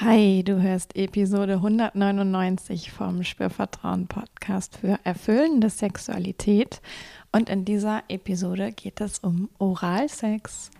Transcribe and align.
Hi, 0.00 0.42
du 0.42 0.60
hörst 0.60 0.96
Episode 0.96 1.52
199 1.52 2.90
vom 2.90 3.22
Spürvertrauen 3.22 4.08
Podcast 4.08 4.76
für 4.76 4.98
erfüllende 5.04 5.70
Sexualität 5.70 6.82
und 7.30 7.48
in 7.48 7.64
dieser 7.64 8.02
Episode 8.08 8.72
geht 8.72 9.00
es 9.00 9.20
um 9.20 9.48
Oralsex. 9.58 10.72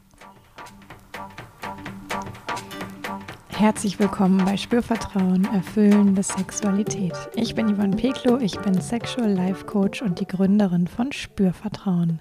Herzlich 3.50 4.00
willkommen 4.00 4.44
bei 4.44 4.56
Spürvertrauen, 4.56 5.44
erfüllende 5.44 6.24
Sexualität. 6.24 7.14
Ich 7.36 7.54
bin 7.54 7.72
Yvonne 7.72 7.94
Peklo, 7.94 8.38
ich 8.38 8.58
bin 8.62 8.80
Sexual 8.80 9.30
Life 9.30 9.64
Coach 9.66 10.02
und 10.02 10.18
die 10.18 10.26
Gründerin 10.26 10.88
von 10.88 11.12
Spürvertrauen. 11.12 12.20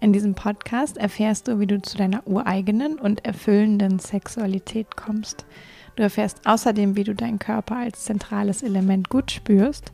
In 0.00 0.14
diesem 0.14 0.34
Podcast 0.34 0.96
erfährst 0.96 1.48
du, 1.48 1.60
wie 1.60 1.66
du 1.66 1.82
zu 1.82 1.98
deiner 1.98 2.26
ureigenen 2.26 2.98
und 2.98 3.26
erfüllenden 3.26 3.98
Sexualität 3.98 4.96
kommst– 4.96 5.44
Du 6.00 6.04
erfährst 6.04 6.40
außerdem, 6.46 6.96
wie 6.96 7.04
du 7.04 7.14
deinen 7.14 7.38
Körper 7.38 7.76
als 7.76 8.06
zentrales 8.06 8.62
Element 8.62 9.10
gut 9.10 9.32
spürst, 9.32 9.92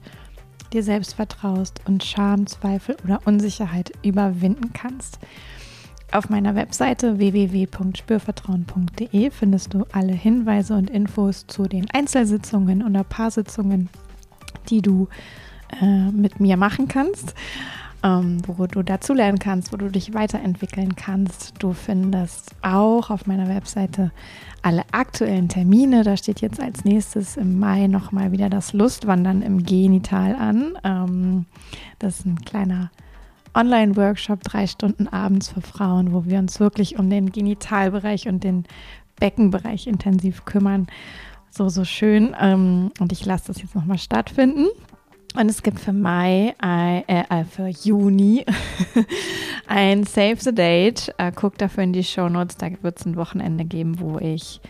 dir 0.73 0.85
selbst 0.85 1.15
vertraust 1.15 1.81
und 1.85 2.05
Scham, 2.05 2.47
Zweifel 2.47 2.97
oder 3.03 3.23
Unsicherheit 3.25 3.91
überwinden 4.05 4.73
kannst. 4.73 5.19
Auf 6.13 6.31
meiner 6.31 6.55
Webseite 6.55 7.19
www.spürvertrauen.de 7.19 9.33
findest 9.33 9.75
du 9.75 9.85
alle 9.91 10.13
Hinweise 10.13 10.75
und 10.75 10.91
Infos 10.91 11.49
zu 11.49 11.65
den 11.65 11.91
Einzelsitzungen 11.91 12.85
oder 12.85 13.03
Paarsitzungen, 13.03 13.89
die 14.69 14.83
du 14.83 15.09
äh, 15.83 16.13
mit 16.13 16.39
mir 16.39 16.57
machen 16.57 16.87
kannst 16.87 17.35
ähm, 18.03 18.43
wo 18.47 18.67
du 18.67 18.83
dazulernen 18.83 19.39
kannst, 19.39 19.73
wo 19.73 19.77
du 19.77 19.91
dich 19.91 20.15
weiterentwickeln 20.15 20.97
kannst. 20.97 21.55
Du 21.59 21.73
findest 21.73 22.51
auch 22.63 23.11
auf 23.11 23.27
meiner 23.27 23.49
Webseite 23.49 24.13
alle 24.63 24.83
aktuellen 24.93 25.49
Termine. 25.49 26.03
Da 26.03 26.17
steht 26.17 26.41
jetzt 26.41 26.61
als 26.61 26.85
nächstes 26.85 27.37
im 27.37 27.59
Mai 27.59 27.87
nochmal 27.87 28.33
wieder 28.33 28.51
das 28.51 28.73
Lustwandern 28.73 29.43
im 29.43 29.65
Genital 29.65 30.35
an. 30.35 30.79
Ähm, 30.85 31.47
das 31.99 32.21
ist 32.21 32.27
ein 32.27 32.41
kleiner 32.45 32.91
Online-Workshop, 33.55 34.43
drei 34.43 34.67
Stunden 34.67 35.09
abends 35.09 35.49
für 35.49 35.63
Frauen, 35.63 36.13
wo 36.13 36.27
wir 36.27 36.39
uns 36.39 36.61
wirklich 36.61 36.99
um 36.99 37.09
den 37.09 37.33
Genitalbereich 37.33 38.29
und 38.29 38.45
den 38.45 38.65
Beckenbereich 39.19 39.87
intensiv 39.87 40.45
kümmern. 40.45 40.87
So, 41.51 41.71
so 41.71 41.85
schön. 41.85 42.37
Ähm, 42.39 42.93
und 43.01 43.13
ich 43.13 43.25
lasse 43.25 43.47
das 43.47 43.63
jetzt 43.63 43.75
nochmal 43.75 43.99
stattfinden. 43.99 44.67
Und 45.35 45.51
es 45.51 45.63
gibt 45.63 45.81
für 45.81 45.93
Mai, 45.93 46.55
äh, 46.63 47.01
äh, 47.09 47.45
für 47.45 47.67
Juni 47.67 48.47
ein 49.67 50.05
Save 50.05 50.37
the 50.39 50.55
Date. 50.55 51.15
Äh, 51.19 51.33
guck 51.35 51.59
dafür 51.59 51.83
in 51.85 51.93
die 51.93 52.05
Show 52.05 52.29
Notes. 52.29 52.57
Da 52.57 52.69
wird 52.83 52.99
es 52.99 53.07
ein 53.07 53.17
Wochenende 53.17 53.65
geben, 53.65 54.01
wo 54.01 54.19
ich 54.19 54.61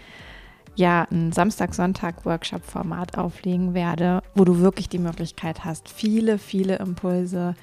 ja 0.75 1.07
ein 1.11 1.33
Samstag-Sonntag-Workshop-Format 1.33 3.17
auflegen 3.17 3.75
werde, 3.75 4.23
wo 4.35 4.45
du 4.45 4.59
wirklich 4.61 4.89
die 4.89 4.99
Möglichkeit 4.99 5.65
hast, 5.65 5.89
viele, 5.89 6.39
viele 6.39 6.77
Impulse 6.77 7.55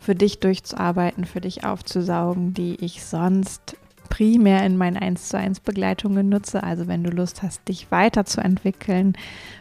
für 0.00 0.14
dich 0.14 0.40
durchzuarbeiten, 0.40 1.24
für 1.24 1.40
dich 1.40 1.64
aufzusaugen, 1.64 2.54
die 2.54 2.76
ich 2.84 3.04
sonst 3.04 3.76
primär 4.08 4.64
in 4.64 4.76
meinen 4.76 4.96
1 4.96 5.28
zu 5.28 5.38
1 5.38 5.60
Begleitungen 5.60 6.28
nutze. 6.28 6.62
Also 6.62 6.86
wenn 6.86 7.02
du 7.02 7.10
Lust 7.10 7.42
hast, 7.42 7.66
dich 7.68 7.90
weiterzuentwickeln 7.90 9.16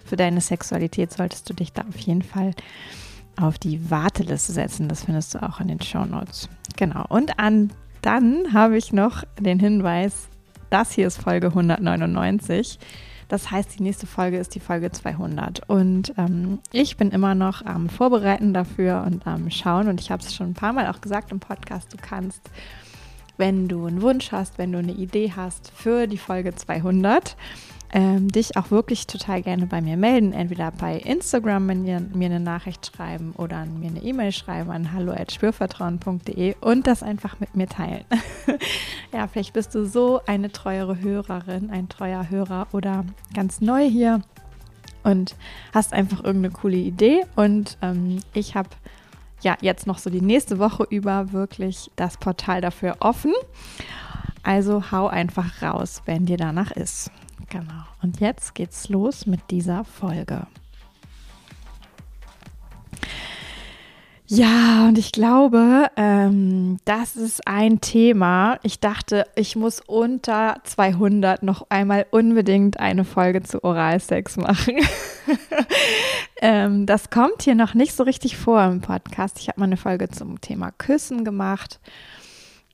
für 0.06 0.16
deine 0.16 0.42
Sexualität, 0.42 1.12
solltest 1.12 1.50
du 1.50 1.54
dich 1.54 1.74
da 1.74 1.84
auf 1.88 1.98
jeden 1.98 2.22
Fall 2.22 2.52
auf 3.40 3.58
die 3.58 3.90
Warteliste 3.90 4.52
setzen. 4.52 4.88
Das 4.88 5.06
findest 5.06 5.34
du 5.34 5.44
auch 5.44 5.60
in 5.60 5.68
den 5.68 5.82
Show 5.82 6.06
Notes. 6.06 6.50
Genau. 6.78 7.06
Und 7.10 7.40
an, 7.40 7.72
dann 8.02 8.54
habe 8.54 8.78
ich 8.78 8.94
noch 8.94 9.24
den 9.40 9.60
Hinweis, 9.60 10.28
das 10.70 10.92
hier 10.92 11.08
ist 11.08 11.22
Folge 11.22 11.48
199. 11.48 12.80
Das 13.30 13.50
heißt, 13.50 13.80
die 13.80 13.84
nächste 13.84 14.06
Folge 14.06 14.38
ist 14.38 14.54
die 14.54 14.60
Folge 14.60 14.92
200. 14.92 15.68
Und 15.68 16.14
ähm, 16.18 16.60
ich 16.72 16.98
bin 16.98 17.10
immer 17.10 17.34
noch 17.34 17.66
am 17.66 17.90
Vorbereiten 17.90 18.54
dafür 18.54 19.04
und 19.08 19.26
am 19.26 19.50
Schauen. 19.50 19.88
Und 19.88 20.00
ich 20.02 20.12
habe 20.12 20.22
es 20.22 20.36
schon 20.36 20.52
ein 20.52 20.54
paar 20.54 20.74
Mal 20.74 20.88
auch 20.88 21.02
gesagt 21.02 21.32
im 21.32 21.40
Podcast, 21.40 21.92
du 21.92 21.98
kannst 21.98 22.42
wenn 23.38 23.68
du 23.68 23.86
einen 23.86 24.02
Wunsch 24.02 24.32
hast, 24.32 24.58
wenn 24.58 24.72
du 24.72 24.80
eine 24.80 24.94
Idee 24.94 25.34
hast 25.36 25.72
für 25.76 26.08
die 26.08 26.18
Folge 26.18 26.56
200, 26.56 27.36
ähm, 27.96 28.28
dich 28.32 28.58
auch 28.58 28.72
wirklich 28.72 29.06
total 29.06 29.44
gerne 29.44 29.68
bei 29.68 29.80
mir 29.80 29.98
melden. 29.98 30.34
Entweder 30.34 30.72
bei 30.72 30.98
Instagram 30.98 31.68
mir, 31.68 32.00
mir 32.00 32.26
eine 32.26 32.40
Nachricht 32.40 32.88
schreiben 32.88 33.34
oder 33.38 33.66
mir 33.66 33.90
eine 33.90 34.02
E-Mail 34.02 34.32
schreiben 34.32 34.72
an 34.72 34.92
hallo.spürvertrauen.de 34.94 36.56
und 36.60 36.88
das 36.88 37.04
einfach 37.04 37.40
mit 37.40 37.56
mir 37.56 37.68
teilen. 37.68 38.04
ja, 39.14 39.28
vielleicht 39.28 39.54
bist 39.54 39.76
du 39.76 39.86
so 39.86 40.22
eine 40.26 40.52
treuere 40.52 41.00
Hörerin, 41.00 41.70
ein 41.70 41.88
treuer 41.88 42.30
Hörer 42.30 42.68
oder 42.72 43.06
ganz 43.36 43.62
neu 43.62 43.88
hier 43.88 44.22
und 45.04 45.36
hast 45.74 45.94
einfach 45.94 46.24
irgendeine 46.24 46.54
coole 46.54 46.78
Idee 46.78 47.26
und 47.36 47.78
ähm, 47.82 48.20
ich 48.34 48.56
habe 48.56 48.70
ja 49.44 49.58
jetzt 49.62 49.88
noch 49.88 49.98
so 49.98 50.10
die 50.10 50.22
nächste 50.22 50.60
Woche 50.60 50.86
über 50.90 51.32
wirklich 51.32 51.92
das 51.96 52.18
Portal 52.18 52.62
dafür 52.62 52.98
offen. 53.00 53.34
Also 54.44 54.92
hau 54.92 55.08
einfach 55.08 55.62
raus, 55.62 56.02
wenn 56.06 56.26
dir 56.26 56.38
danach 56.38 56.72
ist. 56.72 57.12
Genau. 57.50 57.84
Und 58.02 58.20
jetzt 58.20 58.56
geht's 58.56 58.90
los 58.90 59.26
mit 59.26 59.40
dieser 59.52 59.86
Folge. 59.86 60.48
Ja, 64.36 64.88
und 64.88 64.98
ich 64.98 65.12
glaube, 65.12 65.92
ähm, 65.96 66.78
das 66.86 67.16
ist 67.16 67.48
ein 67.48 67.82
Thema. 67.82 68.58
Ich 68.64 68.80
dachte, 68.80 69.28
ich 69.36 69.56
muss 69.56 69.80
unter 69.80 70.56
200 70.64 71.44
noch 71.44 71.68
einmal 71.70 72.08
unbedingt 72.10 72.80
eine 72.80 73.06
Folge 73.06 73.44
zu 73.44 73.64
Oralsex 73.64 74.38
machen. 74.38 74.78
ähm, 76.42 76.88
das 76.88 77.12
kommt 77.12 77.44
hier 77.44 77.54
noch 77.54 77.76
nicht 77.76 77.94
so 77.94 78.02
richtig 78.02 78.36
vor 78.36 78.64
im 78.64 78.82
Podcast. 78.82 79.38
Ich 79.40 79.50
habe 79.50 79.60
mal 79.60 79.68
eine 79.68 79.78
Folge 79.78 80.10
zum 80.10 80.42
Thema 80.42 80.72
Küssen 80.72 81.26
gemacht. 81.26 81.80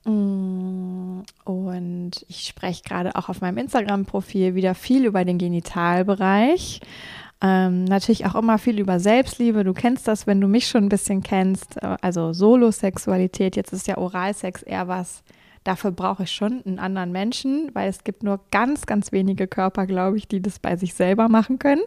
Mm, 0.06 1.20
und 1.44 2.12
ich 2.26 2.46
spreche 2.46 2.82
gerade 2.84 3.16
auch 3.16 3.28
auf 3.28 3.42
meinem 3.42 3.58
Instagram-Profil 3.58 4.54
wieder 4.54 4.74
viel 4.74 5.04
über 5.04 5.26
den 5.26 5.36
Genitalbereich. 5.36 6.80
Ähm, 7.42 7.84
natürlich 7.84 8.26
auch 8.26 8.34
immer 8.34 8.58
viel 8.58 8.78
über 8.78 9.00
Selbstliebe. 9.00 9.64
Du 9.64 9.72
kennst 9.72 10.06
das, 10.06 10.26
wenn 10.26 10.40
du 10.40 10.46
mich 10.46 10.68
schon 10.68 10.84
ein 10.84 10.88
bisschen 10.90 11.22
kennst. 11.22 11.76
Äh, 11.82 11.96
also 12.02 12.32
Solosexualität. 12.32 13.56
Jetzt 13.56 13.72
ist 13.72 13.86
ja 13.86 13.96
Oralsex 13.98 14.62
eher 14.62 14.88
was. 14.88 15.22
Dafür 15.64 15.90
brauche 15.90 16.24
ich 16.24 16.32
schon 16.32 16.62
einen 16.64 16.78
anderen 16.78 17.12
Menschen, 17.12 17.70
weil 17.74 17.88
es 17.88 18.04
gibt 18.04 18.22
nur 18.22 18.40
ganz, 18.50 18.86
ganz 18.86 19.12
wenige 19.12 19.46
Körper, 19.46 19.86
glaube 19.86 20.16
ich, 20.16 20.26
die 20.26 20.40
das 20.40 20.58
bei 20.58 20.76
sich 20.76 20.94
selber 20.94 21.28
machen 21.28 21.58
können. 21.58 21.82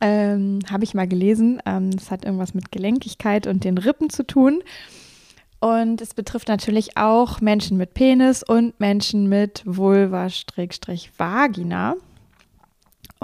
Ähm, 0.00 0.58
Habe 0.70 0.84
ich 0.84 0.94
mal 0.94 1.06
gelesen. 1.08 1.60
Ähm, 1.66 1.90
das 1.90 2.10
hat 2.10 2.24
irgendwas 2.24 2.54
mit 2.54 2.72
Gelenkigkeit 2.72 3.46
und 3.46 3.64
den 3.64 3.78
Rippen 3.78 4.10
zu 4.10 4.26
tun. 4.26 4.62
Und 5.60 6.00
es 6.00 6.14
betrifft 6.14 6.48
natürlich 6.48 6.96
auch 6.96 7.40
Menschen 7.40 7.76
mit 7.76 7.94
Penis 7.94 8.42
und 8.42 8.78
Menschen 8.78 9.28
mit 9.28 9.62
Vulva-Vagina. 9.64 10.36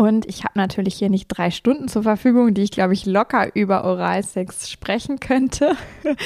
Und 0.00 0.24
ich 0.24 0.44
habe 0.44 0.54
natürlich 0.58 0.94
hier 0.94 1.10
nicht 1.10 1.28
drei 1.28 1.50
Stunden 1.50 1.86
zur 1.86 2.04
Verfügung, 2.04 2.54
die 2.54 2.62
ich, 2.62 2.70
glaube 2.70 2.94
ich, 2.94 3.04
locker 3.04 3.54
über 3.54 3.84
Oralsex 3.84 4.70
sprechen 4.70 5.20
könnte. 5.20 5.76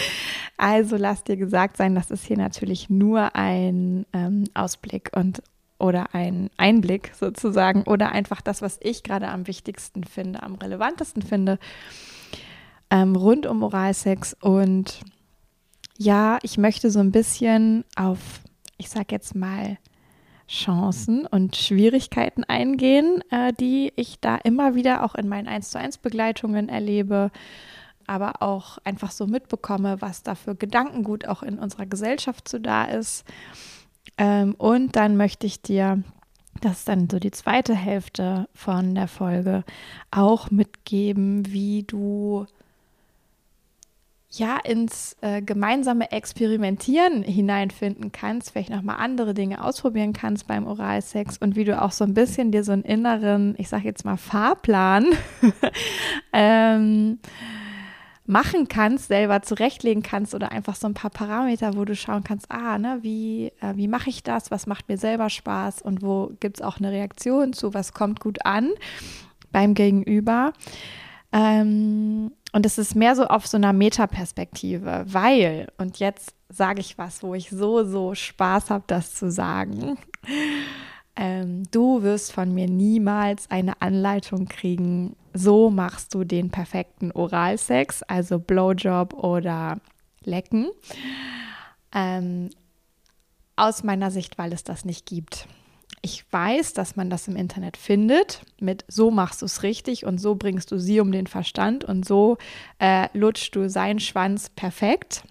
Also 0.56 0.96
lass 0.96 1.24
dir 1.24 1.36
gesagt 1.36 1.76
sein, 1.76 1.96
das 1.96 2.12
ist 2.12 2.24
hier 2.24 2.38
natürlich 2.38 2.88
nur 2.88 3.34
ein 3.34 4.06
ähm, 4.12 4.44
Ausblick 4.54 5.10
und 5.12 5.42
oder 5.80 6.14
ein 6.14 6.48
Einblick 6.56 7.10
sozusagen 7.18 7.82
oder 7.82 8.12
einfach 8.12 8.40
das, 8.40 8.62
was 8.62 8.78
ich 8.80 9.02
gerade 9.02 9.26
am 9.26 9.48
wichtigsten 9.48 10.04
finde, 10.04 10.44
am 10.44 10.54
relevantesten 10.54 11.22
finde 11.22 11.58
ähm, 12.88 13.16
rund 13.16 13.46
um 13.46 13.64
Oralsex. 13.64 14.36
Und 14.40 15.00
ja, 15.98 16.38
ich 16.42 16.56
möchte 16.56 16.92
so 16.92 17.00
ein 17.00 17.10
bisschen 17.10 17.84
auf, 17.96 18.20
ich 18.78 18.90
sag 18.90 19.10
jetzt 19.10 19.34
mal, 19.34 19.76
Chancen 20.54 21.26
und 21.26 21.56
Schwierigkeiten 21.56 22.44
eingehen, 22.44 23.22
äh, 23.30 23.52
die 23.52 23.92
ich 23.96 24.20
da 24.20 24.36
immer 24.36 24.74
wieder 24.74 25.04
auch 25.04 25.14
in 25.14 25.28
meinen 25.28 25.48
1 25.48 25.70
zu 25.70 25.78
1 25.78 25.98
Begleitungen 25.98 26.68
erlebe, 26.68 27.30
aber 28.06 28.42
auch 28.42 28.78
einfach 28.84 29.10
so 29.10 29.26
mitbekomme, 29.26 30.00
was 30.00 30.22
da 30.22 30.34
für 30.34 30.54
Gedankengut 30.54 31.26
auch 31.26 31.42
in 31.42 31.58
unserer 31.58 31.86
Gesellschaft 31.86 32.48
so 32.48 32.58
da 32.58 32.84
ist. 32.84 33.24
Ähm, 34.16 34.54
und 34.56 34.96
dann 34.96 35.16
möchte 35.16 35.46
ich 35.46 35.60
dir, 35.60 36.02
das 36.60 36.78
ist 36.78 36.88
dann 36.88 37.10
so 37.10 37.18
die 37.18 37.32
zweite 37.32 37.74
Hälfte 37.74 38.48
von 38.54 38.94
der 38.94 39.08
Folge, 39.08 39.64
auch 40.10 40.50
mitgeben, 40.50 41.52
wie 41.52 41.82
du 41.82 42.46
ja 44.38 44.58
ins 44.62 45.16
äh, 45.20 45.42
gemeinsame 45.42 46.10
Experimentieren 46.12 47.22
hineinfinden 47.22 48.12
kannst, 48.12 48.52
vielleicht 48.52 48.70
nochmal 48.70 48.96
andere 48.98 49.34
Dinge 49.34 49.62
ausprobieren 49.64 50.12
kannst 50.12 50.46
beim 50.46 50.66
Oralsex 50.66 51.38
und 51.38 51.56
wie 51.56 51.64
du 51.64 51.80
auch 51.80 51.92
so 51.92 52.04
ein 52.04 52.14
bisschen 52.14 52.50
dir 52.50 52.64
so 52.64 52.72
einen 52.72 52.82
inneren, 52.82 53.54
ich 53.58 53.68
sage 53.68 53.84
jetzt 53.84 54.04
mal 54.04 54.16
Fahrplan 54.16 55.06
ähm, 56.32 57.18
machen 58.26 58.68
kannst, 58.68 59.08
selber 59.08 59.42
zurechtlegen 59.42 60.02
kannst 60.02 60.34
oder 60.34 60.50
einfach 60.50 60.76
so 60.76 60.86
ein 60.86 60.94
paar 60.94 61.10
Parameter, 61.10 61.76
wo 61.76 61.84
du 61.84 61.94
schauen 61.94 62.24
kannst, 62.24 62.50
ah, 62.50 62.78
ne, 62.78 62.98
wie, 63.02 63.52
äh, 63.60 63.76
wie 63.76 63.88
mache 63.88 64.08
ich 64.08 64.22
das, 64.22 64.50
was 64.50 64.66
macht 64.66 64.88
mir 64.88 64.96
selber 64.96 65.28
Spaß? 65.28 65.82
Und 65.82 66.02
wo 66.02 66.32
gibt 66.40 66.58
es 66.58 66.62
auch 66.62 66.78
eine 66.78 66.90
Reaktion 66.90 67.52
zu, 67.52 67.74
was 67.74 67.92
kommt 67.92 68.20
gut 68.20 68.44
an 68.46 68.70
beim 69.52 69.74
Gegenüber. 69.74 70.52
Ähm, 71.32 72.32
und 72.54 72.64
es 72.64 72.78
ist 72.78 72.94
mehr 72.94 73.16
so 73.16 73.26
auf 73.26 73.48
so 73.48 73.56
einer 73.56 73.72
Metaperspektive, 73.72 75.04
weil, 75.08 75.66
und 75.76 75.98
jetzt 75.98 76.36
sage 76.48 76.78
ich 76.78 76.96
was, 76.96 77.24
wo 77.24 77.34
ich 77.34 77.50
so, 77.50 77.82
so 77.82 78.14
Spaß 78.14 78.70
habe, 78.70 78.84
das 78.86 79.12
zu 79.12 79.28
sagen. 79.28 79.98
Ähm, 81.16 81.64
du 81.72 82.02
wirst 82.02 82.32
von 82.32 82.54
mir 82.54 82.68
niemals 82.68 83.50
eine 83.50 83.82
Anleitung 83.82 84.46
kriegen, 84.46 85.16
so 85.32 85.68
machst 85.68 86.14
du 86.14 86.22
den 86.22 86.50
perfekten 86.50 87.10
Oralsex, 87.10 88.02
also 88.04 88.38
Blowjob 88.38 89.14
oder 89.14 89.80
Lecken. 90.22 90.68
Ähm, 91.92 92.50
aus 93.56 93.82
meiner 93.82 94.12
Sicht, 94.12 94.38
weil 94.38 94.52
es 94.52 94.62
das 94.62 94.84
nicht 94.84 95.06
gibt. 95.06 95.48
Ich 96.04 96.30
weiß, 96.30 96.74
dass 96.74 96.96
man 96.96 97.08
das 97.08 97.28
im 97.28 97.36
Internet 97.36 97.78
findet, 97.78 98.42
mit 98.60 98.84
so 98.88 99.10
machst 99.10 99.40
du 99.40 99.46
es 99.46 99.62
richtig 99.62 100.04
und 100.04 100.18
so 100.18 100.34
bringst 100.34 100.70
du 100.70 100.78
sie 100.78 101.00
um 101.00 101.12
den 101.12 101.26
Verstand 101.26 101.82
und 101.82 102.04
so 102.04 102.36
äh, 102.78 103.08
lutschst 103.14 103.56
du 103.56 103.70
seinen 103.70 104.00
Schwanz 104.00 104.50
perfekt. 104.50 105.24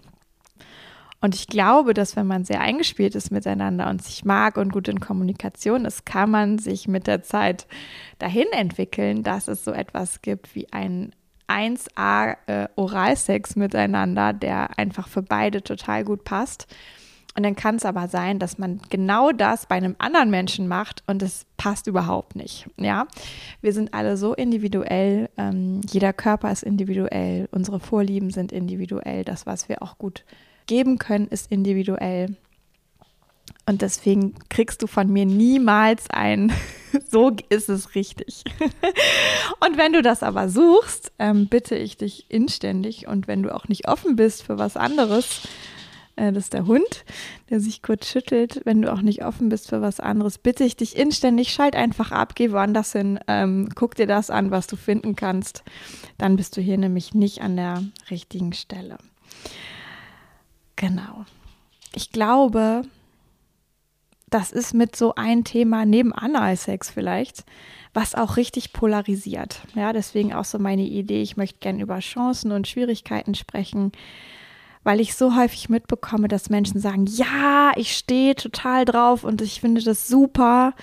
Und 1.20 1.36
ich 1.36 1.46
glaube, 1.46 1.94
dass 1.94 2.16
wenn 2.16 2.26
man 2.26 2.44
sehr 2.44 2.60
eingespielt 2.60 3.14
ist 3.14 3.30
miteinander 3.30 3.88
und 3.88 4.02
sich 4.02 4.24
mag 4.24 4.56
und 4.56 4.72
gut 4.72 4.88
in 4.88 4.98
Kommunikation 4.98 5.84
ist, 5.84 6.06
kann 6.06 6.32
man 6.32 6.58
sich 6.58 6.88
mit 6.88 7.06
der 7.06 7.22
Zeit 7.22 7.68
dahin 8.18 8.48
entwickeln, 8.50 9.22
dass 9.22 9.46
es 9.46 9.62
so 9.62 9.70
etwas 9.70 10.22
gibt 10.22 10.56
wie 10.56 10.72
ein 10.72 11.14
1A 11.46 12.36
äh, 12.46 12.68
Oralsex 12.74 13.54
miteinander, 13.54 14.32
der 14.32 14.76
einfach 14.76 15.06
für 15.06 15.22
beide 15.22 15.62
total 15.62 16.02
gut 16.02 16.24
passt. 16.24 16.66
Und 17.36 17.42
dann 17.42 17.56
kann 17.56 17.76
es 17.76 17.84
aber 17.84 18.06
sein, 18.06 18.38
dass 18.38 18.58
man 18.58 18.80
genau 18.90 19.32
das 19.32 19.66
bei 19.66 19.74
einem 19.74 19.96
anderen 19.98 20.30
Menschen 20.30 20.68
macht 20.68 21.02
und 21.08 21.20
es 21.20 21.46
passt 21.56 21.88
überhaupt 21.88 22.36
nicht. 22.36 22.68
Ja, 22.76 23.08
wir 23.60 23.72
sind 23.72 23.92
alle 23.92 24.16
so 24.16 24.34
individuell. 24.34 25.28
Ähm, 25.36 25.80
jeder 25.90 26.12
Körper 26.12 26.52
ist 26.52 26.62
individuell. 26.62 27.48
Unsere 27.50 27.80
Vorlieben 27.80 28.30
sind 28.30 28.52
individuell. 28.52 29.24
Das, 29.24 29.46
was 29.46 29.68
wir 29.68 29.82
auch 29.82 29.98
gut 29.98 30.24
geben 30.66 30.98
können, 30.98 31.26
ist 31.26 31.50
individuell. 31.50 32.36
Und 33.66 33.82
deswegen 33.82 34.34
kriegst 34.48 34.82
du 34.82 34.86
von 34.86 35.10
mir 35.10 35.24
niemals 35.24 36.10
ein, 36.10 36.52
so 37.10 37.32
ist 37.48 37.68
es 37.68 37.94
richtig. 37.94 38.44
und 39.60 39.78
wenn 39.78 39.92
du 39.92 40.02
das 40.02 40.22
aber 40.22 40.48
suchst, 40.48 41.12
ähm, 41.18 41.48
bitte 41.48 41.74
ich 41.74 41.96
dich 41.96 42.30
inständig 42.30 43.06
und 43.08 43.26
wenn 43.26 43.42
du 43.42 43.54
auch 43.54 43.66
nicht 43.68 43.88
offen 43.88 44.16
bist 44.16 44.42
für 44.42 44.58
was 44.58 44.76
anderes, 44.76 45.48
das 46.16 46.44
ist 46.44 46.52
der 46.52 46.66
Hund, 46.66 47.04
der 47.50 47.60
sich 47.60 47.82
kurz 47.82 48.08
schüttelt, 48.08 48.60
wenn 48.64 48.82
du 48.82 48.92
auch 48.92 49.02
nicht 49.02 49.24
offen 49.24 49.48
bist 49.48 49.68
für 49.68 49.82
was 49.82 50.00
anderes, 50.00 50.38
bitte 50.38 50.64
ich 50.64 50.76
dich 50.76 50.96
inständig, 50.96 51.52
schalt 51.52 51.74
einfach 51.74 52.12
ab, 52.12 52.34
geh 52.34 52.52
woanders 52.52 52.92
hin, 52.92 53.18
ähm, 53.26 53.68
guck 53.74 53.94
dir 53.96 54.06
das 54.06 54.30
an, 54.30 54.50
was 54.50 54.66
du 54.66 54.76
finden 54.76 55.16
kannst. 55.16 55.64
Dann 56.18 56.36
bist 56.36 56.56
du 56.56 56.60
hier 56.60 56.78
nämlich 56.78 57.14
nicht 57.14 57.40
an 57.40 57.56
der 57.56 57.82
richtigen 58.10 58.52
Stelle. 58.52 58.98
Genau. 60.76 61.24
Ich 61.94 62.10
glaube, 62.10 62.82
das 64.30 64.50
ist 64.50 64.74
mit 64.74 64.96
so 64.96 65.14
ein 65.14 65.44
Thema 65.44 65.86
neben 65.86 66.12
Analsex 66.12 66.90
vielleicht, 66.90 67.44
was 67.92 68.16
auch 68.16 68.36
richtig 68.36 68.72
polarisiert. 68.72 69.62
Ja, 69.74 69.92
deswegen 69.92 70.34
auch 70.34 70.44
so 70.44 70.58
meine 70.58 70.82
Idee, 70.82 71.22
ich 71.22 71.36
möchte 71.36 71.60
gerne 71.60 71.82
über 71.82 72.00
Chancen 72.00 72.50
und 72.50 72.66
Schwierigkeiten 72.66 73.34
sprechen, 73.34 73.92
weil 74.84 75.00
ich 75.00 75.14
so 75.14 75.34
häufig 75.34 75.68
mitbekomme, 75.68 76.28
dass 76.28 76.50
Menschen 76.50 76.80
sagen, 76.80 77.06
ja, 77.06 77.72
ich 77.76 77.96
stehe 77.96 78.34
total 78.34 78.84
drauf 78.84 79.24
und 79.24 79.40
ich 79.40 79.60
finde 79.60 79.82
das 79.82 80.06
super. 80.06 80.74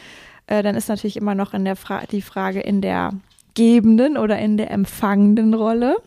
Äh, 0.47 0.63
dann 0.63 0.75
ist 0.75 0.89
natürlich 0.89 1.17
immer 1.17 1.35
noch 1.35 1.53
in 1.53 1.63
der 1.63 1.75
Fra 1.75 2.03
die 2.11 2.23
Frage 2.23 2.59
in 2.59 2.81
der 2.81 3.13
gebenden 3.53 4.17
oder 4.17 4.39
in 4.39 4.57
der 4.57 4.71
empfangenden 4.71 5.53
Rolle. 5.53 5.97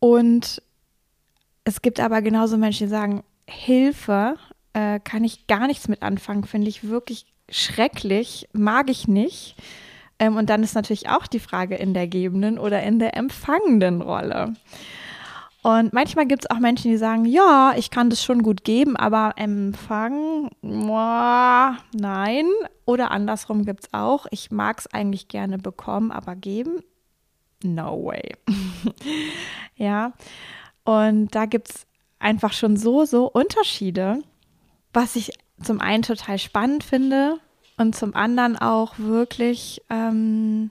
Und 0.00 0.62
es 1.64 1.80
gibt 1.80 2.00
aber 2.00 2.22
genauso 2.22 2.56
Menschen, 2.56 2.86
die 2.86 2.90
sagen, 2.90 3.22
Hilfe, 3.48 4.36
äh, 4.72 5.00
kann 5.00 5.24
ich 5.24 5.46
gar 5.46 5.66
nichts 5.66 5.88
mit 5.88 6.02
anfangen, 6.02 6.44
finde 6.44 6.68
ich 6.68 6.88
wirklich 6.88 7.26
schrecklich, 7.48 8.48
mag 8.52 8.90
ich 8.90 9.08
nicht. 9.08 9.56
Ähm, 10.18 10.36
und 10.36 10.50
dann 10.50 10.62
ist 10.62 10.74
natürlich 10.74 11.08
auch 11.08 11.26
die 11.26 11.40
Frage 11.40 11.76
in 11.76 11.94
der 11.94 12.08
gebenden 12.08 12.58
oder 12.58 12.82
in 12.82 12.98
der 12.98 13.16
empfangenden 13.16 14.02
Rolle. 14.02 14.54
Und 15.66 15.92
manchmal 15.92 16.26
gibt 16.26 16.44
es 16.44 16.50
auch 16.52 16.60
Menschen, 16.60 16.92
die 16.92 16.96
sagen, 16.96 17.24
ja, 17.24 17.74
ich 17.76 17.90
kann 17.90 18.08
das 18.08 18.22
schon 18.22 18.44
gut 18.44 18.62
geben, 18.62 18.94
aber 18.96 19.32
empfangen, 19.34 20.48
nein. 20.62 22.46
Oder 22.84 23.10
andersrum 23.10 23.64
gibt 23.64 23.82
es 23.82 23.92
auch, 23.92 24.26
ich 24.30 24.52
mag 24.52 24.78
es 24.78 24.86
eigentlich 24.86 25.26
gerne 25.26 25.58
bekommen, 25.58 26.12
aber 26.12 26.36
geben, 26.36 26.84
no 27.64 28.04
way. 28.04 28.36
ja, 29.74 30.12
und 30.84 31.34
da 31.34 31.46
gibt 31.46 31.70
es 31.70 31.86
einfach 32.20 32.52
schon 32.52 32.76
so, 32.76 33.04
so 33.04 33.28
Unterschiede, 33.28 34.22
was 34.92 35.16
ich 35.16 35.32
zum 35.60 35.80
einen 35.80 36.04
total 36.04 36.38
spannend 36.38 36.84
finde 36.84 37.40
und 37.76 37.96
zum 37.96 38.14
anderen 38.14 38.56
auch 38.56 39.00
wirklich, 39.00 39.82
ähm, 39.90 40.70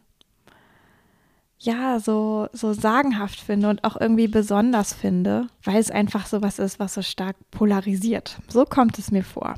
ja, 1.66 2.00
so, 2.00 2.48
so 2.54 2.74
sagenhaft 2.74 3.40
finde 3.40 3.70
und 3.70 3.84
auch 3.84 4.00
irgendwie 4.00 4.28
besonders 4.28 4.94
finde, 4.94 5.48
weil 5.64 5.78
es 5.78 5.92
einfach 5.92 6.28
so 6.28 6.42
was 6.42 6.60
ist, 6.60 6.80
was 6.80 6.94
so 6.94 7.02
stark 7.02 7.36
polarisiert. 7.52 8.38
So 8.48 8.66
kommt 8.66 9.00
es 9.00 9.12
mir 9.12 9.24
vor. 9.24 9.56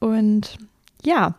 Und 0.00 0.58
ja, 1.02 1.34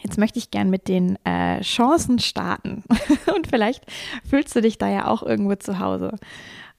Jetzt 0.00 0.18
möchte 0.18 0.40
ich 0.40 0.50
gern 0.50 0.68
mit 0.68 0.88
den 0.88 1.16
äh, 1.24 1.60
Chancen 1.60 2.18
starten. 2.18 2.82
und 3.36 3.46
vielleicht 3.46 3.84
fühlst 4.28 4.56
du 4.56 4.60
dich 4.60 4.76
da 4.76 4.88
ja 4.88 5.06
auch 5.06 5.22
irgendwo 5.22 5.54
zu 5.54 5.78
Hause 5.78 6.16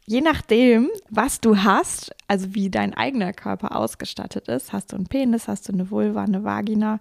je 0.06 0.22
nachdem, 0.22 0.90
was 1.10 1.40
du 1.40 1.64
hast, 1.64 2.14
also 2.28 2.54
wie 2.54 2.70
dein 2.70 2.94
eigener 2.94 3.34
Körper 3.34 3.76
ausgestattet 3.76 4.48
ist, 4.48 4.74
hast 4.74 4.92
du 4.92 4.98
einen 4.98 5.08
Penis, 5.08 5.48
hast 5.48 5.68
du 5.68 5.74
eine 5.74 5.90
Vulva, 5.90 6.24
eine 6.24 6.44
Vagina 6.44 7.00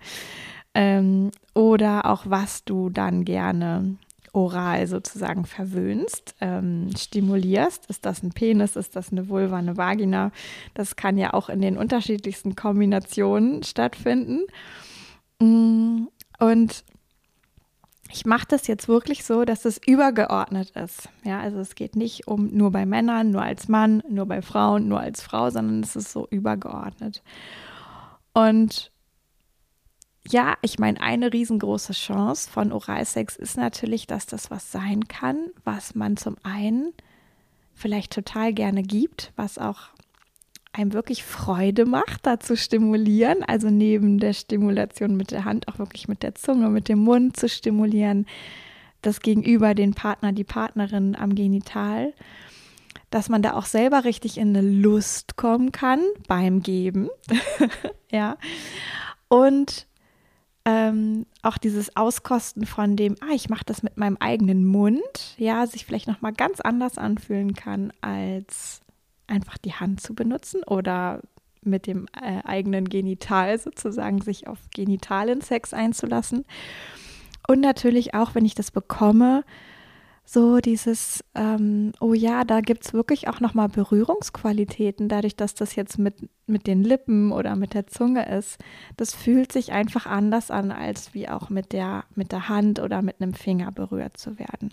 ähm, 0.74 1.30
oder 1.54 2.06
auch 2.06 2.22
was 2.26 2.64
du 2.64 2.90
dann 2.90 3.24
gerne 3.24 3.96
oral 4.32 4.87
sozusagen 4.87 5.44
verwöhnst, 5.44 6.34
ähm, 6.40 6.90
stimulierst. 6.96 7.87
Ist 7.87 8.06
das 8.06 8.23
ein 8.23 8.32
Penis, 8.32 8.76
ist 8.76 8.96
das 8.96 9.12
eine 9.12 9.29
Vulva, 9.29 9.58
eine 9.58 9.76
Vagina? 9.76 10.32
Das 10.75 10.96
kann 10.96 11.19
ja 11.19 11.34
auch 11.34 11.49
in 11.49 11.61
den 11.61 11.76
unterschiedlichsten 11.76 12.56
Kombinationen 12.56 13.62
stattfinden. 13.62 14.40
Mm, 15.38 16.06
und 16.38 16.84
ich 18.11 18.26
mache 18.26 18.46
das 18.49 18.67
jetzt 18.67 18.88
wirklich 18.88 19.24
so, 19.24 19.44
dass 19.44 19.65
es 19.65 19.81
übergeordnet 19.86 20.70
ist. 20.70 21.08
Ja, 21.24 21.41
also 21.41 21.58
es 21.60 21.74
geht 21.74 21.96
nicht 21.96 22.27
um 22.27 22.48
nur 22.48 22.70
bei 22.70 22.84
Männern, 22.84 23.31
nur 23.31 23.43
als 23.43 23.69
Mann, 23.69 24.03
nur 24.08 24.27
bei 24.27 24.43
Frauen, 24.43 24.89
nur 24.89 25.01
als 25.01 25.22
Frau, 25.22 25.51
sondern 25.51 25.82
es 25.82 25.96
ist 25.96 26.12
so 26.12 26.27
übergeordnet. 26.31 27.22
Und 28.34 28.92
ja, 30.29 30.55
ich 30.62 30.79
meine, 30.79 31.00
eine 31.00 31.32
riesengroße 31.32 31.93
Chance 31.93 32.48
von 32.48 32.72
Oralsex 32.72 33.36
ist 33.36 33.56
natürlich, 33.56 34.06
dass 34.06 34.26
das 34.26 34.50
was 34.50 34.70
sein 34.70 35.08
kann, 35.08 35.48
was 35.64 35.94
man 35.94 36.17
zum 36.17 36.36
einen 36.43 36.93
vielleicht 37.74 38.12
total 38.12 38.52
gerne 38.52 38.82
gibt, 38.82 39.32
was 39.36 39.58
auch 39.58 39.88
einem 40.72 40.93
wirklich 40.93 41.24
Freude 41.24 41.84
macht, 41.84 42.24
da 42.24 42.41
zu 42.41 42.56
stimulieren. 42.56 43.43
Also 43.43 43.69
neben 43.69 44.19
der 44.19 44.32
Stimulation 44.32 45.17
mit 45.17 45.31
der 45.31 45.44
Hand 45.44 45.69
auch 45.69 45.79
wirklich 45.79 46.08
mit 46.08 46.22
der 46.22 46.34
Zunge, 46.34 46.70
mit 46.70 46.88
dem 46.88 47.00
Mund 47.00 47.36
zu 47.36 47.48
stimulieren. 47.48 48.26
Das 49.02 49.20
Gegenüber, 49.20 49.74
den 49.74 49.94
Partner, 49.94 50.32
die 50.32 50.44
Partnerin 50.44 51.17
am 51.17 51.34
Genital. 51.34 52.14
Dass 53.10 53.29
man 53.29 53.43
da 53.43 53.52
auch 53.55 53.67
selber 53.67 54.05
richtig 54.05 54.38
in 54.38 54.56
eine 54.56 54.67
Lust 54.67 55.36
kommen 55.36 55.72
kann 55.72 56.00
beim 56.29 56.62
Geben. 56.62 57.10
ja. 58.10 58.38
Und 59.29 59.86
ähm, 60.64 61.26
auch 61.42 61.58
dieses 61.58 61.96
Auskosten 61.96 62.66
von 62.66 62.96
dem, 62.96 63.16
ah, 63.20 63.34
ich 63.34 63.48
mache 63.48 63.64
das 63.66 63.82
mit 63.82 63.96
meinem 63.96 64.16
eigenen 64.20 64.64
Mund, 64.64 65.34
ja, 65.36 65.66
sich 65.66 65.84
vielleicht 65.84 66.06
nochmal 66.06 66.32
ganz 66.32 66.60
anders 66.60 66.98
anfühlen 66.98 67.54
kann 67.54 67.92
als 68.00 68.81
einfach 69.26 69.58
die 69.58 69.72
Hand 69.72 70.00
zu 70.00 70.14
benutzen 70.14 70.62
oder 70.64 71.20
mit 71.62 71.86
dem 71.86 72.06
äh, 72.20 72.42
eigenen 72.44 72.88
Genital 72.88 73.58
sozusagen 73.58 74.20
sich 74.20 74.46
auf 74.46 74.58
genitalen 74.74 75.40
Sex 75.40 75.72
einzulassen. 75.72 76.44
Und 77.48 77.60
natürlich 77.60 78.14
auch, 78.14 78.34
wenn 78.34 78.44
ich 78.44 78.54
das 78.54 78.70
bekomme, 78.70 79.44
so 80.24 80.60
dieses, 80.60 81.24
ähm, 81.34 81.93
oh 82.00 82.14
ja, 82.14 82.44
da 82.44 82.60
gibt 82.60 82.86
es 82.86 82.93
wirklich 82.93 83.29
auch 83.29 83.41
nochmal 83.41 83.69
Berührungsqualitäten, 83.69 85.08
dadurch, 85.08 85.36
dass 85.36 85.55
das 85.55 85.74
jetzt 85.74 85.98
mit, 85.98 86.14
mit 86.46 86.67
den 86.67 86.84
Lippen 86.84 87.32
oder 87.32 87.56
mit 87.56 87.74
der 87.74 87.86
Zunge 87.86 88.26
ist. 88.29 88.58
Das 88.96 89.14
fühlt 89.14 89.52
sich 89.52 89.72
einfach 89.72 90.06
anders 90.06 90.50
an, 90.50 90.70
als 90.70 91.12
wie 91.12 91.29
auch 91.29 91.50
mit 91.50 91.72
der, 91.72 92.05
mit 92.14 92.32
der 92.32 92.48
Hand 92.48 92.79
oder 92.79 93.02
mit 93.02 93.20
einem 93.20 93.34
Finger 93.34 93.72
berührt 93.72 94.17
zu 94.17 94.38
werden. 94.38 94.72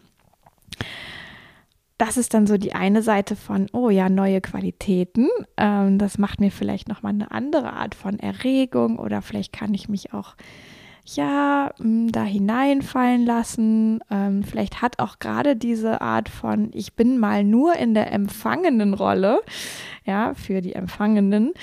das 1.98 2.15
ist 2.15 2.34
dann 2.34 2.48
so 2.48 2.58
die 2.58 2.74
eine 2.74 3.01
Seite 3.01 3.36
von, 3.36 3.68
oh 3.74 3.89
ja, 3.89 4.08
neue 4.08 4.39
Qualitäten. 4.39 5.27
Ähm, 5.58 5.98
das 6.00 6.18
macht 6.18 6.39
mir 6.39 6.51
vielleicht 6.51 6.88
nochmal 6.88 7.12
eine 7.12 7.32
andere 7.32 7.74
Art 7.74 7.94
von 7.94 8.18
Erregung 8.20 8.98
oder 8.98 9.22
vielleicht 9.22 9.51
kann 9.51 9.74
ich 9.74 9.89
mich 9.89 10.13
auch 10.13 10.36
ja, 11.16 11.72
hm, 11.78 12.12
da 12.12 12.24
hineinfallen 12.24 13.25
lassen. 13.25 14.00
Ähm, 14.10 14.44
vielleicht 14.44 14.82
hat 14.82 15.00
auch 15.00 15.20
gerade 15.20 15.56
diese 15.56 16.01
Art 16.01 16.30
von, 16.30 16.72
ich 16.74 16.96
bin 16.96 17.18
mal 17.18 17.44
nur 17.44 17.75
in 17.75 17.94
der 17.94 18.12
empfangenen 18.12 18.94
Rolle, 18.94 19.42
ja, 20.06 20.34
für 20.34 20.62
die 20.62 20.74
Empfangenen. 20.74 21.54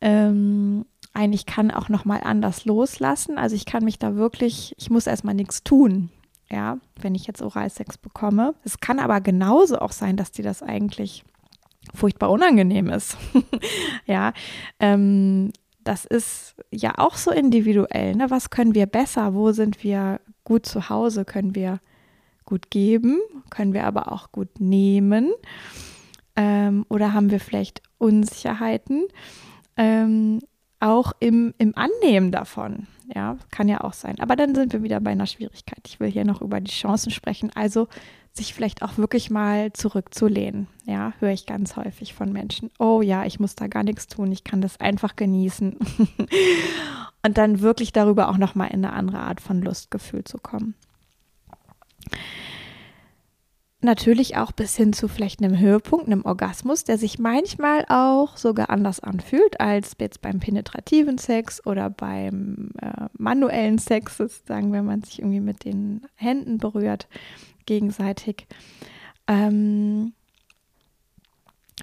Ähm, 0.00 0.86
eigentlich 1.14 1.46
kann 1.46 1.70
auch 1.70 1.88
nochmal 1.88 2.20
anders 2.24 2.64
loslassen. 2.64 3.38
Also 3.38 3.54
ich 3.56 3.66
kann 3.66 3.84
mich 3.84 3.98
da 3.98 4.16
wirklich, 4.16 4.74
ich 4.78 4.90
muss 4.90 5.06
erstmal 5.06 5.34
nichts 5.34 5.62
tun 5.62 6.10
ja, 6.52 6.78
wenn 7.00 7.14
ich 7.14 7.26
jetzt 7.26 7.42
Oralsex 7.42 7.98
bekomme. 7.98 8.54
Es 8.62 8.78
kann 8.78 8.98
aber 8.98 9.20
genauso 9.20 9.78
auch 9.78 9.92
sein, 9.92 10.16
dass 10.16 10.30
dir 10.30 10.44
das 10.44 10.62
eigentlich 10.62 11.24
furchtbar 11.94 12.30
unangenehm 12.30 12.90
ist. 12.90 13.16
ja, 14.06 14.32
ähm, 14.78 15.52
das 15.84 16.04
ist 16.04 16.54
ja 16.70 16.94
auch 16.98 17.16
so 17.16 17.30
individuell. 17.30 18.14
Ne? 18.14 18.30
Was 18.30 18.50
können 18.50 18.74
wir 18.74 18.86
besser? 18.86 19.34
Wo 19.34 19.52
sind 19.52 19.82
wir 19.82 20.20
gut 20.44 20.66
zu 20.66 20.88
Hause? 20.88 21.24
Können 21.24 21.54
wir 21.54 21.80
gut 22.44 22.70
geben? 22.70 23.20
Können 23.50 23.72
wir 23.72 23.84
aber 23.84 24.12
auch 24.12 24.32
gut 24.32 24.60
nehmen? 24.60 25.32
Ähm, 26.36 26.86
oder 26.88 27.12
haben 27.12 27.30
wir 27.30 27.40
vielleicht 27.40 27.82
Unsicherheiten? 27.98 29.06
Ähm, 29.76 30.40
auch 30.80 31.12
im, 31.20 31.54
im 31.58 31.74
Annehmen 31.76 32.32
davon. 32.32 32.86
Ja, 33.14 33.36
kann 33.50 33.68
ja 33.68 33.82
auch 33.82 33.92
sein. 33.92 34.18
Aber 34.20 34.36
dann 34.36 34.54
sind 34.54 34.72
wir 34.72 34.82
wieder 34.82 35.00
bei 35.00 35.10
einer 35.10 35.26
Schwierigkeit. 35.26 35.80
Ich 35.86 36.00
will 36.00 36.10
hier 36.10 36.24
noch 36.24 36.40
über 36.40 36.60
die 36.60 36.70
Chancen 36.70 37.10
sprechen. 37.10 37.50
Also 37.54 37.88
sich 38.32 38.54
vielleicht 38.54 38.82
auch 38.82 38.96
wirklich 38.96 39.30
mal 39.30 39.72
zurückzulehnen. 39.72 40.66
Ja, 40.86 41.12
höre 41.18 41.32
ich 41.32 41.44
ganz 41.44 41.76
häufig 41.76 42.14
von 42.14 42.32
Menschen. 42.32 42.70
Oh 42.78 43.02
ja, 43.02 43.26
ich 43.26 43.38
muss 43.38 43.54
da 43.54 43.66
gar 43.66 43.82
nichts 43.82 44.06
tun. 44.06 44.32
Ich 44.32 44.44
kann 44.44 44.62
das 44.62 44.80
einfach 44.80 45.16
genießen. 45.16 45.76
Und 47.24 47.38
dann 47.38 47.60
wirklich 47.60 47.92
darüber 47.92 48.30
auch 48.30 48.38
nochmal 48.38 48.68
in 48.68 48.84
eine 48.84 48.94
andere 48.94 49.20
Art 49.20 49.40
von 49.40 49.60
Lustgefühl 49.60 50.24
zu 50.24 50.38
kommen 50.38 50.74
natürlich 53.84 54.36
auch 54.36 54.52
bis 54.52 54.76
hin 54.76 54.92
zu 54.92 55.08
vielleicht 55.08 55.42
einem 55.42 55.58
Höhepunkt, 55.58 56.06
einem 56.06 56.24
Orgasmus, 56.24 56.84
der 56.84 56.98
sich 56.98 57.18
manchmal 57.18 57.84
auch 57.88 58.36
sogar 58.36 58.70
anders 58.70 59.00
anfühlt 59.00 59.60
als 59.60 59.96
jetzt 59.98 60.20
beim 60.20 60.40
penetrativen 60.40 61.18
Sex 61.18 61.64
oder 61.66 61.90
beim 61.90 62.70
äh, 62.80 63.08
manuellen 63.18 63.78
Sex, 63.78 64.16
sozusagen, 64.16 64.72
wenn 64.72 64.84
man 64.84 65.02
sich 65.02 65.20
irgendwie 65.20 65.40
mit 65.40 65.64
den 65.64 66.02
Händen 66.14 66.58
berührt, 66.58 67.08
gegenseitig. 67.66 68.46
Ähm, 69.26 70.12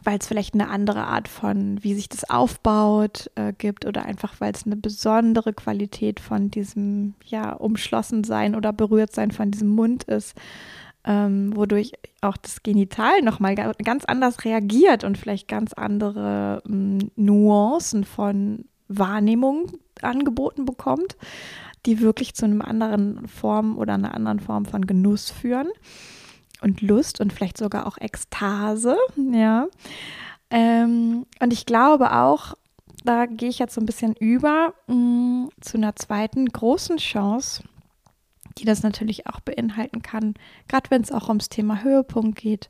weil 0.04 0.20
es 0.20 0.28
vielleicht 0.28 0.54
eine 0.54 0.70
andere 0.70 1.04
Art 1.04 1.28
von, 1.28 1.84
wie 1.84 1.94
sich 1.94 2.10
das 2.10 2.30
aufbaut, 2.30 3.30
äh, 3.36 3.54
gibt 3.58 3.86
oder 3.86 4.06
einfach 4.06 4.40
weil 4.40 4.54
es 4.54 4.66
eine 4.66 4.76
besondere 4.76 5.54
Qualität 5.54 6.20
von 6.20 6.52
diesem, 6.52 7.16
ja, 7.26 7.54
Umschlossensein 7.54 8.56
oder 8.56 8.72
Berührtsein 8.72 9.32
von 9.32 9.52
diesem 9.52 9.70
Mund 9.70 10.04
ist 10.04 10.36
ähm, 11.06 11.56
wodurch 11.56 11.94
auch 12.22 12.38
das 12.38 12.62
Genital 12.64 13.22
nochmal 13.22 13.56
ganz 13.56 14.06
anders 14.06 14.44
reagiert 14.46 15.04
und 15.04 15.18
vielleicht 15.18 15.48
ganz 15.48 15.74
andere 15.74 16.62
ähm, 16.68 17.12
Nuancen 17.16 18.04
von 18.04 18.66
Wahrnehmung 18.88 19.72
angeboten 20.02 20.66
bekommt, 20.66 21.16
die 21.86 22.02
wirklich 22.02 22.36
zu 22.36 22.46
einem 22.46 22.62
anderen 22.62 23.28
Form 23.28 23.78
oder 23.78 23.94
einer 23.94 24.14
anderen 24.14 24.40
Form 24.40 24.66
von 24.66 24.86
Genuss 24.86 25.30
führen 25.30 25.70
und 26.62 26.82
Lust 26.82 27.22
und 27.22 27.32
vielleicht 27.32 27.58
sogar 27.58 27.88
auch 27.88 27.98
Ekstase, 27.98 28.98
ja. 29.32 29.68
Ähm, 30.52 31.26
und 31.40 31.54
ich 31.54 31.66
glaube 31.66 32.12
auch, 32.12 32.56
da 33.06 33.28
gehe 33.28 33.50
ich 33.50 33.60
jetzt 33.60 33.76
so 33.76 33.82
ein 33.82 33.86
bisschen 33.86 34.14
über 34.16 34.74
mh, 34.88 34.96
mm, 34.96 35.50
zu 35.62 35.78
einer 35.78 35.96
zweiten 35.96 36.48
großen 36.48 36.98
Chance, 36.98 37.64
die 38.60 38.66
das 38.66 38.84
natürlich 38.84 39.28
auch 39.28 39.40
beinhalten 39.40 40.02
kann, 40.02 40.36
gerade 40.68 40.90
wenn 40.92 41.02
es 41.02 41.12
auch 41.12 41.28
ums 41.30 41.50
Thema 41.50 41.84
Höhepunkt 41.84 42.38
geht, 42.38 42.70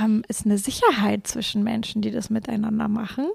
ähm, 0.00 0.22
ist 0.28 0.46
eine 0.46 0.58
Sicherheit 0.58 1.26
zwischen 1.26 1.62
Menschen, 1.62 2.02
die 2.02 2.10
das 2.10 2.30
miteinander 2.30 2.88
machen. 2.88 3.28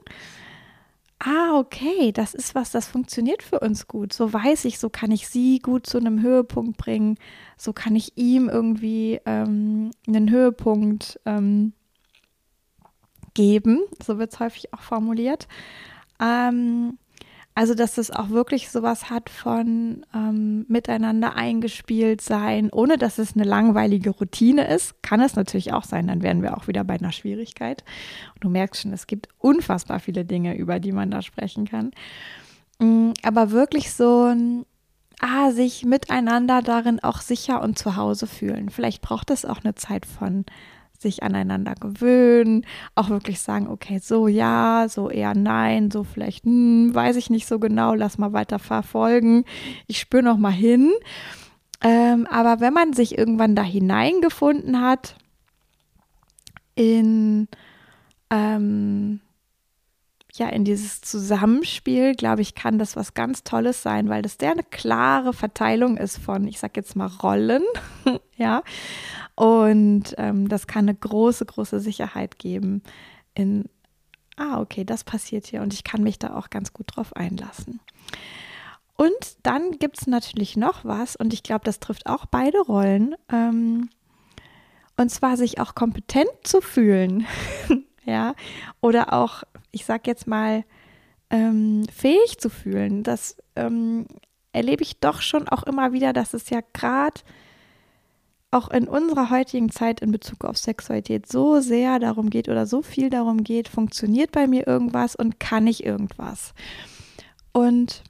Ah, 1.20 1.58
okay, 1.58 2.12
das 2.12 2.36
ist 2.36 2.53
was, 2.53 2.72
das 2.72 2.88
funktioniert 2.88 3.41
für 3.41 3.60
uns 3.60 3.88
gut. 3.88 4.13
So 4.13 4.32
weiß 4.32 4.65
ich, 4.65 4.77
so 4.77 4.89
kann 4.89 5.10
ich 5.12 5.27
sie 5.27 5.60
gut 5.60 5.88
zu 5.88 5.98
einem 5.98 6.22
Höhepunkt 6.22 6.77
bringen. 6.77 7.17
So 7.58 7.74
kann 7.74 7.96
ich 7.96 8.17
ihm 8.17 8.50
irgendwie 8.50 9.20
ähm, 9.25 9.89
einen 10.08 10.29
Höhepunkt 10.29 11.20
ähm, 11.25 11.74
geben. 13.34 13.82
So 14.03 14.20
wird 14.20 14.34
es 14.34 14.39
häufig 14.39 14.74
auch 14.74 14.82
formuliert. 14.82 15.48
Ähm, 16.20 17.00
also, 17.57 17.73
dass 17.73 17.97
es 17.97 18.11
auch 18.11 18.29
wirklich 18.29 18.69
sowas 18.69 19.09
hat 19.09 19.31
von 19.31 20.05
ähm, 20.13 20.67
miteinander 20.67 21.35
eingespielt 21.35 22.21
sein, 22.21 22.69
ohne 22.71 22.99
dass 22.99 23.17
es 23.17 23.35
eine 23.35 23.45
langweilige 23.45 24.11
Routine 24.11 24.67
ist. 24.67 25.01
Kann 25.01 25.21
es 25.21 25.35
natürlich 25.35 25.73
auch 25.73 25.83
sein, 25.83 26.05
dann 26.05 26.21
wären 26.21 26.43
wir 26.43 26.55
auch 26.55 26.67
wieder 26.67 26.83
bei 26.83 26.93
einer 26.93 27.11
Schwierigkeit. 27.11 27.83
Und 28.35 28.43
du 28.43 28.49
merkst 28.49 28.83
schon, 28.83 28.93
es 28.93 29.07
gibt 29.07 29.29
unfassbar 29.39 29.99
viele 29.99 30.23
Dinge, 30.23 30.55
über 30.55 30.79
die 30.79 30.91
man 30.91 31.09
da 31.09 31.23
sprechen 31.23 31.65
kann. 31.65 31.93
Mm, 32.77 33.13
aber 33.23 33.49
wirklich 33.49 33.91
so 33.91 34.25
ein, 34.25 34.63
ah, 35.19 35.49
sich 35.49 35.83
miteinander 35.83 36.61
darin 36.61 36.99
auch 36.99 37.21
sicher 37.21 37.63
und 37.63 37.79
zu 37.79 37.95
Hause 37.95 38.27
fühlen. 38.27 38.69
Vielleicht 38.69 39.01
braucht 39.01 39.31
es 39.31 39.45
auch 39.45 39.63
eine 39.63 39.73
Zeit 39.73 40.05
von 40.05 40.45
sich 40.98 41.24
aneinander 41.24 41.75
gewöhnen, 41.75 42.66
auch 42.96 43.10
wirklich 43.10 43.39
sagen, 43.39 43.68
okay, 43.68 44.00
so 44.00 44.27
ja, 44.27 44.88
so 44.89 45.10
eher 45.10 45.36
nein, 45.36 45.92
so 45.92 46.04
vielleicht, 46.04 46.46
hm, 46.46 46.94
weiß 46.94 47.16
ich 47.16 47.30
nicht 47.30 47.48
so 47.48 47.60
genau, 47.60 47.94
lass 47.94 48.18
mal 48.18 48.34
weiter 48.34 48.60
verfolgen. 48.60 49.46
Ich 49.88 50.00
spüre 50.00 50.24
noch 50.24 50.38
mal 50.38 50.51
hin. 50.51 50.92
Ähm, 51.82 52.25
aber 52.27 52.60
wenn 52.60 52.74
man 52.74 52.94
sich 52.94 53.18
irgendwann 53.18 53.56
da 53.56 53.62
hineingefunden 53.62 54.82
hat 54.82 55.16
in 56.74 57.48
ähm, 58.32 59.22
ja 60.38 60.50
in 60.50 60.63
dieses 60.63 61.01
Zusammenspiel, 61.01 62.16
glaube 62.16 62.42
ich, 62.42 62.56
kann 62.56 62.80
das 62.80 62.96
was 62.96 63.13
ganz 63.13 63.44
Tolles 63.44 63.82
sein, 63.82 64.10
weil 64.10 64.22
das 64.22 64.38
der 64.38 64.51
eine 64.51 64.63
klare 64.63 65.34
Verteilung 65.34 65.98
ist 65.98 66.18
von, 66.18 66.48
ich 66.48 66.60
sag 66.60 66.77
jetzt 66.77 66.96
mal 66.96 67.08
Rollen, 67.08 67.63
ja, 68.38 68.63
und 69.38 70.15
ähm, 70.17 70.50
das 70.50 70.65
kann 70.65 70.89
eine 70.89 70.96
große, 70.96 71.46
große 71.46 71.79
Sicherheit 71.79 72.39
geben 72.39 72.82
in, 73.36 73.70
ah, 74.36 74.60
okay, 74.60 74.84
das 74.84 75.03
passiert 75.03 75.46
hier 75.46 75.62
und 75.62 75.75
ich 75.75 75.84
kann 75.84 76.01
mich 76.01 76.17
da 76.17 76.36
auch 76.36 76.50
ganz 76.50 76.74
gut 76.74 76.88
drauf 76.96 77.15
einlassen. 77.15 77.79
Und 78.96 79.38
dann 79.44 79.74
gibt 79.74 80.01
es 80.01 80.08
natürlich 80.08 80.58
noch 80.58 80.84
was, 80.84 81.15
und 81.15 81.34
ich 81.34 81.44
glaube, 81.44 81.63
das 81.65 81.79
trifft 81.79 82.08
auch 82.08 82.25
beide 82.25 82.60
Rollen. 82.62 83.15
Ähm, 83.32 83.89
und 84.98 85.12
zwar 85.12 85.38
sich 85.38 85.60
auch 85.60 85.75
kompetent 85.75 86.32
zu 86.41 86.60
fühlen. 86.60 87.27
ja, 88.06 88.34
oder 88.82 89.13
auch, 89.13 89.44
ich 89.70 89.86
sag 89.86 90.08
jetzt 90.08 90.25
mal, 90.25 90.63
ähm, 91.29 91.86
fähig 91.96 92.39
zu 92.39 92.50
fühlen. 92.50 93.03
Das 93.03 93.38
ähm, 93.56 94.08
erlebe 94.51 94.82
ich 94.82 95.00
doch 95.00 95.22
schon 95.22 95.48
auch 95.48 95.62
immer 95.62 95.94
wieder, 95.94 96.12
dass 96.12 96.34
es 96.34 96.50
ja 96.50 96.62
gerade 96.74 97.22
auch 98.51 98.70
in 98.70 98.88
unserer 98.88 99.30
heutigen 99.30 99.70
Zeit 99.70 100.00
in 100.00 100.12
Bezug 100.12 100.46
auf 100.46 100.58
Sexualität 100.58 101.30
so 101.30 101.60
sehr 101.60 102.00
darum 102.00 102.30
geht 102.30 102.48
oder 102.48 102.66
so 102.66 102.82
viel 102.82 103.10
darum 103.10 103.44
geht, 103.44 103.68
funktioniert 103.68 104.32
bei 104.32 104.48
mir 104.48 104.68
irgendwas 104.68 105.16
und 105.16 105.39
kann 105.39 105.68
ich 105.68 105.86
irgendwas. 105.86 106.54
Und 107.51 108.04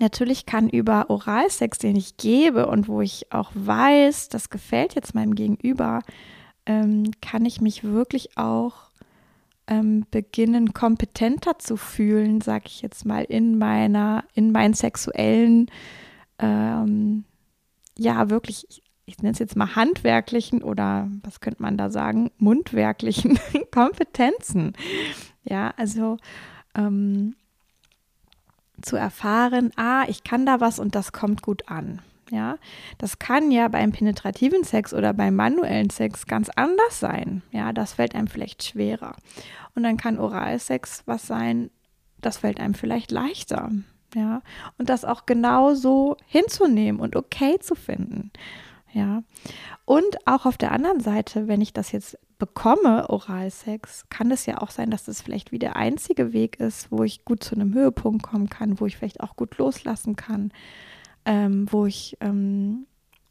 natürlich 0.00 0.44
kann 0.44 0.68
über 0.68 1.08
Oralsex, 1.08 1.78
den 1.78 1.96
ich 1.96 2.18
gebe 2.18 2.66
und 2.66 2.88
wo 2.88 3.00
ich 3.00 3.32
auch 3.32 3.50
weiß, 3.54 4.28
das 4.28 4.50
gefällt 4.50 4.94
jetzt 4.94 5.14
meinem 5.14 5.34
Gegenüber, 5.34 6.00
ähm, 6.66 7.10
kann 7.22 7.46
ich 7.46 7.60
mich 7.60 7.84
wirklich 7.84 8.36
auch 8.36 8.90
ähm, 9.66 10.04
beginnen, 10.10 10.74
kompetenter 10.74 11.58
zu 11.58 11.76
fühlen, 11.76 12.42
sage 12.42 12.64
ich 12.66 12.82
jetzt 12.82 13.06
mal, 13.06 13.24
in 13.24 13.56
meiner, 13.56 14.24
in 14.34 14.52
meinen 14.52 14.74
sexuellen, 14.74 15.70
ähm, 16.38 17.24
ja, 17.98 18.28
wirklich 18.28 18.82
ich 19.06 19.18
nenne 19.18 19.32
es 19.32 19.38
jetzt 19.38 19.56
mal 19.56 19.76
handwerklichen 19.76 20.62
oder 20.62 21.08
was 21.22 21.40
könnte 21.40 21.62
man 21.62 21.78
da 21.78 21.90
sagen, 21.90 22.30
mundwerklichen 22.38 23.38
Kompetenzen. 23.70 24.74
Ja, 25.44 25.72
also 25.76 26.18
ähm, 26.74 27.36
zu 28.82 28.96
erfahren, 28.96 29.70
ah, 29.76 30.04
ich 30.08 30.24
kann 30.24 30.44
da 30.44 30.60
was 30.60 30.78
und 30.80 30.94
das 30.94 31.12
kommt 31.12 31.40
gut 31.40 31.68
an. 31.68 32.02
Ja, 32.30 32.58
das 32.98 33.20
kann 33.20 33.52
ja 33.52 33.68
beim 33.68 33.92
penetrativen 33.92 34.64
Sex 34.64 34.92
oder 34.92 35.12
beim 35.12 35.36
manuellen 35.36 35.90
Sex 35.90 36.26
ganz 36.26 36.50
anders 36.56 36.98
sein. 36.98 37.42
Ja, 37.52 37.72
das 37.72 37.94
fällt 37.94 38.16
einem 38.16 38.26
vielleicht 38.26 38.64
schwerer. 38.64 39.14
Und 39.76 39.84
dann 39.84 39.96
kann 39.96 40.18
Oralsex 40.18 41.04
was 41.06 41.28
sein, 41.28 41.70
das 42.20 42.38
fällt 42.38 42.58
einem 42.58 42.74
vielleicht 42.74 43.12
leichter. 43.12 43.70
Ja, 44.14 44.42
und 44.78 44.88
das 44.88 45.04
auch 45.04 45.26
genauso 45.26 46.16
hinzunehmen 46.26 47.00
und 47.00 47.14
okay 47.14 47.58
zu 47.60 47.76
finden. 47.76 48.32
Ja. 48.92 49.22
Und 49.84 50.26
auch 50.26 50.46
auf 50.46 50.56
der 50.56 50.72
anderen 50.72 51.00
Seite, 51.00 51.48
wenn 51.48 51.60
ich 51.60 51.72
das 51.72 51.92
jetzt 51.92 52.18
bekomme, 52.38 53.08
Oralsex, 53.10 54.06
kann 54.10 54.30
es 54.30 54.46
ja 54.46 54.58
auch 54.58 54.70
sein, 54.70 54.90
dass 54.90 55.04
das 55.04 55.20
vielleicht 55.20 55.52
wie 55.52 55.58
der 55.58 55.76
einzige 55.76 56.32
Weg 56.32 56.60
ist, 56.60 56.90
wo 56.90 57.02
ich 57.02 57.24
gut 57.24 57.42
zu 57.42 57.54
einem 57.54 57.74
Höhepunkt 57.74 58.22
kommen 58.22 58.48
kann, 58.48 58.80
wo 58.80 58.86
ich 58.86 58.96
vielleicht 58.96 59.20
auch 59.20 59.36
gut 59.36 59.58
loslassen 59.58 60.16
kann, 60.16 60.52
ähm, 61.24 61.66
wo 61.70 61.86
ich 61.86 62.16
ähm, 62.20 62.86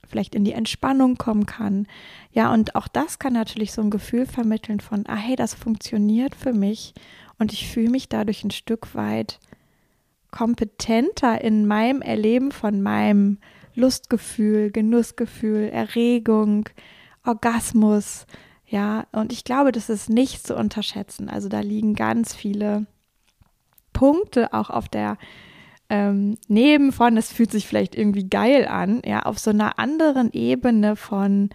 vielleicht 0.07 0.35
in 0.35 0.43
die 0.43 0.53
Entspannung 0.53 1.17
kommen 1.17 1.45
kann. 1.45 1.88
Ja, 2.31 2.53
und 2.53 2.75
auch 2.75 2.88
das 2.88 3.19
kann 3.19 3.33
natürlich 3.33 3.71
so 3.74 3.81
ein 3.81 3.89
Gefühl 3.89 4.25
vermitteln 4.25 4.79
von, 4.79 5.03
ah 5.07 5.15
hey, 5.15 5.35
das 5.35 5.53
funktioniert 5.53 6.35
für 6.35 6.53
mich 6.53 6.93
und 7.38 7.53
ich 7.53 7.69
fühle 7.69 7.89
mich 7.89 8.09
dadurch 8.09 8.43
ein 8.43 8.51
Stück 8.51 8.95
weit 8.95 9.39
kompetenter 10.31 11.41
in 11.41 11.65
meinem 11.65 12.01
Erleben 12.01 12.51
von 12.51 12.81
meinem 12.81 13.38
Lustgefühl, 13.75 14.72
Genussgefühl, 14.72 15.70
Erregung, 15.70 16.70
Orgasmus. 17.25 18.25
Ja, 18.67 19.05
und 19.12 19.32
ich 19.32 19.44
glaube, 19.44 19.72
das 19.72 19.89
ist 19.89 20.10
nicht 20.10 20.46
zu 20.46 20.55
unterschätzen. 20.55 21.29
Also 21.29 21.50
da 21.50 21.60
liegen 21.60 21.94
ganz 21.96 22.34
viele 22.34 22.86
Punkte 23.94 24.53
auch 24.53 24.70
auf 24.70 24.89
der 24.89 25.17
ähm, 25.89 26.38
neben 26.48 26.91
von, 26.91 27.15
es 27.15 27.32
fühlt 27.32 27.51
sich 27.51 27.67
vielleicht 27.67 27.96
irgendwie 27.96 28.27
geil 28.27 28.67
an, 28.67 29.01
ja, 29.05 29.22
auf 29.24 29.38
so 29.38 29.51
einer 29.51 29.77
anderen 29.77 30.32
Ebene 30.34 30.96
von, 30.96 31.50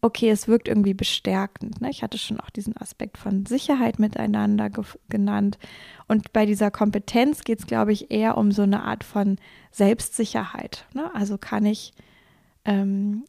okay, 0.00 0.30
es 0.30 0.48
wirkt 0.48 0.68
irgendwie 0.68 0.94
bestärkend. 0.94 1.80
Ne? 1.80 1.90
Ich 1.90 2.02
hatte 2.02 2.18
schon 2.18 2.40
auch 2.40 2.50
diesen 2.50 2.76
Aspekt 2.76 3.18
von 3.18 3.46
Sicherheit 3.46 3.98
miteinander 3.98 4.70
genannt. 5.08 5.58
Und 6.06 6.32
bei 6.32 6.46
dieser 6.46 6.70
Kompetenz 6.70 7.44
geht 7.44 7.60
es, 7.60 7.66
glaube 7.66 7.92
ich, 7.92 8.10
eher 8.10 8.36
um 8.36 8.52
so 8.52 8.62
eine 8.62 8.84
Art 8.84 9.04
von 9.04 9.38
Selbstsicherheit. 9.72 10.86
Ne? 10.94 11.12
Also 11.14 11.36
kann 11.38 11.66
ich, 11.66 11.92
ähm, 12.64 13.24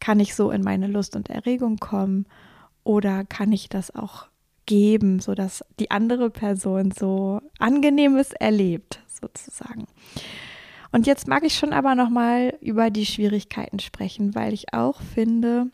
kann 0.00 0.20
ich 0.20 0.34
so 0.34 0.50
in 0.50 0.62
meine 0.62 0.88
Lust 0.88 1.14
und 1.14 1.30
Erregung 1.30 1.76
kommen 1.76 2.26
oder 2.82 3.24
kann 3.24 3.52
ich 3.52 3.68
das 3.68 3.94
auch 3.94 4.26
geben, 4.66 5.20
sodass 5.20 5.64
die 5.78 5.90
andere 5.90 6.30
Person 6.30 6.90
so 6.90 7.40
angenehmes 7.58 8.32
erlebt, 8.32 9.00
sozusagen. 9.08 9.86
Und 10.92 11.06
jetzt 11.06 11.28
mag 11.28 11.44
ich 11.44 11.54
schon 11.54 11.72
aber 11.72 11.94
noch 11.94 12.10
mal 12.10 12.56
über 12.60 12.90
die 12.90 13.06
Schwierigkeiten 13.06 13.78
sprechen, 13.78 14.34
weil 14.34 14.52
ich 14.52 14.72
auch 14.72 15.00
finde, 15.00 15.70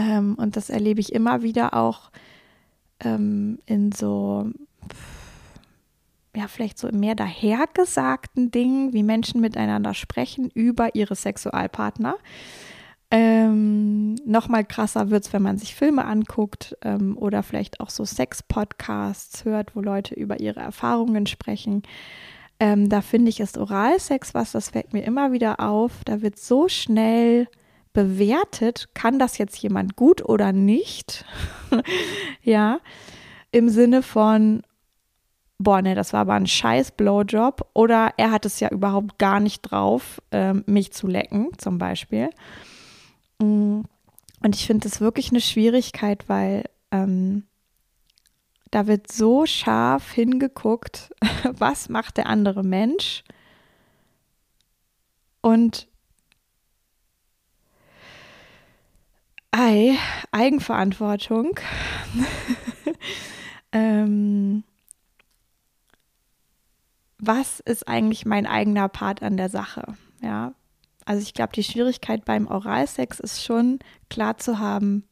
ähm, 0.00 0.34
und 0.36 0.56
das 0.56 0.70
erlebe 0.70 1.00
ich 1.00 1.12
immer 1.12 1.42
wieder 1.42 1.74
auch 1.74 2.10
ähm, 3.00 3.58
in 3.66 3.92
so, 3.92 4.50
ja, 6.34 6.48
vielleicht 6.48 6.78
so 6.78 6.88
mehr 6.88 7.14
dahergesagten 7.14 8.50
Dingen, 8.50 8.94
wie 8.94 9.02
Menschen 9.02 9.42
miteinander 9.42 9.92
sprechen 9.92 10.50
über 10.54 10.94
ihre 10.94 11.14
Sexualpartner. 11.14 12.16
Ähm, 13.10 14.14
noch 14.24 14.48
mal 14.48 14.64
krasser 14.64 15.10
wird 15.10 15.26
es, 15.26 15.32
wenn 15.34 15.42
man 15.42 15.58
sich 15.58 15.74
Filme 15.74 16.06
anguckt 16.06 16.78
ähm, 16.82 17.18
oder 17.18 17.42
vielleicht 17.42 17.80
auch 17.80 17.90
so 17.90 18.06
Sex-Podcasts 18.06 19.44
hört, 19.44 19.76
wo 19.76 19.80
Leute 19.80 20.14
über 20.14 20.40
ihre 20.40 20.60
Erfahrungen 20.60 21.26
sprechen. 21.26 21.82
Ähm, 22.58 22.88
da 22.88 23.02
finde 23.02 23.28
ich, 23.28 23.40
ist 23.40 23.58
Oralsex 23.58 24.32
was, 24.32 24.52
das 24.52 24.70
fällt 24.70 24.94
mir 24.94 25.02
immer 25.02 25.32
wieder 25.32 25.60
auf. 25.60 26.04
Da 26.04 26.22
wird 26.22 26.38
so 26.38 26.68
schnell 26.68 27.48
bewertet, 27.92 28.88
kann 28.94 29.18
das 29.18 29.38
jetzt 29.38 29.56
jemand 29.58 29.96
gut 29.96 30.24
oder 30.24 30.52
nicht? 30.52 31.24
ja, 32.42 32.80
im 33.52 33.68
Sinne 33.68 34.02
von, 34.02 34.62
boah, 35.58 35.82
ne, 35.82 35.94
das 35.94 36.12
war 36.12 36.20
aber 36.20 36.34
ein 36.34 36.46
scheiß 36.46 36.92
Blowjob 36.92 37.68
oder 37.74 38.14
er 38.16 38.30
hat 38.30 38.46
es 38.46 38.60
ja 38.60 38.68
überhaupt 38.70 39.18
gar 39.18 39.40
nicht 39.40 39.62
drauf, 39.62 40.22
ähm, 40.30 40.64
mich 40.66 40.92
zu 40.92 41.06
lecken, 41.06 41.48
zum 41.58 41.78
Beispiel. 41.78 42.30
Mm, 43.38 43.80
und 44.42 44.54
ich 44.54 44.66
finde 44.66 44.88
das 44.88 45.00
wirklich 45.00 45.30
eine 45.30 45.40
Schwierigkeit, 45.40 46.28
weil 46.28 46.64
ähm, 46.90 47.44
da 48.70 48.86
wird 48.86 49.10
so 49.10 49.46
scharf 49.46 50.12
hingeguckt, 50.12 51.10
was 51.52 51.88
macht 51.88 52.16
der 52.16 52.26
andere 52.26 52.62
Mensch. 52.62 53.24
Und 55.42 55.88
ei, 59.50 59.96
Eigenverantwortung. 60.30 61.58
ähm, 63.72 64.64
was 67.18 67.60
ist 67.60 67.88
eigentlich 67.88 68.24
mein 68.24 68.46
eigener 68.46 68.88
Part 68.88 69.22
an 69.22 69.36
der 69.36 69.48
Sache? 69.48 69.94
Ja, 70.22 70.52
also 71.04 71.22
ich 71.22 71.34
glaube, 71.34 71.52
die 71.52 71.64
Schwierigkeit 71.64 72.24
beim 72.24 72.46
Oralsex 72.46 73.20
ist 73.20 73.44
schon 73.44 73.78
klar 74.08 74.38
zu 74.38 74.58
haben, 74.58 75.04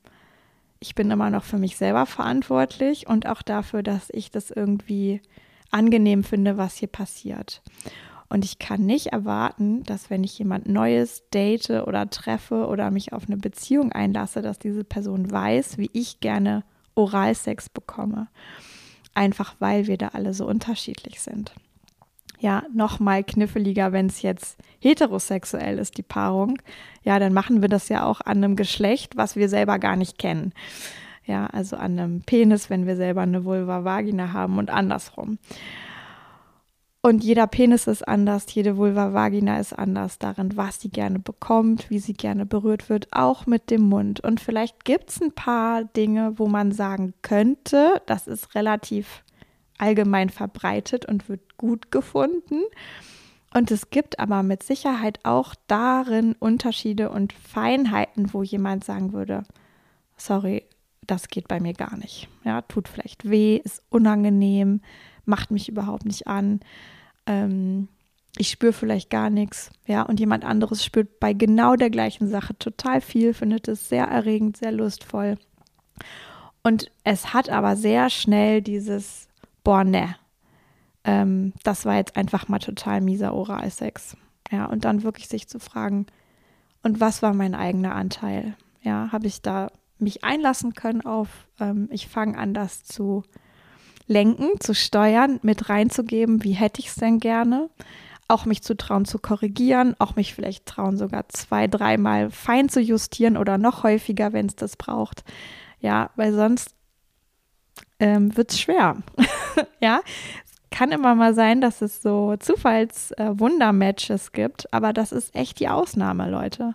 ich 0.81 0.95
bin 0.95 1.11
immer 1.11 1.31
noch 1.31 1.45
für 1.45 1.59
mich 1.59 1.77
selber 1.77 2.07
verantwortlich 2.07 3.09
und 3.09 3.27
auch 3.27 3.43
dafür, 3.43 3.83
dass 3.83 4.09
ich 4.13 4.31
das 4.31 4.51
irgendwie 4.51 5.21
angenehm 5.71 6.25
finde, 6.25 6.57
was 6.57 6.77
hier 6.77 6.89
passiert. 6.89 7.63
Und 8.29 8.45
ich 8.45 8.59
kann 8.59 8.85
nicht 8.85 9.07
erwarten, 9.07 9.83
dass 9.85 10.11
wenn 10.11 10.23
ich 10.23 10.39
jemand 10.39 10.69
Neues 10.69 11.23
date 11.33 11.71
oder 11.71 12.11
treffe 12.11 12.67
oder 12.67 12.91
mich 12.91 13.13
auf 13.13 13.25
eine 13.27 13.39
Beziehung 13.39 13.93
einlasse, 13.93 14.43
dass 14.43 14.59
diese 14.59 14.85
Person 14.85 15.31
weiß, 15.31 15.79
wie 15.79 15.91
ich 15.93 16.21
gerne 16.21 16.63
Oralsex 16.95 17.69
bekomme. 17.69 18.29
Einfach 19.15 19.55
weil 19.59 19.87
wir 19.87 19.97
da 19.97 20.09
alle 20.09 20.35
so 20.35 20.47
unterschiedlich 20.47 21.21
sind 21.21 21.55
ja 22.41 22.63
noch 22.73 23.01
mal 23.01 23.25
kniffliger, 23.25 23.93
wenn 23.93 24.07
es 24.07 24.23
jetzt 24.23 24.59
heterosexuell 24.81 25.79
ist, 25.79 25.99
die 25.99 26.03
Paarung. 26.03 26.59
Ja, 27.03 27.19
dann 27.19 27.33
machen 27.33 27.63
wir 27.63 27.69
das 27.69 27.89
ja 27.89 28.05
auch 28.05 28.21
an 28.21 28.39
einem 28.39 28.57
Geschlecht, 28.57 29.17
was 29.17 29.37
wir 29.37 29.49
selber 29.49 29.79
gar 29.79 29.97
nicht 29.97 30.19
kennen. 30.19 30.53
Ja, 31.25 31.47
also 31.47 31.77
an 31.77 31.99
einem 31.99 32.23
Penis, 32.23 32.71
wenn 32.71 32.87
wir 32.87 32.97
selber 32.97 33.23
eine 33.23 33.45
Vulva 33.45 33.85
Vagina 33.85 34.33
haben 34.33 34.59
und 34.59 34.71
andersrum. 34.71 35.39
Und 37.01 37.23
jeder 37.23 37.47
Penis 37.47 37.87
ist 37.87 38.07
anders, 38.07 38.53
jede 38.53 38.77
Vulva 38.77 39.15
Vagina 39.15 39.61
ist 39.61 39.73
anders 39.73 40.19
darin, 40.19 40.57
was 40.57 40.81
sie 40.81 40.91
gerne 40.91 41.21
bekommt, 41.21 41.91
wie 41.91 42.01
sie 42.01 42.13
gerne 42.13 42.45
berührt 42.45 42.89
wird, 42.89 43.07
auch 43.13 43.47
mit 43.47 43.71
dem 43.71 43.83
Mund. 43.83 44.21
Und 44.21 44.41
vielleicht 44.41 44.85
gibt 44.85 45.11
es 45.11 45.23
ein 45.23 45.33
paar 45.33 45.85
Dinge, 45.85 46.39
wo 46.39 46.49
man 46.49 46.73
sagen 46.73 47.15
könnte, 47.23 48.03
das 48.07 48.27
ist 48.27 48.57
relativ 48.57 49.23
allgemein 49.79 50.29
verbreitet 50.29 51.07
und 51.07 51.29
wird 51.29 51.57
gut 51.57 51.93
gefunden. 51.93 52.63
Und 53.55 53.71
es 53.71 53.91
gibt 53.91 54.19
aber 54.19 54.43
mit 54.43 54.65
Sicherheit 54.65 55.21
auch 55.23 55.55
darin 55.69 56.35
Unterschiede 56.39 57.11
und 57.11 57.33
Feinheiten, 57.33 58.35
wo 58.35 58.43
jemand 58.43 58.85
sagen 58.85 59.13
würde, 59.13 59.45
sorry, 60.17 60.65
das 61.07 61.29
geht 61.29 61.49
bei 61.49 61.61
mir 61.61 61.73
gar 61.73 61.97
nicht. 61.97 62.29
Ja, 62.45 62.61
tut 62.63 62.89
vielleicht 62.89 63.31
weh, 63.31 63.57
ist 63.57 63.83
unangenehm, 63.89 64.83
macht 65.29 65.51
mich 65.51 65.69
überhaupt 65.69 66.05
nicht 66.05 66.27
an. 66.27 66.61
Ähm, 67.27 67.89
ich 68.37 68.51
spüre 68.51 68.73
vielleicht 68.73 69.11
gar 69.11 69.31
nichts. 69.31 69.71
Ja, 69.87 70.03
und 70.03 70.21
jemand 70.21 70.45
anderes 70.45 70.85
spürt 70.85 71.21
bei 71.21 71.33
genau 71.33 71.77
der 71.77 71.91
gleichen 71.91 72.29
Sache 72.29 72.57
total 72.59 73.01
viel, 73.01 73.35
findet 73.35 73.69
es 73.69 73.89
sehr 73.89 74.07
erregend, 74.07 74.57
sehr 74.57 74.73
lustvoll. 74.73 75.37
Und 76.63 76.91
es 77.05 77.33
hat 77.33 77.49
aber 77.49 77.77
sehr 77.77 78.11
schnell 78.11 78.63
dieses 78.63 79.29
boah, 79.69 79.85
ne, 79.85 80.17
ähm, 81.05 81.53
das 81.63 81.85
war 81.85 81.97
jetzt 81.97 82.17
einfach 82.17 82.49
mal 82.49 82.59
total 82.59 83.03
mieser 83.03 83.35
Oralsex. 83.35 84.17
Ja, 84.51 84.65
und 84.65 84.87
dann 84.87 85.03
wirklich 85.03 85.29
sich 85.29 85.47
zu 85.47 85.61
fragen, 85.61 86.07
und 86.83 87.01
was 87.01 87.21
war 87.21 87.35
mein 87.35 87.55
eigener 87.55 87.95
Anteil? 87.95 88.57
Ja, 88.81 89.13
habe 89.13 89.27
ich 89.27 89.43
da 89.43 89.71
mich 89.99 90.25
einlassen 90.25 90.73
können 90.73 91.03
auf, 91.03 91.29
ähm, 91.61 91.89
ich 91.93 92.09
fange 92.09 92.39
an, 92.39 92.55
das 92.55 92.83
zu 92.83 93.25
lenken, 94.09 94.59
zu 94.59 94.75
steuern, 94.75 95.39
mit 95.43 95.69
reinzugeben, 95.69 96.43
wie 96.43 96.53
hätte 96.53 96.81
ich 96.81 96.89
es 96.89 96.97
denn 96.97 97.21
gerne? 97.21 97.71
Auch 98.27 98.45
mich 98.45 98.63
zu 98.63 98.77
trauen 98.77 99.05
zu 99.05 99.19
korrigieren, 99.19 99.95
auch 99.99 100.17
mich 100.17 100.35
vielleicht 100.35 100.67
trauen, 100.67 100.99
sogar 100.99 101.29
zwei, 101.29 101.67
dreimal 101.67 102.31
fein 102.31 102.69
zu 102.69 102.81
justieren 102.81 103.37
oder 103.37 103.57
noch 103.57 103.85
häufiger, 103.85 104.33
wenn 104.33 104.47
es 104.47 104.57
das 104.57 104.77
braucht. 104.77 105.25
Ja, 105.81 106.11
weil 106.17 106.33
sonst 106.35 106.75
ähm, 108.01 108.37
wird 108.37 108.51
es 108.51 108.61
schwer. 108.61 108.97
ja, 109.81 110.01
kann 110.71 110.93
immer 110.93 111.15
mal 111.15 111.35
sein, 111.35 111.61
dass 111.61 111.81
es 111.81 112.03
so 112.03 112.37
Zufallswunder-Matches 112.37 114.29
äh, 114.29 114.31
gibt, 114.33 114.73
aber 114.73 114.93
das 114.93 115.13
ist 115.13 115.35
echt 115.35 115.61
die 115.61 115.69
Ausnahme, 115.69 116.31
Leute. 116.31 116.75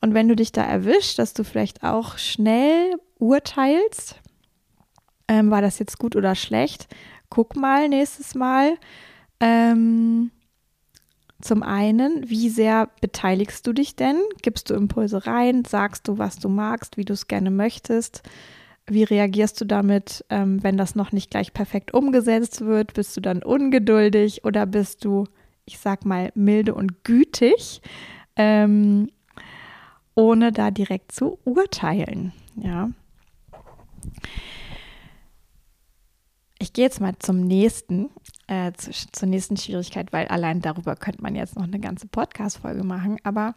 Und 0.00 0.14
wenn 0.14 0.28
du 0.28 0.36
dich 0.36 0.52
da 0.52 0.62
erwischt, 0.62 1.18
dass 1.18 1.34
du 1.34 1.44
vielleicht 1.44 1.82
auch 1.82 2.18
schnell 2.18 2.96
urteilst, 3.18 4.16
ähm, 5.28 5.50
war 5.50 5.62
das 5.62 5.78
jetzt 5.78 5.98
gut 5.98 6.16
oder 6.16 6.34
schlecht, 6.34 6.88
guck 7.30 7.56
mal 7.56 7.88
nächstes 7.88 8.34
Mal. 8.34 8.76
Ähm, 9.40 10.30
zum 11.40 11.62
einen, 11.62 12.28
wie 12.28 12.48
sehr 12.48 12.88
beteiligst 13.00 13.64
du 13.66 13.72
dich 13.72 13.94
denn? 13.94 14.16
Gibst 14.42 14.70
du 14.70 14.74
Impulse 14.74 15.26
rein? 15.26 15.64
Sagst 15.64 16.08
du, 16.08 16.18
was 16.18 16.36
du 16.36 16.48
magst, 16.48 16.96
wie 16.96 17.04
du 17.04 17.12
es 17.12 17.28
gerne 17.28 17.52
möchtest? 17.52 18.22
Wie 18.86 19.04
reagierst 19.04 19.60
du 19.60 19.64
damit, 19.64 20.24
ähm, 20.30 20.62
wenn 20.64 20.76
das 20.76 20.94
noch 20.96 21.12
nicht 21.12 21.30
gleich 21.30 21.52
perfekt 21.52 21.94
umgesetzt 21.94 22.62
wird? 22.62 22.94
Bist 22.94 23.16
du 23.16 23.20
dann 23.20 23.42
ungeduldig 23.42 24.44
oder 24.44 24.66
bist 24.66 25.04
du, 25.04 25.24
ich 25.64 25.78
sag 25.78 26.04
mal, 26.04 26.32
milde 26.34 26.74
und 26.74 27.04
gütig? 27.04 27.82
Ähm, 28.34 29.08
ohne 30.14 30.50
da 30.50 30.72
direkt 30.72 31.12
zu 31.12 31.38
urteilen. 31.44 32.32
Ja. 32.56 32.90
Ich 36.58 36.72
gehe 36.72 36.84
jetzt 36.84 37.00
mal 37.00 37.14
zum 37.18 37.40
nächsten, 37.40 38.10
äh, 38.48 38.72
zu, 38.72 38.90
zur 39.12 39.28
nächsten 39.28 39.56
Schwierigkeit, 39.56 40.12
weil 40.12 40.26
allein 40.28 40.60
darüber 40.60 40.96
könnte 40.96 41.22
man 41.22 41.36
jetzt 41.36 41.56
noch 41.56 41.64
eine 41.64 41.78
ganze 41.78 42.08
Podcast-Folge 42.08 42.82
machen. 42.82 43.18
Aber 43.22 43.54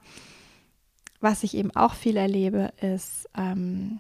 was 1.20 1.44
ich 1.44 1.56
eben 1.56 1.76
auch 1.76 1.96
viel 1.96 2.18
erlebe, 2.18 2.74
ist, 2.82 3.28
ähm, 3.36 4.00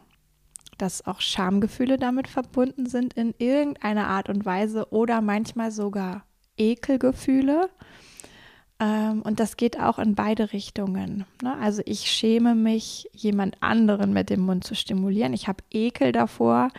dass 0.77 1.05
auch 1.05 1.21
Schamgefühle 1.21 1.97
damit 1.97 2.27
verbunden 2.27 2.87
sind 2.87 3.13
in 3.13 3.33
irgendeiner 3.37 4.07
Art 4.07 4.29
und 4.29 4.45
Weise 4.45 4.91
oder 4.91 5.21
manchmal 5.21 5.71
sogar 5.71 6.25
Ekelgefühle. 6.57 7.69
Ähm, 8.79 9.21
und 9.21 9.39
das 9.39 9.57
geht 9.57 9.79
auch 9.79 9.99
in 9.99 10.15
beide 10.15 10.53
Richtungen. 10.53 11.25
Ne? 11.43 11.55
Also 11.59 11.83
ich 11.85 12.11
schäme 12.11 12.55
mich, 12.55 13.07
jemand 13.13 13.61
anderen 13.61 14.11
mit 14.11 14.29
dem 14.31 14.41
Mund 14.41 14.63
zu 14.63 14.73
stimulieren. 14.73 15.33
Ich 15.33 15.47
habe 15.47 15.63
Ekel 15.69 16.11
davor, 16.11 16.69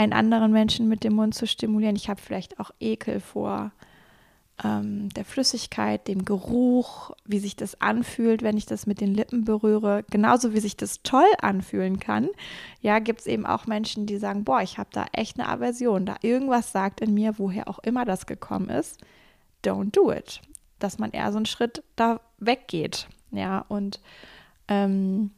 einen 0.00 0.12
anderen 0.12 0.52
Menschen 0.52 0.88
mit 0.88 1.04
dem 1.04 1.14
Mund 1.14 1.34
zu 1.34 1.46
stimulieren. 1.46 1.96
Ich 1.96 2.08
habe 2.08 2.20
vielleicht 2.20 2.60
auch 2.60 2.70
Ekel 2.80 3.20
vor 3.20 3.72
ähm, 4.64 5.08
der 5.10 5.24
Flüssigkeit, 5.24 6.08
dem 6.08 6.24
Geruch, 6.24 7.12
wie 7.24 7.38
sich 7.38 7.56
das 7.56 7.80
anfühlt, 7.80 8.42
wenn 8.42 8.56
ich 8.56 8.66
das 8.66 8.86
mit 8.86 9.00
den 9.00 9.14
Lippen 9.14 9.44
berühre. 9.44 10.04
Genauso 10.10 10.54
wie 10.54 10.60
sich 10.60 10.76
das 10.76 11.02
toll 11.02 11.30
anfühlen 11.40 12.00
kann. 12.00 12.28
Ja, 12.80 12.98
gibt 12.98 13.20
es 13.20 13.26
eben 13.26 13.46
auch 13.46 13.66
Menschen, 13.66 14.06
die 14.06 14.18
sagen, 14.18 14.44
boah, 14.44 14.62
ich 14.62 14.78
habe 14.78 14.90
da 14.92 15.06
echt 15.12 15.38
eine 15.38 15.48
Aversion. 15.48 16.06
Da 16.06 16.16
irgendwas 16.22 16.72
sagt 16.72 17.00
in 17.00 17.14
mir, 17.14 17.38
woher 17.38 17.68
auch 17.68 17.78
immer 17.80 18.04
das 18.04 18.26
gekommen 18.26 18.68
ist. 18.68 18.98
Don't 19.64 19.90
do 19.92 20.10
it 20.10 20.40
dass 20.80 20.98
man 20.98 21.12
eher 21.12 21.30
so 21.30 21.36
einen 21.36 21.46
Schritt 21.46 21.84
da 21.94 22.20
weggeht. 22.38 23.06
Ja, 23.30 23.64
und 23.68 24.00
ähm, 24.66 25.30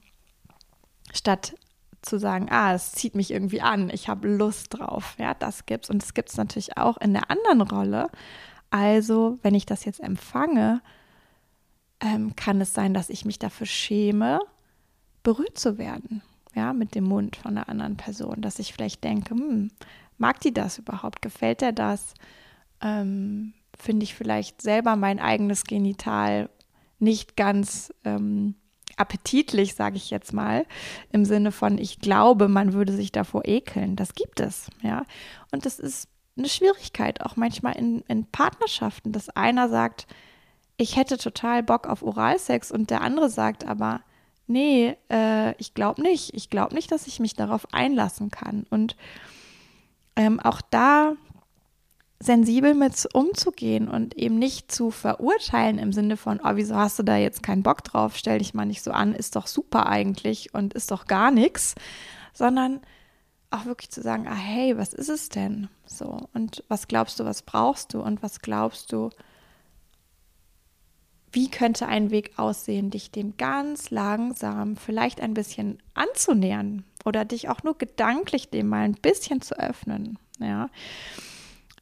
statt 1.12 1.54
zu 2.02 2.18
sagen, 2.18 2.48
ah, 2.50 2.74
es 2.74 2.92
zieht 2.92 3.14
mich 3.14 3.30
irgendwie 3.30 3.60
an, 3.60 3.90
ich 3.90 4.08
habe 4.08 4.28
Lust 4.28 4.68
drauf. 4.70 5.14
Ja, 5.18 5.34
das 5.34 5.66
gibt's. 5.66 5.88
Und 5.90 6.02
das 6.02 6.14
gibt 6.14 6.30
es 6.30 6.36
natürlich 6.36 6.76
auch 6.76 6.96
in 6.98 7.12
der 7.12 7.30
anderen 7.30 7.60
Rolle. 7.62 8.08
Also, 8.70 9.38
wenn 9.42 9.54
ich 9.54 9.66
das 9.66 9.84
jetzt 9.84 10.00
empfange, 10.00 10.82
ähm, 12.00 12.34
kann 12.36 12.60
es 12.60 12.74
sein, 12.74 12.94
dass 12.94 13.10
ich 13.10 13.24
mich 13.24 13.38
dafür 13.38 13.66
schäme, 13.66 14.40
berührt 15.22 15.58
zu 15.58 15.78
werden. 15.78 16.22
Ja, 16.54 16.72
mit 16.72 16.94
dem 16.94 17.04
Mund 17.04 17.36
von 17.36 17.56
einer 17.56 17.68
anderen 17.68 17.96
Person. 17.96 18.42
Dass 18.42 18.58
ich 18.58 18.72
vielleicht 18.72 19.04
denke, 19.04 19.34
hm, 19.34 19.70
mag 20.18 20.40
die 20.40 20.52
das 20.52 20.78
überhaupt? 20.78 21.22
Gefällt 21.22 21.60
der 21.60 21.72
das? 21.72 22.14
Ähm, 22.80 23.54
finde 23.78 24.04
ich 24.04 24.14
vielleicht 24.14 24.60
selber 24.60 24.96
mein 24.96 25.18
eigenes 25.18 25.64
Genital 25.64 26.50
nicht 26.98 27.36
ganz 27.36 27.92
ähm, 28.04 28.54
appetitlich, 28.96 29.74
sage 29.74 29.96
ich 29.96 30.10
jetzt 30.10 30.32
mal, 30.32 30.66
im 31.10 31.24
Sinne 31.24 31.52
von, 31.52 31.78
ich 31.78 32.00
glaube, 32.00 32.48
man 32.48 32.72
würde 32.72 32.92
sich 32.92 33.12
davor 33.12 33.42
ekeln. 33.44 33.96
Das 33.96 34.14
gibt 34.14 34.40
es, 34.40 34.68
ja. 34.82 35.04
Und 35.50 35.66
das 35.66 35.78
ist 35.78 36.08
eine 36.36 36.48
Schwierigkeit, 36.48 37.20
auch 37.20 37.36
manchmal 37.36 37.76
in, 37.76 38.02
in 38.08 38.26
Partnerschaften, 38.26 39.12
dass 39.12 39.28
einer 39.28 39.68
sagt, 39.68 40.06
ich 40.76 40.96
hätte 40.96 41.18
total 41.18 41.62
Bock 41.62 41.86
auf 41.86 42.02
Oralsex 42.02 42.72
und 42.72 42.90
der 42.90 43.02
andere 43.02 43.28
sagt 43.28 43.66
aber, 43.66 44.00
nee, 44.46 44.96
äh, 45.10 45.54
ich 45.58 45.74
glaube 45.74 46.02
nicht. 46.02 46.34
Ich 46.34 46.50
glaube 46.50 46.74
nicht, 46.74 46.90
dass 46.90 47.06
ich 47.06 47.20
mich 47.20 47.34
darauf 47.34 47.72
einlassen 47.72 48.30
kann. 48.30 48.66
Und 48.70 48.96
ähm, 50.16 50.40
auch 50.40 50.60
da 50.70 51.14
sensibel 52.22 52.74
mit 52.74 53.08
umzugehen 53.12 53.88
und 53.88 54.16
eben 54.16 54.38
nicht 54.38 54.70
zu 54.70 54.90
verurteilen 54.90 55.78
im 55.78 55.92
Sinne 55.92 56.16
von, 56.16 56.40
oh, 56.42 56.52
wieso 56.54 56.76
hast 56.76 56.98
du 56.98 57.02
da 57.02 57.16
jetzt 57.16 57.42
keinen 57.42 57.62
Bock 57.62 57.82
drauf, 57.82 58.16
stell 58.16 58.38
dich 58.38 58.54
mal 58.54 58.64
nicht 58.64 58.82
so 58.82 58.92
an, 58.92 59.14
ist 59.14 59.36
doch 59.36 59.46
super 59.46 59.86
eigentlich 59.86 60.54
und 60.54 60.74
ist 60.74 60.90
doch 60.90 61.06
gar 61.06 61.30
nichts, 61.30 61.74
sondern 62.32 62.80
auch 63.50 63.66
wirklich 63.66 63.90
zu 63.90 64.02
sagen, 64.02 64.26
ah 64.28 64.34
hey, 64.34 64.78
was 64.78 64.94
ist 64.94 65.08
es 65.08 65.28
denn? 65.28 65.68
So, 65.84 66.28
und 66.32 66.64
was 66.68 66.88
glaubst 66.88 67.18
du, 67.20 67.24
was 67.24 67.42
brauchst 67.42 67.92
du 67.92 68.00
und 68.00 68.22
was 68.22 68.40
glaubst 68.40 68.92
du, 68.92 69.10
wie 71.32 71.50
könnte 71.50 71.86
ein 71.86 72.10
Weg 72.10 72.38
aussehen, 72.38 72.90
dich 72.90 73.10
dem 73.10 73.36
ganz 73.36 73.90
langsam 73.90 74.76
vielleicht 74.76 75.20
ein 75.20 75.34
bisschen 75.34 75.82
anzunähern 75.94 76.84
oder 77.04 77.24
dich 77.24 77.48
auch 77.48 77.62
nur 77.62 77.76
gedanklich 77.76 78.50
dem 78.50 78.68
mal 78.68 78.84
ein 78.84 78.94
bisschen 78.94 79.40
zu 79.40 79.58
öffnen, 79.58 80.18
ja. 80.38 80.68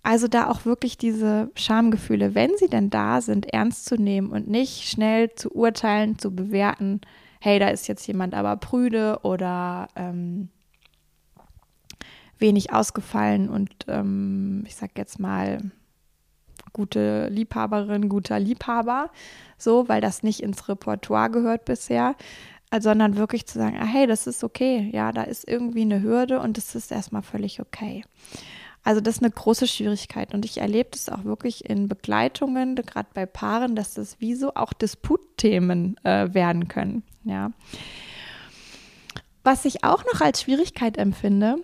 Also 0.02 0.28
da 0.28 0.48
auch 0.48 0.64
wirklich 0.64 0.96
diese 0.96 1.50
Schamgefühle, 1.54 2.34
wenn 2.34 2.56
sie 2.56 2.68
denn 2.68 2.88
da 2.88 3.20
sind, 3.20 3.52
ernst 3.52 3.84
zu 3.84 3.96
nehmen 3.96 4.30
und 4.30 4.48
nicht 4.48 4.88
schnell 4.88 5.34
zu 5.34 5.50
urteilen, 5.50 6.18
zu 6.18 6.34
bewerten, 6.34 7.02
hey, 7.40 7.58
da 7.58 7.68
ist 7.68 7.86
jetzt 7.86 8.06
jemand 8.06 8.34
aber 8.34 8.56
prüde 8.56 9.20
oder 9.22 9.88
ähm, 9.96 10.48
wenig 12.38 12.72
ausgefallen 12.72 13.48
und 13.48 13.70
ähm, 13.88 14.64
ich 14.66 14.76
sag 14.76 14.96
jetzt 14.96 15.18
mal 15.18 15.70
gute 16.72 17.28
Liebhaberin, 17.28 18.08
guter 18.08 18.38
Liebhaber, 18.38 19.10
so, 19.58 19.88
weil 19.88 20.00
das 20.00 20.22
nicht 20.22 20.40
ins 20.40 20.68
Repertoire 20.68 21.30
gehört 21.30 21.64
bisher, 21.64 22.14
sondern 22.78 23.16
wirklich 23.16 23.46
zu 23.46 23.58
sagen, 23.58 23.76
ah, 23.80 23.86
hey, 23.86 24.06
das 24.06 24.26
ist 24.26 24.44
okay, 24.44 24.88
ja, 24.92 25.12
da 25.12 25.22
ist 25.22 25.48
irgendwie 25.48 25.82
eine 25.82 26.02
Hürde 26.02 26.40
und 26.40 26.56
das 26.56 26.74
ist 26.74 26.92
erstmal 26.92 27.22
völlig 27.22 27.60
okay. 27.60 28.04
Also 28.82 29.00
das 29.00 29.16
ist 29.16 29.22
eine 29.22 29.30
große 29.30 29.66
Schwierigkeit 29.66 30.32
und 30.32 30.44
ich 30.44 30.58
erlebe 30.58 30.90
das 30.92 31.08
auch 31.08 31.24
wirklich 31.24 31.68
in 31.68 31.86
Begleitungen, 31.86 32.76
gerade 32.76 33.08
bei 33.12 33.26
Paaren, 33.26 33.76
dass 33.76 33.94
das 33.94 34.20
wie 34.20 34.34
so 34.34 34.54
auch 34.54 34.72
Disputthemen 34.72 35.96
äh, 36.04 36.32
werden 36.32 36.68
können. 36.68 37.02
Ja. 37.24 37.52
Was 39.44 39.64
ich 39.64 39.84
auch 39.84 40.04
noch 40.12 40.20
als 40.22 40.42
Schwierigkeit 40.42 40.96
empfinde, 40.96 41.56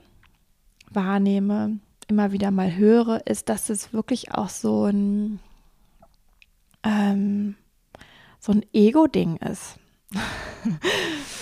wahrnehme, 0.91 1.79
immer 2.07 2.33
wieder 2.33 2.51
mal 2.51 2.77
höre, 2.77 3.27
ist, 3.27 3.49
dass 3.49 3.71
es 3.71 3.93
wirklich 3.93 4.33
auch 4.33 4.51
so 4.51 4.85
ein 4.85 5.41
ähm, 6.85 7.57
so 8.39 8.53
ein 8.53 8.65
Ego-Ding 8.73 9.37
ist. 9.37 9.79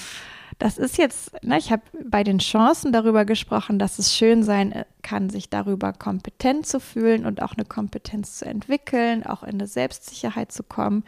Das 0.65 0.79
ist 0.79 0.97
jetzt, 0.97 1.45
ne, 1.45 1.59
ich 1.59 1.71
habe 1.71 1.83
bei 2.07 2.25
den 2.25 2.39
Chancen 2.39 2.91
darüber 2.91 3.27
gesprochen, 3.27 3.79
dass 3.79 3.99
es 3.99 4.17
schön 4.17 4.43
sein 4.43 4.73
äh, 4.73 4.87
kann, 5.03 5.29
sich 5.29 5.51
darüber 5.51 5.93
kompetent 5.93 6.67
zu 6.67 6.81
fühlen 6.81 7.27
und 7.27 7.43
auch 7.43 7.53
eine 7.53 7.67
Kompetenz 7.67 8.39
zu 8.39 8.47
entwickeln, 8.47 9.27
auch 9.27 9.43
in 9.43 9.57
eine 9.57 9.67
Selbstsicherheit 9.67 10.53
zu 10.53 10.63
kommen. 10.63 11.05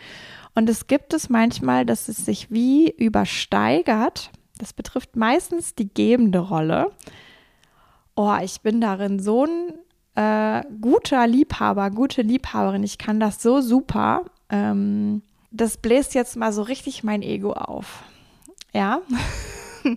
Und 0.54 0.68
es 0.68 0.88
gibt 0.88 1.14
es 1.14 1.30
manchmal, 1.30 1.86
dass 1.86 2.10
es 2.10 2.18
sich 2.18 2.50
wie 2.50 2.90
übersteigert. 2.90 4.30
Das 4.58 4.74
betrifft 4.74 5.16
meistens 5.16 5.74
die 5.74 5.88
gebende 5.88 6.40
Rolle. 6.40 6.90
Oh, 8.14 8.36
ich 8.42 8.60
bin 8.60 8.82
darin 8.82 9.20
so 9.20 9.46
ein 9.46 9.72
äh, 10.16 10.64
guter 10.82 11.26
Liebhaber, 11.26 11.90
gute 11.92 12.20
Liebhaberin. 12.20 12.82
Ich 12.82 12.98
kann 12.98 13.20
das 13.20 13.40
so 13.40 13.62
super. 13.62 14.24
Ähm, 14.50 15.22
das 15.50 15.78
bläst 15.78 16.14
jetzt 16.14 16.36
mal 16.36 16.52
so 16.52 16.60
richtig 16.60 17.04
mein 17.04 17.22
Ego 17.22 17.54
auf 17.54 18.04
ja. 18.76 19.00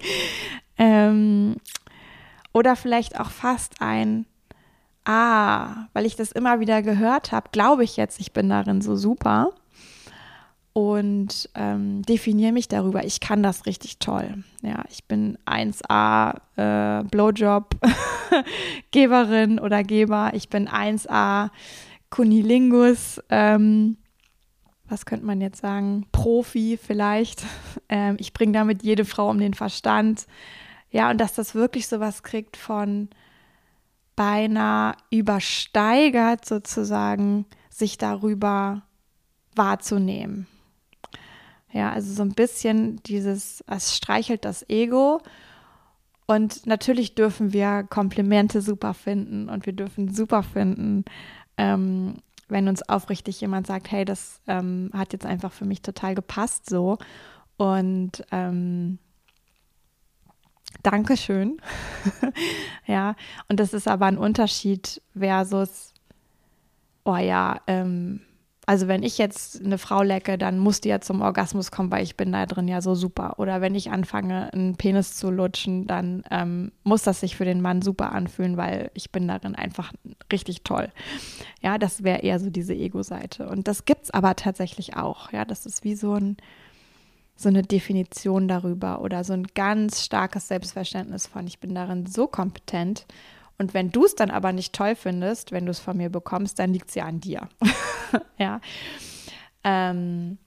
ähm, 0.78 1.56
oder 2.54 2.76
vielleicht 2.76 3.20
auch 3.20 3.30
fast 3.30 3.82
ein, 3.82 4.26
ah, 5.06 5.88
weil 5.94 6.06
ich 6.06 6.15
das 6.15 6.32
immer 6.32 6.60
wieder 6.60 6.82
gehört 6.82 7.32
habe, 7.32 7.50
glaube 7.52 7.84
ich 7.84 7.98
jetzt, 7.98 8.20
ich 8.20 8.34
bin 8.34 8.50
darin 8.50 8.82
so 8.82 8.96
super 8.96 9.52
und 10.74 11.50
ähm, 11.56 12.02
definiere 12.04 12.54
mich 12.54 12.68
darüber. 12.68 13.04
Ich 13.04 13.20
kann 13.20 13.42
das 13.44 13.65
richtig 13.65 13.98
toll. 14.00 14.44
Ja, 14.62 14.84
ich 14.89 15.04
bin 15.06 15.38
1A 15.46 16.36
äh, 16.56 17.04
Blowjob-Geberin 17.04 19.60
oder 19.60 19.84
Geber. 19.84 20.32
Ich 20.34 20.50
bin 20.50 20.70
1A 20.70 21.50
Kunilingus. 22.10 23.22
Ähm, 23.30 23.98
was 24.89 25.06
könnte 25.06 25.25
man 25.25 25.39
jetzt 25.41 25.62
sagen, 25.62 26.06
Profi 26.12 26.78
vielleicht. 26.82 27.43
Ähm, 27.91 28.17
ich 28.19 28.34
bringe 28.34 28.52
damit 28.52 28.84
jede 28.84 29.04
Frau 29.04 29.32
um 29.32 29.39
den 29.39 29.56
Verstand. 29.56 30.28
Ja, 30.91 31.10
und 31.10 31.17
dass 31.17 31.34
das 31.34 31.56
wirklich 31.56 31.88
sowas 31.88 32.21
kriegt 32.21 32.56
von 32.56 33.10
beinahe 34.15 34.93
übersteigert 35.10 36.45
sozusagen, 36.45 37.47
sich 37.71 37.97
darüber 37.97 38.84
wahrzunehmen. 39.56 40.45
Ja, 41.71 41.91
also 41.91 42.13
so 42.13 42.21
ein 42.21 42.34
bisschen 42.34 43.02
dieses, 43.04 43.63
es 43.65 43.95
streichelt 43.95 44.45
das 44.45 44.69
Ego. 44.69 45.21
Und 46.28 46.67
natürlich 46.67 47.15
dürfen 47.15 47.54
wir 47.54 47.88
Komplimente 47.89 48.62
super 48.62 48.93
finden 48.93 49.49
und 49.49 49.65
wir 49.65 49.73
dürfen 49.73 50.13
super 50.13 50.43
finden, 50.43 51.06
ähm, 51.58 52.17
wenn 52.50 52.68
uns 52.68 52.88
aufrichtig 52.88 53.40
jemand 53.42 53.68
sagt, 53.68 53.92
hey, 53.92 54.06
das 54.06 54.42
ähm, 54.48 54.90
hat 54.94 55.14
jetzt 55.14 55.26
einfach 55.26 55.52
für 55.52 55.66
mich 55.66 55.82
total 55.82 56.16
gepasst 56.16 56.70
so. 56.70 56.98
Und 57.58 58.24
ähm, 58.32 59.00
Dankeschön. 60.84 61.58
ja, 62.86 63.16
und 63.48 63.60
das 63.60 63.74
ist 63.74 63.88
aber 63.88 64.06
ein 64.06 64.18
Unterschied 64.18 65.02
versus, 65.18 65.94
oh 67.04 67.18
ja, 67.18 67.60
ähm, 67.68 68.22
Also 68.69 68.88
wenn 68.88 69.01
ich 69.01 69.17
jetzt 69.17 69.65
eine 69.65 69.79
Frau 69.79 70.03
lecke, 70.03 70.38
dann 70.38 70.60
muss 70.60 70.79
die 70.79 70.89
ja 70.89 71.01
zum 71.01 71.21
Orgasmus 71.21 71.71
kommen, 71.71 71.89
weil 71.89 72.03
ich 72.03 72.15
bin 72.15 72.32
da 72.32 72.45
drin 72.45 72.67
ja 72.67 72.84
so 72.84 72.93
super. 72.93 73.39
Oder 73.39 73.62
wenn 73.62 73.73
ich 73.73 73.89
anfange, 73.89 74.53
einen 74.53 74.75
Penis 74.75 75.15
zu 75.15 75.32
lutschen, 75.32 75.88
dann 75.88 76.21
ähm, 76.29 76.71
muss 76.84 77.01
das 77.01 77.19
sich 77.19 77.36
für 77.36 77.45
den 77.45 77.62
Mann 77.62 77.82
super 77.82 78.12
anfühlen, 78.12 78.58
weil 78.58 78.91
ich 78.93 79.12
bin 79.12 79.27
darin 79.27 79.55
einfach 79.55 79.91
richtig 80.32 80.62
toll. 80.62 80.89
Ja, 81.63 81.79
das 81.79 82.03
wäre 82.03 82.19
eher 82.19 82.39
so 82.39 82.51
diese 82.51 82.75
Ego-Seite. 82.75 83.49
Und 83.49 83.67
das 83.67 83.86
gibt 83.86 84.03
es 84.03 84.12
aber 84.12 84.36
tatsächlich 84.36 84.95
auch. 84.95 85.32
Ja, 85.32 85.45
das 85.45 85.65
ist 85.65 85.84
wie 85.84 85.95
so 85.95 86.13
ein 86.13 86.38
so 87.36 87.49
eine 87.49 87.63
Definition 87.63 88.47
darüber 88.47 89.01
oder 89.01 89.23
so 89.23 89.34
ein 89.34 89.47
ganz 89.55 90.05
starkes 90.05 90.47
Selbstverständnis 90.47 91.25
von, 91.25 91.47
ich 91.47 91.60
bin 91.60 91.73
darin 91.73 92.05
so 92.05 92.27
kompetent 92.27 93.08
und 93.60 93.74
wenn 93.74 93.91
du 93.91 94.06
es 94.06 94.15
dann 94.15 94.32
aber 94.32 94.54
nicht 94.54 94.74
toll 94.74 94.95
findest, 94.95 95.52
wenn 95.52 95.65
du 95.65 95.72
es 95.72 95.80
von 95.80 95.98
mir 95.98 96.10
bekommst, 96.10 96.58
dann 96.58 96.74
liegt 96.74 96.89
es 96.89 96.95
ja 96.95 97.06
an 97.06 97.19
dir. 97.19 97.50
ja. 98.38 98.62
Ähm, 99.63 100.38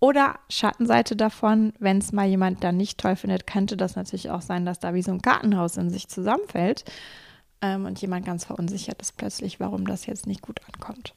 oder 0.00 0.38
Schattenseite 0.48 1.16
davon, 1.16 1.72
wenn 1.80 1.98
es 1.98 2.12
mal 2.12 2.28
jemand 2.28 2.62
dann 2.62 2.76
nicht 2.76 2.98
toll 2.98 3.16
findet, 3.16 3.48
könnte 3.48 3.76
das 3.76 3.96
natürlich 3.96 4.30
auch 4.30 4.42
sein, 4.42 4.64
dass 4.64 4.78
da 4.78 4.94
wie 4.94 5.02
so 5.02 5.10
ein 5.10 5.20
Kartenhaus 5.20 5.76
in 5.76 5.90
sich 5.90 6.06
zusammenfällt 6.06 6.84
ähm, 7.60 7.84
und 7.84 8.00
jemand 8.00 8.24
ganz 8.24 8.44
verunsichert 8.44 9.02
ist 9.02 9.16
plötzlich, 9.16 9.58
warum 9.58 9.84
das 9.84 10.06
jetzt 10.06 10.28
nicht 10.28 10.42
gut 10.42 10.60
ankommt. 10.72 11.12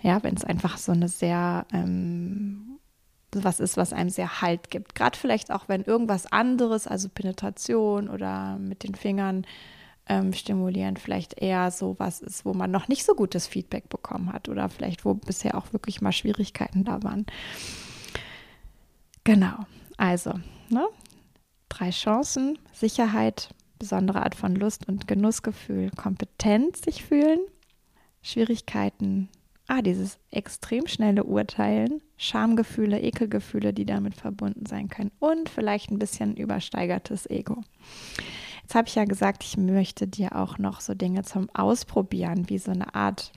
Ja, 0.00 0.22
wenn 0.22 0.36
es 0.36 0.44
einfach 0.44 0.78
so 0.78 0.92
eine 0.92 1.08
sehr 1.08 1.66
ähm, 1.72 2.78
was 3.44 3.60
ist, 3.60 3.76
was 3.76 3.92
einem 3.92 4.10
sehr 4.10 4.40
Halt 4.40 4.70
gibt. 4.70 4.94
Gerade 4.94 5.18
vielleicht 5.18 5.50
auch, 5.50 5.68
wenn 5.68 5.82
irgendwas 5.82 6.30
anderes, 6.30 6.86
also 6.86 7.08
Penetration 7.08 8.08
oder 8.08 8.58
mit 8.58 8.82
den 8.82 8.94
Fingern 8.94 9.46
ähm, 10.08 10.32
stimulieren, 10.32 10.96
vielleicht 10.96 11.40
eher 11.40 11.70
so 11.70 11.96
was 11.98 12.20
ist, 12.20 12.44
wo 12.44 12.54
man 12.54 12.70
noch 12.70 12.88
nicht 12.88 13.04
so 13.04 13.14
gutes 13.14 13.46
Feedback 13.46 13.88
bekommen 13.88 14.32
hat 14.32 14.48
oder 14.48 14.68
vielleicht, 14.68 15.04
wo 15.04 15.14
bisher 15.14 15.56
auch 15.56 15.72
wirklich 15.72 16.00
mal 16.00 16.12
Schwierigkeiten 16.12 16.84
da 16.84 17.02
waren. 17.02 17.26
Genau, 19.24 19.66
also 19.96 20.34
ne? 20.68 20.86
drei 21.68 21.90
Chancen, 21.90 22.58
Sicherheit, 22.72 23.50
besondere 23.78 24.22
Art 24.22 24.34
von 24.34 24.54
Lust 24.54 24.88
und 24.88 25.08
Genussgefühl, 25.08 25.90
Kompetenz 25.90 26.82
sich 26.82 27.04
fühlen, 27.04 27.40
Schwierigkeiten, 28.22 29.28
ah, 29.68 29.82
dieses 29.82 30.18
extrem 30.30 30.86
schnelle 30.86 31.24
Urteilen, 31.24 32.00
Schamgefühle, 32.16 33.00
Ekelgefühle, 33.00 33.72
die 33.72 33.84
damit 33.84 34.14
verbunden 34.14 34.66
sein 34.66 34.88
können 34.88 35.12
und 35.18 35.48
vielleicht 35.48 35.90
ein 35.90 35.98
bisschen 35.98 36.36
übersteigertes 36.36 37.28
Ego. 37.28 37.62
Jetzt 38.62 38.74
habe 38.74 38.88
ich 38.88 38.94
ja 38.94 39.04
gesagt, 39.04 39.44
ich 39.44 39.56
möchte 39.56 40.08
dir 40.08 40.34
auch 40.34 40.58
noch 40.58 40.80
so 40.80 40.94
Dinge 40.94 41.22
zum 41.22 41.48
Ausprobieren, 41.54 42.48
wie 42.48 42.58
so 42.58 42.72
eine 42.72 42.94
Art 42.94 43.32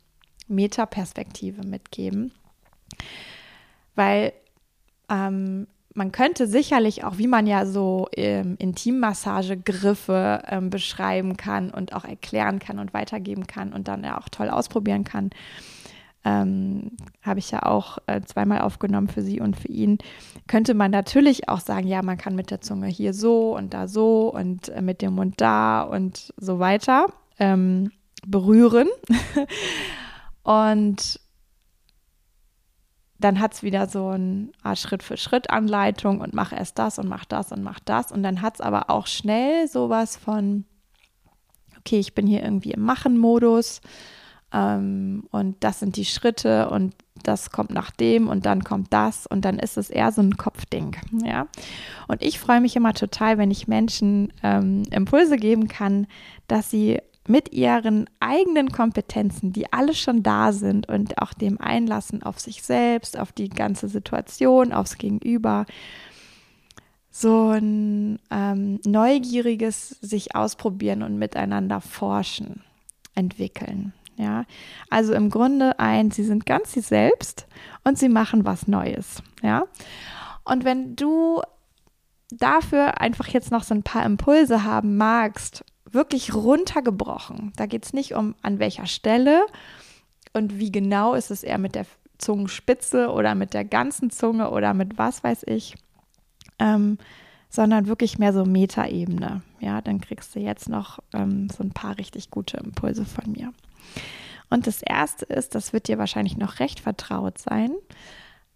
Metaperspektive 0.47 1.65
mitgeben, 1.65 2.31
weil 3.95 4.33
ähm, 5.09 5.67
man 5.93 6.11
könnte 6.11 6.47
sicherlich 6.47 7.03
auch, 7.03 7.17
wie 7.17 7.27
man 7.27 7.45
ja 7.45 7.65
so 7.65 8.07
ähm, 8.15 8.55
Intimmassagegriffe 8.57 10.43
ähm, 10.47 10.69
beschreiben 10.69 11.35
kann 11.35 11.71
und 11.71 11.93
auch 11.93 12.05
erklären 12.05 12.59
kann 12.59 12.79
und 12.79 12.93
weitergeben 12.93 13.47
kann 13.47 13.73
und 13.73 13.87
dann 13.87 14.03
ja 14.03 14.19
auch 14.19 14.29
toll 14.29 14.49
ausprobieren 14.49 15.03
kann, 15.03 15.31
ähm, 16.25 16.91
habe 17.21 17.39
ich 17.39 17.51
ja 17.51 17.63
auch 17.63 17.97
äh, 18.08 18.21
zweimal 18.21 18.62
aufgenommen 18.62 19.08
für 19.08 19.21
sie 19.21 19.39
und 19.39 19.55
für 19.55 19.69
ihn, 19.69 19.97
könnte 20.47 20.73
man 20.73 20.91
natürlich 20.91 21.47
auch 21.47 21.60
sagen, 21.60 21.88
ja, 21.88 22.01
man 22.01 22.17
kann 22.17 22.36
mit 22.36 22.51
der 22.51 22.62
Zunge 22.62 22.88
hier 22.88 23.13
so 23.13 23.55
und 23.55 23.73
da 23.73 23.88
so 23.88 24.34
und 24.34 24.69
äh, 24.69 24.82
mit 24.82 25.01
dem 25.01 25.13
Mund 25.13 25.36
da 25.38 25.82
und 25.82 26.34
so 26.38 26.60
weiter 26.60 27.08
ähm, 27.39 27.91
berühren. 28.27 28.89
und 30.43 31.19
dann 33.19 33.39
hat 33.39 33.53
es 33.53 33.63
wieder 33.63 33.88
so 33.88 34.08
eine 34.08 34.49
Art 34.63 34.79
Schritt-für-Schritt-Anleitung 34.79 36.21
und 36.21 36.34
mach 36.34 36.53
erst 36.53 36.79
das 36.79 36.99
und 36.99 37.08
mach 37.10 37.25
das 37.25 37.51
und 37.51 37.63
mach 37.63 37.79
das. 37.79 38.12
Und 38.12 38.23
dann 38.23 38.41
hat 38.41 38.55
es 38.55 38.62
aber 38.62 38.89
auch 38.89 39.08
schnell 39.08 39.67
sowas 39.67 40.15
von, 40.15 40.65
okay, 41.77 41.99
ich 41.99 42.15
bin 42.15 42.27
hier 42.27 42.43
irgendwie 42.43 42.71
im 42.71 42.82
Machen-Modus 42.82 43.82
ähm, 44.53 45.23
und 45.31 45.57
das 45.62 45.79
sind 45.79 45.95
die 45.95 46.05
Schritte 46.05 46.69
und 46.69 46.95
das 47.23 47.51
kommt 47.51 47.71
nach 47.71 47.91
dem 47.91 48.27
und 48.27 48.45
dann 48.45 48.63
kommt 48.63 48.93
das 48.93 49.27
und 49.27 49.43
dann 49.43 49.59
ist 49.59 49.77
es 49.77 49.89
eher 49.89 50.12
so 50.12 50.21
ein 50.21 50.38
Kopfding, 50.38 50.95
ja. 51.23 51.47
Und 52.07 52.23
ich 52.23 52.39
freue 52.39 52.62
mich 52.62 52.75
immer 52.75 52.93
total, 52.93 53.38
wenn 53.38 53.51
ich 53.51 53.67
Menschen 53.67 54.31
ähm, 54.41 54.83
Impulse 54.91 55.35
geben 55.38 55.67
kann, 55.67 56.07
dass 56.47 56.69
sie 56.69 56.99
mit 57.27 57.53
ihren 57.53 58.09
eigenen 58.19 58.71
Kompetenzen, 58.71 59.53
die 59.53 59.71
alle 59.71 59.93
schon 59.93 60.23
da 60.23 60.51
sind 60.51 60.89
und 60.89 61.21
auch 61.21 61.33
dem 61.33 61.62
Einlassen 61.62 62.23
auf 62.23 62.39
sich 62.39 62.63
selbst, 62.63 63.19
auf 63.19 63.31
die 63.31 63.49
ganze 63.49 63.88
Situation, 63.88 64.73
aufs 64.73 64.97
Gegenüber, 64.97 65.65
so 67.12 67.49
ein 67.49 68.19
ähm, 68.31 68.79
neugieriges 68.85 69.89
sich 70.01 70.35
ausprobieren 70.35 71.03
und 71.03 71.19
miteinander 71.19 71.81
forschen 71.81 72.63
entwickeln. 73.13 73.93
Ja, 74.19 74.43
also 74.89 75.13
im 75.13 75.29
Grunde 75.29 75.79
ein, 75.79 76.12
sie 76.12 76.25
sind 76.25 76.45
ganz 76.45 76.73
sie 76.73 76.82
selbst 76.82 77.47
und 77.86 77.97
sie 77.97 78.10
machen 78.10 78.43
was 78.43 78.67
Neues. 78.67 79.23
Ja, 79.41 79.63
und 80.43 80.65
wenn 80.65 80.97
du 80.97 81.41
dafür 82.29 82.99
einfach 82.99 83.27
jetzt 83.29 83.49
noch 83.49 83.63
so 83.63 83.73
ein 83.73 83.84
paar 83.84 84.05
Impulse 84.05 84.65
haben 84.65 84.97
magst, 84.97 85.63
wirklich 85.89 86.34
runtergebrochen, 86.34 87.53
da 87.55 87.65
geht 87.65 87.86
es 87.86 87.93
nicht 87.93 88.13
um 88.13 88.36
an 88.41 88.60
welcher 88.60 88.88
Stelle 88.88 89.45
und 90.34 90.60
wie 90.60 90.71
genau 90.71 91.13
ist 91.13 91.32
es 91.32 91.43
eher 91.43 91.58
mit 91.58 91.75
der 91.75 91.86
Zungenspitze 92.17 93.13
oder 93.13 93.36
mit 93.36 93.53
der 93.53 93.63
ganzen 93.63 94.10
Zunge 94.10 94.51
oder 94.51 94.73
mit 94.73 94.97
was 94.97 95.23
weiß 95.23 95.43
ich, 95.47 95.75
ähm, 96.60 96.97
sondern 97.49 97.88
wirklich 97.88 98.19
mehr 98.19 98.34
so 98.34 98.43
Metaebene. 98.43 99.43
Ja, 99.62 99.79
dann 99.79 100.01
kriegst 100.01 100.36
du 100.36 100.41
jetzt 100.41 100.67
noch 100.67 100.99
ähm, 101.13 101.47
so 101.49 101.63
ein 101.63 101.71
paar 101.71 101.97
richtig 101.97 102.32
gute 102.32 102.58
Impulse 102.58 103.05
von 103.05 103.32
mir. 103.32 103.53
Und 104.49 104.67
das 104.67 104.82
erste 104.82 105.25
ist, 105.25 105.56
das 105.56 105.73
wird 105.73 105.88
dir 105.88 105.97
wahrscheinlich 105.97 106.38
noch 106.38 106.60
recht 106.60 106.80
vertraut 106.80 107.38
sein, 107.38 107.71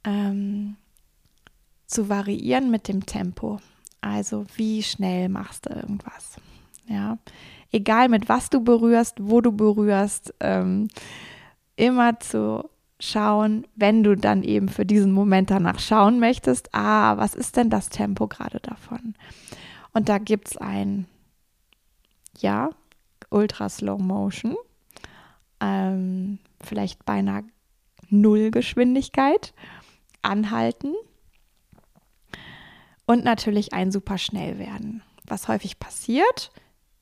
ähm, 0.04 0.76
zu 1.86 2.10
variieren 2.10 2.72
mit 2.72 2.88
dem 2.88 3.06
Tempo. 3.06 3.60
Also 4.02 4.46
wie 4.56 4.84
schnell 4.84 5.30
machst 5.30 5.67
du 5.67 5.74
irgendwas? 5.74 6.38
Ja, 6.88 7.17
egal 7.72 8.10
mit 8.10 8.28
was 8.28 8.50
du 8.50 8.62
berührst, 8.62 9.17
wo 9.22 9.39
du 9.39 9.52
berührst, 9.52 10.34
ähm, 10.39 10.89
immer 11.76 12.19
zu 12.19 12.69
schauen, 13.00 13.65
wenn 13.76 14.04
du 14.04 14.15
dann 14.15 14.43
eben 14.43 14.69
für 14.69 14.86
diesen 14.86 15.12
Moment 15.12 15.52
danach 15.52 15.80
schauen 15.80 16.19
möchtest, 16.19 16.74
ah, 16.74 17.17
was 17.17 17.36
ist 17.36 17.58
denn 17.58 17.69
das 17.69 17.89
Tempo 17.89 18.28
gerade 18.28 18.60
davon? 18.60 19.15
Und 19.93 20.10
da 20.10 20.17
gibt 20.17 20.50
es 20.50 20.58
ein, 20.58 21.06
ja, 22.38 22.69
Ultra 23.30 23.69
Slow 23.69 24.02
Motion, 24.02 24.56
ähm, 25.63 26.39
vielleicht 26.62 27.06
beinahe 27.06 27.43
Nullgeschwindigkeit, 28.10 29.54
anhalten 30.21 30.93
und 33.06 33.23
natürlich 33.23 33.73
ein 33.73 33.91
super 33.91 34.17
schnell 34.17 34.60
werden. 34.60 35.02
Was 35.26 35.47
häufig 35.47 35.80
passiert, 35.80 36.52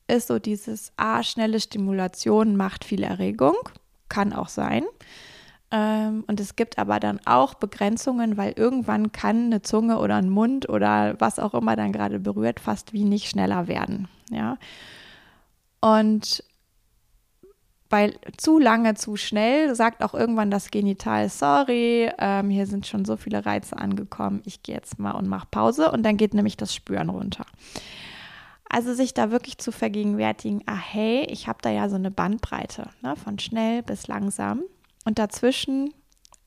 ist 0.08 0.28
so 0.28 0.38
dieses, 0.38 0.92
ah, 0.96 1.22
schnelle 1.22 1.60
Stimulation 1.60 2.56
macht 2.56 2.84
viel 2.84 3.02
Erregung, 3.02 3.54
kann 4.08 4.32
auch 4.32 4.48
sein. 4.48 4.84
Ähm, 5.70 6.24
und 6.26 6.38
es 6.40 6.56
gibt 6.56 6.78
aber 6.78 7.00
dann 7.00 7.20
auch 7.24 7.54
Begrenzungen, 7.54 8.36
weil 8.36 8.52
irgendwann 8.52 9.12
kann 9.12 9.46
eine 9.46 9.62
Zunge 9.62 9.98
oder 9.98 10.16
ein 10.16 10.30
Mund 10.30 10.68
oder 10.68 11.20
was 11.20 11.38
auch 11.38 11.54
immer 11.54 11.76
dann 11.76 11.92
gerade 11.92 12.18
berührt, 12.18 12.60
fast 12.60 12.92
wie 12.92 13.04
nicht 13.04 13.28
schneller 13.28 13.68
werden. 13.68 14.08
Ja. 14.30 14.58
Und 15.80 16.44
weil 17.92 18.14
zu 18.38 18.58
lange, 18.58 18.94
zu 18.94 19.16
schnell 19.16 19.74
sagt 19.74 20.02
auch 20.02 20.14
irgendwann 20.14 20.50
das 20.50 20.70
Genital, 20.70 21.28
sorry, 21.28 22.10
ähm, 22.18 22.48
hier 22.48 22.66
sind 22.66 22.86
schon 22.86 23.04
so 23.04 23.18
viele 23.18 23.44
Reize 23.44 23.76
angekommen, 23.76 24.40
ich 24.46 24.62
gehe 24.62 24.74
jetzt 24.74 24.98
mal 24.98 25.10
und 25.10 25.28
mache 25.28 25.46
Pause. 25.50 25.92
Und 25.92 26.02
dann 26.02 26.16
geht 26.16 26.32
nämlich 26.32 26.56
das 26.56 26.74
Spüren 26.74 27.10
runter. 27.10 27.44
Also 28.70 28.94
sich 28.94 29.12
da 29.12 29.30
wirklich 29.30 29.58
zu 29.58 29.72
vergegenwärtigen, 29.72 30.62
ah 30.64 30.74
hey, 30.74 31.26
ich 31.28 31.48
habe 31.48 31.58
da 31.60 31.68
ja 31.68 31.90
so 31.90 31.96
eine 31.96 32.10
Bandbreite, 32.10 32.88
ne, 33.02 33.14
von 33.14 33.38
schnell 33.38 33.82
bis 33.82 34.06
langsam. 34.06 34.62
Und 35.04 35.18
dazwischen 35.18 35.92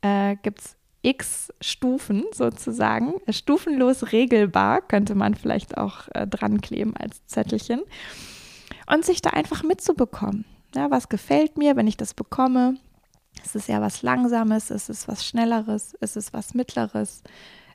äh, 0.02 0.38
gibt 0.42 0.62
es 0.62 0.78
x 1.04 1.54
Stufen 1.62 2.24
sozusagen, 2.34 3.14
stufenlos 3.30 4.12
regelbar, 4.12 4.82
könnte 4.82 5.14
man 5.14 5.36
vielleicht 5.36 5.78
auch 5.78 6.08
äh, 6.16 6.26
dran 6.26 6.60
kleben 6.60 6.98
als 6.98 7.24
Zettelchen. 7.28 7.84
Und 8.92 9.06
sich 9.06 9.22
da 9.22 9.30
einfach 9.30 9.62
mitzubekommen 9.62 10.46
ja, 10.76 10.92
was 10.92 11.10
gefällt 11.10 11.58
mir, 11.58 11.76
wenn 11.76 11.88
ich 11.88 11.98
das 11.98 12.14
bekomme? 12.14 12.78
Ist 13.44 13.56
es 13.56 13.68
ja 13.68 13.82
was 13.82 14.02
Langsames? 14.02 14.72
Ist 14.72 14.90
es 14.90 15.08
was 15.08 15.26
Schnelleres? 15.26 15.94
Ist 16.00 16.18
es 16.18 16.34
was 16.34 16.54
Mittleres? 16.54 17.24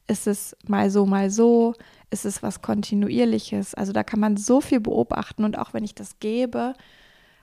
Ist 0.06 0.26
es 0.26 0.56
mal 0.66 0.90
so, 0.90 1.06
mal 1.06 1.30
so? 1.30 1.74
Ist 2.10 2.24
es 2.24 2.42
was 2.42 2.62
Kontinuierliches? 2.62 3.74
Also 3.74 3.92
da 3.92 4.02
kann 4.02 4.20
man 4.20 4.36
so 4.36 4.60
viel 4.60 4.80
beobachten 4.80 5.44
und 5.44 5.58
auch 5.58 5.72
wenn 5.72 5.84
ich 5.84 5.94
das 5.94 6.18
gebe, 6.18 6.74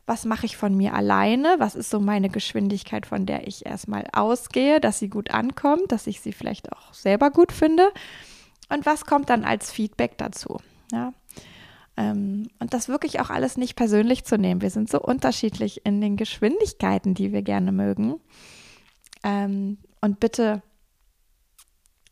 was 0.06 0.26
mache 0.26 0.46
ich 0.46 0.58
von 0.58 0.76
mir 0.76 0.94
alleine, 0.94 1.56
was 1.60 1.76
ist 1.76 1.90
so 1.90 2.00
meine 2.00 2.30
Geschwindigkeit, 2.30 3.06
von 3.06 3.26
der 3.26 3.48
ich 3.48 3.66
erstmal 3.66 4.06
ausgehe, 4.14 4.80
dass 4.80 5.00
sie 5.00 5.10
gut 5.10 5.32
ankommt, 5.32 5.92
dass 5.92 6.08
ich 6.08 6.22
sie 6.22 6.34
vielleicht 6.34 6.72
auch 6.72 6.94
selber 6.94 7.30
gut 7.30 7.52
finde 7.52 7.92
und 8.70 8.86
was 8.86 9.06
kommt 9.06 9.30
dann 9.30 9.44
als 9.44 9.72
Feedback 9.72 10.18
dazu. 10.18 10.60
Ja? 10.92 11.14
Ähm, 11.98 12.48
und 12.60 12.74
das 12.74 12.88
wirklich 12.88 13.20
auch 13.20 13.30
alles 13.30 13.58
nicht 13.58 13.76
persönlich 13.76 14.24
zu 14.24 14.38
nehmen. 14.38 14.62
Wir 14.62 14.70
sind 14.70 14.90
so 14.90 15.02
unterschiedlich 15.02 15.86
in 15.86 16.00
den 16.00 16.16
Geschwindigkeiten, 16.16 17.16
die 17.16 17.34
wir 17.34 17.42
gerne 17.42 17.72
mögen. 17.72 18.20
Ähm, 19.24 19.80
und 20.00 20.20
bitte 20.20 20.62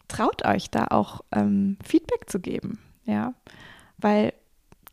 traut 0.08 0.46
euch 0.46 0.70
da 0.70 0.88
auch 0.90 1.22
ähm, 1.32 1.78
Feedback 1.84 2.30
zu 2.30 2.40
geben, 2.40 2.80
ja, 3.06 3.34
weil 3.98 4.34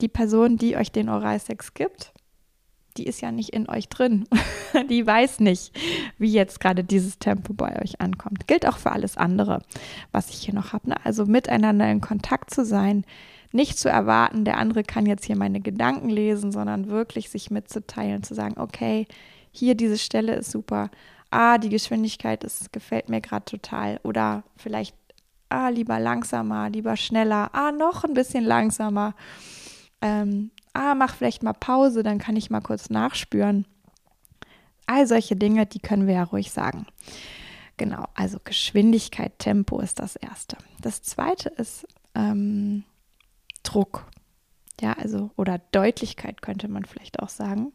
die 0.01 0.09
Person, 0.09 0.57
die 0.57 0.77
euch 0.77 0.93
den 0.93 1.09
Oralsex 1.09 1.75
gibt, 1.75 2.13
die 2.97 3.07
ist 3.07 3.21
ja 3.21 3.33
nicht 3.33 3.51
in 3.51 3.69
euch 3.69 3.89
drin. 3.89 4.27
die 4.91 5.07
weiß 5.07 5.41
nicht, 5.41 5.73
wie 6.19 6.33
jetzt 6.33 6.61
gerade 6.61 6.85
dieses 6.85 7.19
Tempo 7.19 7.55
bei 7.55 7.81
euch 7.81 8.01
ankommt. 8.01 8.47
Gilt 8.47 8.67
auch 8.67 8.77
für 8.77 8.93
alles 8.93 9.17
andere, 9.17 9.63
was 10.11 10.31
ich 10.31 10.43
hier 10.43 10.55
noch 10.55 10.73
habe. 10.73 10.91
Ne? 10.91 10.97
Also 11.05 11.25
miteinander 11.25 11.91
in 11.91 12.01
Kontakt 12.01 12.51
zu 12.51 12.65
sein, 12.65 13.05
nicht 13.53 13.79
zu 13.79 13.89
erwarten, 13.89 14.45
der 14.45 14.59
andere 14.59 14.83
kann 14.83 15.07
jetzt 15.07 15.25
hier 15.25 15.37
meine 15.37 15.61
Gedanken 15.61 16.09
lesen, 16.09 16.53
sondern 16.53 16.89
wirklich 16.89 17.31
sich 17.31 17.51
mitzuteilen, 17.51 18.23
zu 18.23 18.35
sagen, 18.35 18.59
okay, 18.59 19.07
hier 19.51 19.75
diese 19.75 19.99
Stelle 19.99 20.35
ist 20.35 20.51
super. 20.51 20.91
Ah, 21.31 21.59
die 21.59 21.69
Geschwindigkeit 21.69 22.45
ist, 22.45 22.73
gefällt 22.73 23.09
mir 23.09 23.21
gerade 23.21 23.45
total. 23.45 24.01
Oder 24.03 24.43
vielleicht, 24.57 24.97
ah, 25.49 25.69
lieber 25.69 25.99
langsamer, 25.99 26.71
lieber 26.71 26.97
schneller. 26.97 27.51
Ah, 27.55 27.73
noch 27.73 28.05
ein 28.05 28.15
bisschen 28.15 28.45
langsamer. 28.45 29.15
Ähm, 30.01 30.51
ah, 30.73 30.95
mach 30.95 31.15
vielleicht 31.15 31.43
mal 31.43 31.53
Pause, 31.53 32.03
dann 32.03 32.19
kann 32.19 32.37
ich 32.37 32.51
mal 32.51 32.61
kurz 32.61 32.91
nachspüren. 32.91 33.67
All 34.87 35.07
solche 35.07 35.37
Dinge, 35.37 35.67
die 35.67 35.79
können 35.79 36.07
wir 36.07 36.15
ja 36.15 36.25
ruhig 36.25 36.51
sagen. 36.51 36.87
Genau, 37.77 38.05
also 38.15 38.39
Geschwindigkeit, 38.43 39.39
Tempo 39.39 39.81
ist 39.81 39.99
das 39.99 40.17
Erste. 40.17 40.57
Das 40.81 41.03
Zweite 41.03 41.49
ist 41.51 41.87
ähm, 42.15 42.85
Druck. 43.63 44.07
Ja, 44.81 44.95
also, 44.95 45.31
oder 45.37 45.61
Deutlichkeit 45.71 46.43
könnte 46.43 46.69
man 46.69 46.85
vielleicht 46.85 47.21
auch 47.21 47.29
sagen. 47.29 47.73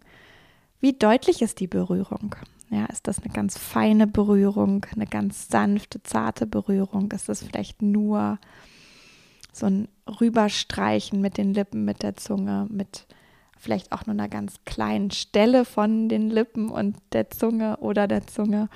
Wie 0.79 0.93
deutlich 0.93 1.41
ist 1.41 1.59
die 1.59 1.67
Berührung? 1.67 2.35
Ja, 2.69 2.85
ist 2.85 3.07
das 3.07 3.19
eine 3.23 3.33
ganz 3.33 3.57
feine 3.57 4.07
Berührung, 4.07 4.85
eine 4.93 5.07
ganz 5.07 5.47
sanfte, 5.47 6.03
zarte 6.03 6.45
Berührung? 6.45 7.11
Ist 7.11 7.29
das 7.29 7.43
vielleicht 7.43 7.81
nur 7.81 8.39
so 9.53 9.67
ein 9.67 9.87
Rüberstreichen 10.19 11.21
mit 11.21 11.37
den 11.37 11.53
Lippen, 11.53 11.85
mit 11.85 12.03
der 12.03 12.15
Zunge, 12.15 12.67
mit 12.69 13.07
vielleicht 13.57 13.91
auch 13.91 14.05
nur 14.05 14.13
einer 14.13 14.29
ganz 14.29 14.55
kleinen 14.65 15.11
Stelle 15.11 15.65
von 15.65 16.09
den 16.09 16.29
Lippen 16.29 16.69
und 16.69 16.97
der 17.13 17.29
Zunge 17.29 17.77
oder 17.77 18.07
der 18.07 18.27
Zunge? 18.27 18.69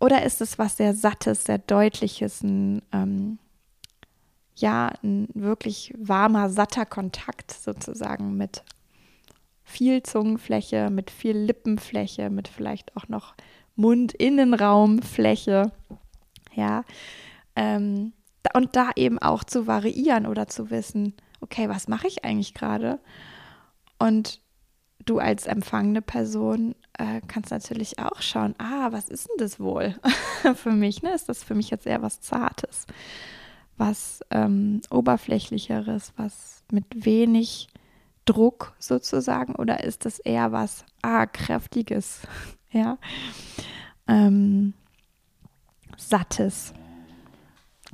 Oder 0.00 0.22
ist 0.22 0.40
es 0.40 0.58
was 0.58 0.76
sehr 0.76 0.94
Sattes, 0.94 1.44
sehr 1.44 1.58
Deutliches, 1.58 2.42
ein, 2.42 2.82
ähm, 2.92 3.38
ja, 4.60 4.92
ein 5.02 5.28
wirklich 5.34 5.94
warmer, 5.96 6.50
satter 6.50 6.86
Kontakt 6.86 7.52
sozusagen 7.52 8.36
mit 8.36 8.62
viel 9.64 10.02
Zungenfläche, 10.02 10.90
mit 10.90 11.10
viel 11.10 11.36
Lippenfläche, 11.36 12.30
mit 12.30 12.48
vielleicht 12.48 12.96
auch 12.96 13.08
noch 13.08 13.34
Mundinnenraumfläche. 13.76 15.70
Ja, 16.54 16.84
ähm, 17.54 18.12
und 18.54 18.76
da 18.76 18.90
eben 18.96 19.18
auch 19.18 19.44
zu 19.44 19.66
variieren 19.66 20.26
oder 20.26 20.48
zu 20.48 20.70
wissen, 20.70 21.14
okay, 21.40 21.68
was 21.68 21.86
mache 21.86 22.08
ich 22.08 22.24
eigentlich 22.24 22.54
gerade? 22.54 22.98
Und 23.98 24.40
du 25.04 25.18
als 25.18 25.46
empfangene 25.46 26.02
Person 26.02 26.74
äh, 26.94 27.20
kannst 27.26 27.50
natürlich 27.50 27.98
auch 27.98 28.20
schauen, 28.20 28.54
ah, 28.58 28.88
was 28.90 29.08
ist 29.08 29.28
denn 29.28 29.36
das 29.38 29.60
wohl 29.60 29.94
für 30.54 30.72
mich? 30.72 31.02
Ne? 31.02 31.12
Ist 31.12 31.28
das 31.28 31.44
für 31.44 31.54
mich 31.54 31.70
jetzt 31.70 31.86
eher 31.86 32.02
was 32.02 32.20
Zartes, 32.20 32.86
was 33.78 34.20
ähm, 34.30 34.80
Oberflächlicheres, 34.90 36.12
was 36.16 36.62
mit 36.70 36.84
wenig 37.04 37.68
Druck 38.24 38.74
sozusagen? 38.78 39.54
Oder 39.54 39.84
ist 39.84 40.04
das 40.04 40.18
eher 40.18 40.52
was, 40.52 40.84
ah, 41.02 41.26
Kräftiges, 41.26 42.22
ja, 42.70 42.98
ähm, 44.06 44.74
Sattes? 45.96 46.74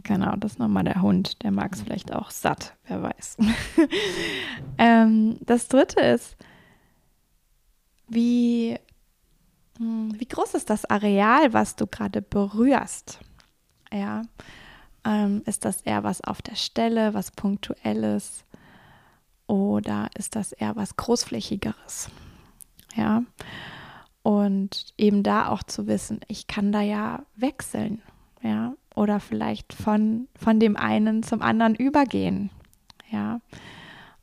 Genau, 0.02 0.34
das 0.36 0.52
ist 0.52 0.58
nochmal 0.58 0.84
der 0.84 1.00
Hund. 1.00 1.42
Der 1.44 1.50
mag 1.50 1.72
es 1.72 1.82
vielleicht 1.82 2.12
auch 2.12 2.30
satt, 2.30 2.74
wer 2.86 3.02
weiß. 3.02 3.36
ähm, 4.78 5.38
das 5.40 5.68
dritte 5.68 6.00
ist, 6.00 6.36
wie, 8.08 8.78
hm, 9.78 10.12
wie 10.18 10.26
groß 10.26 10.54
ist 10.54 10.68
das 10.68 10.84
Areal, 10.84 11.52
was 11.52 11.76
du 11.76 11.86
gerade 11.86 12.22
berührst? 12.22 13.20
Ja, 13.92 14.22
ähm, 15.04 15.42
ist 15.46 15.64
das 15.64 15.82
eher 15.82 16.04
was 16.04 16.22
auf 16.22 16.42
der 16.42 16.56
Stelle, 16.56 17.14
was 17.14 17.30
punktuelles? 17.30 18.44
Oder 19.46 20.08
ist 20.16 20.36
das 20.36 20.52
eher 20.52 20.76
was 20.76 20.96
großflächigeres? 20.96 22.10
Ja, 22.94 23.22
und 24.22 24.94
eben 24.96 25.22
da 25.22 25.48
auch 25.48 25.62
zu 25.62 25.86
wissen, 25.86 26.20
ich 26.28 26.46
kann 26.46 26.72
da 26.72 26.80
ja 26.80 27.24
wechseln. 27.36 28.00
Ja, 28.42 28.74
oder 28.94 29.20
vielleicht 29.20 29.72
von, 29.72 30.28
von 30.36 30.60
dem 30.60 30.76
einen 30.76 31.22
zum 31.22 31.42
anderen 31.42 31.74
übergehen. 31.74 32.50
Ja, 33.10 33.40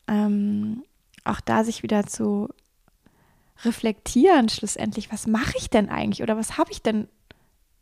ähm, 0.07 0.83
auch 1.23 1.39
da 1.39 1.63
sich 1.63 1.83
wieder 1.83 2.05
zu 2.05 2.49
reflektieren, 3.63 4.49
schlussendlich, 4.49 5.11
was 5.11 5.27
mache 5.27 5.57
ich 5.57 5.69
denn 5.69 5.89
eigentlich 5.89 6.23
oder 6.23 6.37
was 6.37 6.57
habe 6.57 6.71
ich 6.71 6.81
denn 6.81 7.07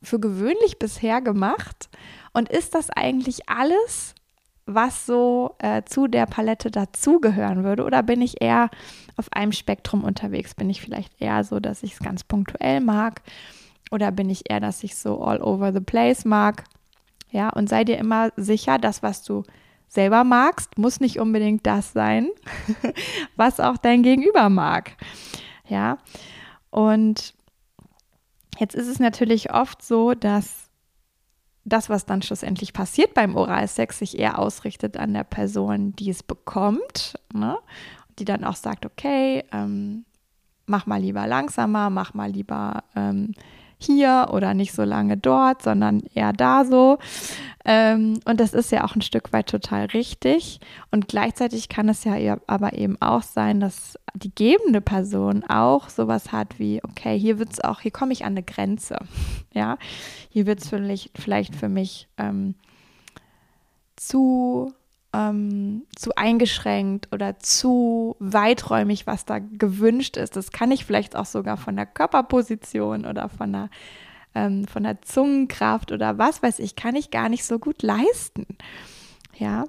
für 0.02 0.20
gewöhnlich 0.20 0.80
bisher 0.80 1.22
gemacht 1.22 1.90
und 2.34 2.50
ist 2.50 2.76
das 2.76 2.90
eigentlich 2.90 3.50
alles, 3.50 4.16
was 4.66 5.06
so 5.06 5.56
äh, 5.60 5.84
zu 5.84 6.08
der 6.08 6.26
Palette 6.26 6.70
dazugehören 6.70 7.64
würde 7.64 7.84
oder 7.84 8.04
bin 8.04 8.22
ich 8.22 8.42
eher 8.42 8.70
auf 9.18 9.32
einem 9.34 9.52
Spektrum 9.52 10.04
unterwegs? 10.04 10.54
Bin 10.54 10.70
ich 10.70 10.82
vielleicht 10.82 11.20
eher 11.20 11.44
so, 11.44 11.60
dass 11.60 11.84
ich 11.84 11.94
es 11.94 12.00
ganz 12.00 12.24
punktuell 12.24 12.80
mag 12.80 13.22
oder 13.92 14.12
bin 14.12 14.30
ich 14.30 14.50
eher, 14.50 14.60
dass 14.60 14.84
ich 14.84 14.96
so 14.96 15.22
all 15.22 15.42
over 15.42 15.74
the 15.74 15.80
place 15.80 16.24
mag? 16.24 16.64
Ja, 17.32 17.50
und 17.50 17.70
sei 17.70 17.84
dir 17.84 17.98
immer 17.98 18.32
sicher, 18.38 18.78
das, 18.78 19.04
was 19.04 19.24
du 19.24 19.44
selber 19.88 20.24
magst, 20.24 20.78
muss 20.78 21.00
nicht 21.00 21.20
unbedingt 21.20 21.66
das 21.66 21.94
sein, 21.94 22.30
was 23.36 23.60
auch 23.60 23.78
dein 23.78 24.04
Gegenüber 24.04 24.50
mag. 24.50 24.96
Ja, 25.68 25.98
und 26.70 27.34
jetzt 28.60 28.76
ist 28.76 28.88
es 28.88 29.00
natürlich 29.00 29.54
oft 29.54 29.82
so, 29.82 30.14
dass 30.14 30.70
das, 31.66 31.90
was 31.90 32.06
dann 32.06 32.22
schlussendlich 32.22 32.74
passiert 32.74 33.14
beim 33.14 33.36
Oralsex, 33.36 34.00
sich 34.00 34.18
eher 34.18 34.40
ausrichtet 34.40 34.98
an 34.98 35.14
der 35.14 35.24
Person, 35.24 35.96
die 35.96 36.10
es 36.10 36.24
bekommt, 36.24 37.16
ne? 37.34 37.58
die 38.18 38.26
dann 38.26 38.44
auch 38.44 38.56
sagt, 38.56 38.86
okay, 38.86 39.44
ähm, 39.52 40.06
mach 40.66 40.86
mal 40.86 41.02
lieber 41.02 41.28
langsamer, 41.28 41.90
mach 41.90 42.14
mal 42.14 42.30
lieber 42.30 42.84
ähm, 42.96 43.34
hier 43.80 44.28
oder 44.32 44.54
nicht 44.54 44.74
so 44.74 44.84
lange 44.84 45.18
dort, 45.18 45.62
sondern 45.62 46.02
eher 46.14 46.34
da 46.34 46.66
so. 46.66 46.98
Ähm, 47.66 48.20
und 48.26 48.40
das 48.40 48.54
ist 48.54 48.72
ja 48.72 48.84
auch 48.84 48.96
ein 48.96 49.02
Stück 49.02 49.32
weit 49.32 49.48
total 49.48 49.86
richtig. 49.86 50.60
Und 50.92 51.08
gleichzeitig 51.08 51.70
kann 51.70 51.88
es 51.88 52.04
ja 52.04 52.38
aber 52.48 52.74
eben 52.74 53.02
auch 53.02 53.24
sein, 53.24 53.60
dass 53.60 53.98
die 54.14 54.34
gebende 54.34 54.82
Person 54.82 55.44
auch 55.46 55.90
sowas 55.90 56.32
hat 56.32 56.60
wie, 56.60 56.84
okay, 56.84 57.18
hier 57.18 57.40
wird 57.40 57.54
es 57.54 57.62
auch, 57.62 57.80
hier 57.80 57.92
komme 57.92 58.14
ich 58.14 58.26
an 58.26 58.34
eine 58.34 58.44
Grenze. 58.44 58.98
Ja, 59.52 59.80
hier 60.30 60.46
wird 60.46 60.60
es 60.60 60.70
vielleicht 60.70 61.56
für 61.56 61.70
mich 61.70 62.08
ähm, 62.20 62.54
zu 63.96 64.72
ähm, 65.14 65.84
zu 65.96 66.16
eingeschränkt 66.16 67.10
oder 67.12 67.40
zu 67.40 68.16
weiträumig, 68.20 69.08
was 69.08 69.26
da 69.26 69.40
gewünscht 69.40 70.18
ist. 70.18 70.36
Das 70.36 70.52
kann 70.52 70.72
ich 70.72 70.86
vielleicht 70.86 71.16
auch 71.16 71.26
sogar 71.26 71.58
von 71.58 71.76
der 71.76 71.86
Körperposition 71.86 73.06
oder 73.06 73.30
von 73.30 73.52
der, 73.52 73.70
ähm, 74.36 74.68
von 74.68 74.84
der 74.84 75.02
Zungenkraft 75.02 75.92
oder 75.92 76.18
was 76.18 76.44
weiß 76.44 76.60
ich, 76.60 76.76
kann 76.76 76.96
ich 76.96 77.10
gar 77.12 77.30
nicht 77.30 77.44
so 77.44 77.58
gut 77.60 77.82
leisten. 77.82 78.46
Ja. 79.38 79.66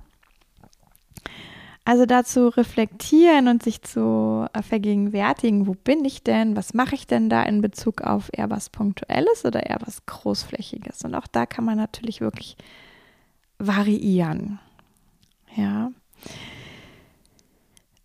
Also 1.87 2.05
dazu 2.05 2.49
reflektieren 2.49 3.49
und 3.49 3.63
sich 3.63 3.81
zu 3.83 4.47
äh, 4.53 4.63
vergegenwärtigen, 4.63 5.67
wo 5.67 5.73
bin 5.73 6.05
ich 6.05 6.23
denn, 6.23 6.55
was 6.55 6.75
mache 6.75 6.95
ich 6.95 7.07
denn 7.07 7.31
da 7.31 7.43
in 7.43 7.63
Bezug 7.63 8.03
auf 8.03 8.29
eher 8.33 8.51
was 8.51 8.69
Punktuelles 8.69 9.47
oder 9.47 9.65
eher 9.65 9.79
was 9.81 10.05
Großflächiges. 10.05 11.03
Und 11.05 11.15
auch 11.15 11.27
da 11.27 11.47
kann 11.47 11.65
man 11.65 11.79
natürlich 11.79 12.21
wirklich 12.21 12.57
variieren. 13.59 14.59
Ja. 15.57 15.91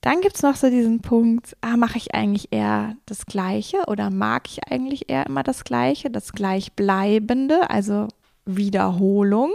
Dann 0.01 0.21
gibt 0.21 0.35
es 0.35 0.43
noch 0.43 0.55
so 0.55 0.69
diesen 0.69 1.01
Punkt, 1.01 1.57
ah, 1.61 1.77
mache 1.77 1.97
ich 1.97 2.13
eigentlich 2.13 2.51
eher 2.51 2.95
das 3.07 3.25
Gleiche 3.25 3.85
oder 3.87 4.11
mag 4.11 4.47
ich 4.47 4.71
eigentlich 4.71 5.09
eher 5.09 5.25
immer 5.25 5.41
das 5.41 5.63
Gleiche, 5.63 6.11
das 6.11 6.31
Gleichbleibende, 6.31 7.69
also 7.71 8.07
Wiederholung, 8.45 9.51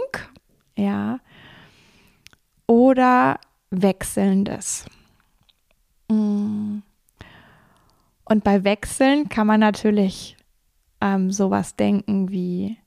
ja, 0.77 1.19
oder 2.67 3.39
Wechselndes. 3.69 4.85
Mm. 6.09 6.79
Und 8.25 8.43
bei 8.43 8.65
Wechseln 8.65 9.29
kann 9.29 9.47
man 9.47 9.61
natürlich 9.61 10.35
ähm, 10.99 11.31
sowas 11.31 11.77
denken 11.77 12.29
wie 12.29 12.77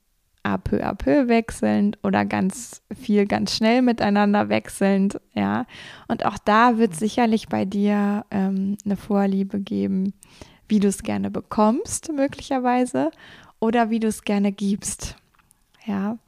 à 0.45 0.59
peu 0.59 0.83
à 0.83 0.93
peu 0.93 1.27
wechselnd 1.27 1.97
oder 2.03 2.23
ganz 2.23 2.83
viel, 2.93 3.25
ganz 3.25 3.55
schnell 3.55 3.81
miteinander 3.81 4.47
wechselnd, 4.47 5.19
ja. 5.33 5.65
Und 6.07 6.25
auch 6.25 6.37
da 6.37 6.77
wird 6.77 6.95
sicherlich 6.95 7.49
bei 7.49 7.65
dir 7.65 8.25
ähm, 8.29 8.77
eine 8.85 8.95
Vorliebe 8.95 9.59
geben, 9.59 10.13
wie 10.67 10.79
du 10.79 10.87
es 10.87 11.01
gerne 11.01 11.31
bekommst, 11.31 12.11
möglicherweise, 12.13 13.09
oder 13.59 13.89
wie 13.89 13.99
du 13.99 14.07
es 14.07 14.21
gerne 14.23 14.51
gibst, 14.51 15.15
ja. 15.85 16.19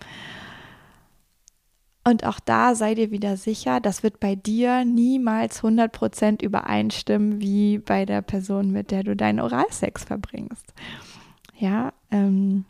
Und 2.03 2.25
auch 2.25 2.39
da 2.39 2.73
sei 2.73 2.95
dir 2.95 3.11
wieder 3.11 3.37
sicher, 3.37 3.81
das 3.81 4.01
wird 4.01 4.19
bei 4.19 4.33
dir 4.35 4.85
niemals 4.85 5.61
100% 5.61 6.41
übereinstimmen 6.41 7.41
wie 7.41 7.79
bei 7.79 8.05
der 8.05 8.21
Person, 8.21 8.71
mit 8.71 8.91
der 8.91 9.03
du 9.03 9.15
deinen 9.15 9.41
Oralsex 9.41 10.05
verbringst. 10.05 10.73
Ja, 11.59 11.91
ähm, 12.09 12.63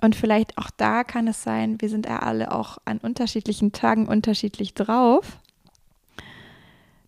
und 0.00 0.16
vielleicht 0.16 0.58
auch 0.58 0.70
da 0.76 1.04
kann 1.04 1.28
es 1.28 1.42
sein, 1.42 1.80
wir 1.80 1.88
sind 1.88 2.06
ja 2.06 2.20
alle 2.20 2.52
auch 2.52 2.78
an 2.84 2.98
unterschiedlichen 2.98 3.72
Tagen 3.72 4.06
unterschiedlich 4.06 4.74
drauf, 4.74 5.38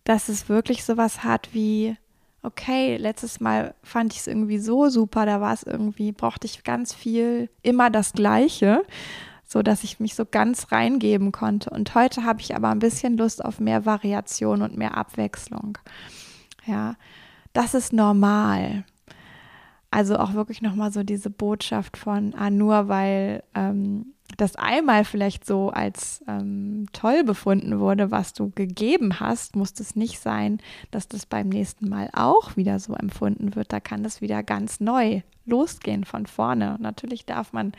dass 0.03 0.29
es 0.29 0.49
wirklich 0.49 0.83
sowas 0.83 1.23
hat 1.23 1.49
wie, 1.53 1.97
okay, 2.43 2.97
letztes 2.97 3.39
Mal 3.39 3.75
fand 3.83 4.13
ich 4.13 4.19
es 4.19 4.27
irgendwie 4.27 4.59
so 4.59 4.89
super, 4.89 5.25
da 5.25 5.41
war 5.41 5.53
es 5.53 5.63
irgendwie, 5.63 6.11
brauchte 6.11 6.47
ich 6.47 6.63
ganz 6.63 6.93
viel, 6.93 7.49
immer 7.61 7.89
das 7.89 8.13
Gleiche 8.13 8.83
so 9.47 9.61
dass 9.61 9.83
ich 9.83 9.99
mich 9.99 10.13
so 10.13 10.25
ganz 10.25 10.71
reingeben 10.71 11.31
konnte. 11.31 11.69
Und 11.69 11.95
heute 11.95 12.25
habe 12.25 12.41
ich 12.41 12.55
aber 12.55 12.69
ein 12.69 12.79
bisschen 12.79 13.17
Lust 13.17 13.43
auf 13.43 13.59
mehr 13.59 13.85
Variation 13.85 14.61
und 14.61 14.77
mehr 14.77 14.97
Abwechslung. 14.97 15.77
Ja, 16.65 16.95
das 17.53 17.73
ist 17.73 17.93
normal. 17.93 18.83
Also 19.89 20.17
auch 20.17 20.33
wirklich 20.33 20.61
nochmal 20.61 20.91
so 20.91 21.03
diese 21.03 21.29
Botschaft 21.29 21.97
von, 21.97 22.33
ah, 22.35 22.49
nur 22.49 22.87
weil 22.89 23.43
ähm, 23.55 24.13
das 24.35 24.55
einmal 24.57 25.05
vielleicht 25.05 25.45
so 25.45 25.69
als 25.69 26.23
ähm, 26.27 26.87
toll 26.91 27.23
befunden 27.23 27.79
wurde, 27.79 28.11
was 28.11 28.33
du 28.33 28.51
gegeben 28.51 29.19
hast, 29.19 29.55
muss 29.55 29.79
es 29.79 29.95
nicht 29.95 30.19
sein, 30.19 30.59
dass 30.91 31.07
das 31.07 31.25
beim 31.25 31.47
nächsten 31.47 31.87
Mal 31.87 32.09
auch 32.13 32.57
wieder 32.57 32.79
so 32.79 32.93
empfunden 32.93 33.55
wird. 33.55 33.71
Da 33.71 33.79
kann 33.79 34.03
es 34.03 34.19
wieder 34.19 34.43
ganz 34.43 34.81
neu 34.81 35.21
losgehen 35.45 36.03
von 36.03 36.25
vorne. 36.25 36.75
Natürlich 36.79 37.25
darf 37.25 37.53
man 37.53 37.71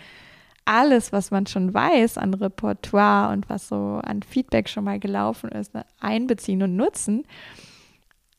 alles, 0.64 1.12
was 1.12 1.30
man 1.30 1.46
schon 1.46 1.72
weiß 1.72 2.18
an 2.18 2.34
Repertoire 2.34 3.32
und 3.32 3.48
was 3.48 3.68
so 3.68 4.00
an 4.02 4.22
Feedback 4.22 4.68
schon 4.68 4.84
mal 4.84 4.98
gelaufen 4.98 5.50
ist, 5.50 5.74
ne, 5.74 5.84
einbeziehen 6.00 6.62
und 6.62 6.76
nutzen. 6.76 7.24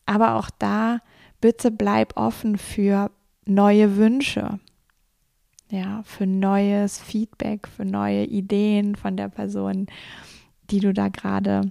Aber 0.06 0.34
auch 0.34 0.50
da, 0.58 0.98
bitte 1.40 1.70
bleib 1.70 2.16
offen 2.16 2.58
für 2.58 3.10
neue 3.50 3.96
Wünsche. 3.96 4.58
Ja, 5.70 6.02
für 6.04 6.26
neues 6.26 6.98
Feedback, 6.98 7.68
für 7.68 7.84
neue 7.84 8.24
Ideen 8.24 8.96
von 8.96 9.16
der 9.16 9.28
Person, 9.28 9.86
die 10.70 10.80
du 10.80 10.92
da 10.92 11.08
gerade, 11.08 11.70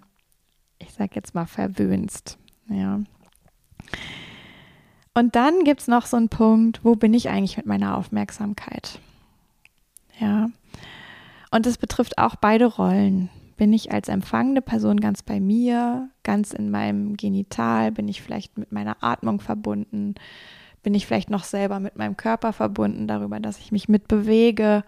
ich 0.78 0.94
sag 0.94 1.16
jetzt 1.16 1.36
mal, 1.36 1.46
verwöhnst. 1.46 2.38
Ja. 2.70 3.02
Und 5.14 5.36
dann 5.36 5.64
gibt 5.66 5.82
es 5.82 5.88
noch 5.88 6.06
so 6.06 6.16
einen 6.16 6.30
Punkt, 6.30 6.86
wo 6.86 6.96
bin 6.96 7.14
ich 7.14 7.30
eigentlich 7.30 7.58
mit 7.58 7.66
meiner 7.66 7.98
Aufmerksamkeit? 7.98 9.00
Ja. 10.18 10.50
Und 11.52 11.66
es 11.66 11.78
betrifft 11.78 12.18
auch 12.18 12.36
beide 12.36 12.68
Rollen. 12.68 13.30
Bin 13.58 13.74
ich 13.74 13.92
als 13.92 14.08
empfangende 14.08 14.62
Person 14.62 15.02
ganz 15.02 15.24
bei 15.24 15.42
mir, 15.42 16.10
ganz 16.24 16.54
in 16.54 16.72
meinem 16.72 17.18
Genital? 17.18 17.92
Bin 17.92 18.08
ich 18.08 18.22
vielleicht 18.22 18.58
mit 18.58 18.72
meiner 18.72 19.04
Atmung 19.04 19.42
verbunden? 19.42 20.16
Bin 20.84 20.94
ich 20.94 21.06
vielleicht 21.06 21.30
noch 21.30 21.44
selber 21.44 21.80
mit 21.80 21.98
meinem 21.98 22.18
Körper 22.18 22.54
verbunden, 22.54 23.08
darüber, 23.08 23.40
dass 23.40 23.60
ich 23.60 23.72
mich 23.72 23.90
mitbewege? 23.90 24.84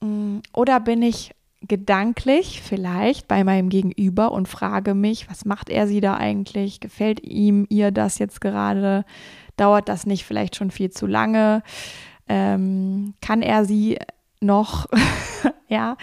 Mm, 0.00 0.38
oder 0.52 0.80
bin 0.80 1.02
ich 1.02 1.34
gedanklich 1.62 2.62
vielleicht 2.62 3.28
bei 3.28 3.44
meinem 3.44 3.68
Gegenüber 3.68 4.32
und 4.32 4.48
frage 4.48 4.94
mich, 4.94 5.28
was 5.28 5.44
macht 5.44 5.68
er 5.68 5.86
sie 5.86 6.00
da 6.00 6.16
eigentlich? 6.16 6.80
Gefällt 6.80 7.22
ihm, 7.22 7.66
ihr 7.68 7.90
das 7.90 8.18
jetzt 8.18 8.40
gerade? 8.40 9.04
Dauert 9.56 9.88
das 9.88 10.06
nicht 10.06 10.24
vielleicht 10.24 10.56
schon 10.56 10.70
viel 10.70 10.90
zu 10.90 11.06
lange? 11.06 11.62
ähm, 12.30 13.14
kann 13.20 13.42
er 13.42 13.64
sie 13.64 13.98
noch, 14.40 14.86
ja, 15.68 15.96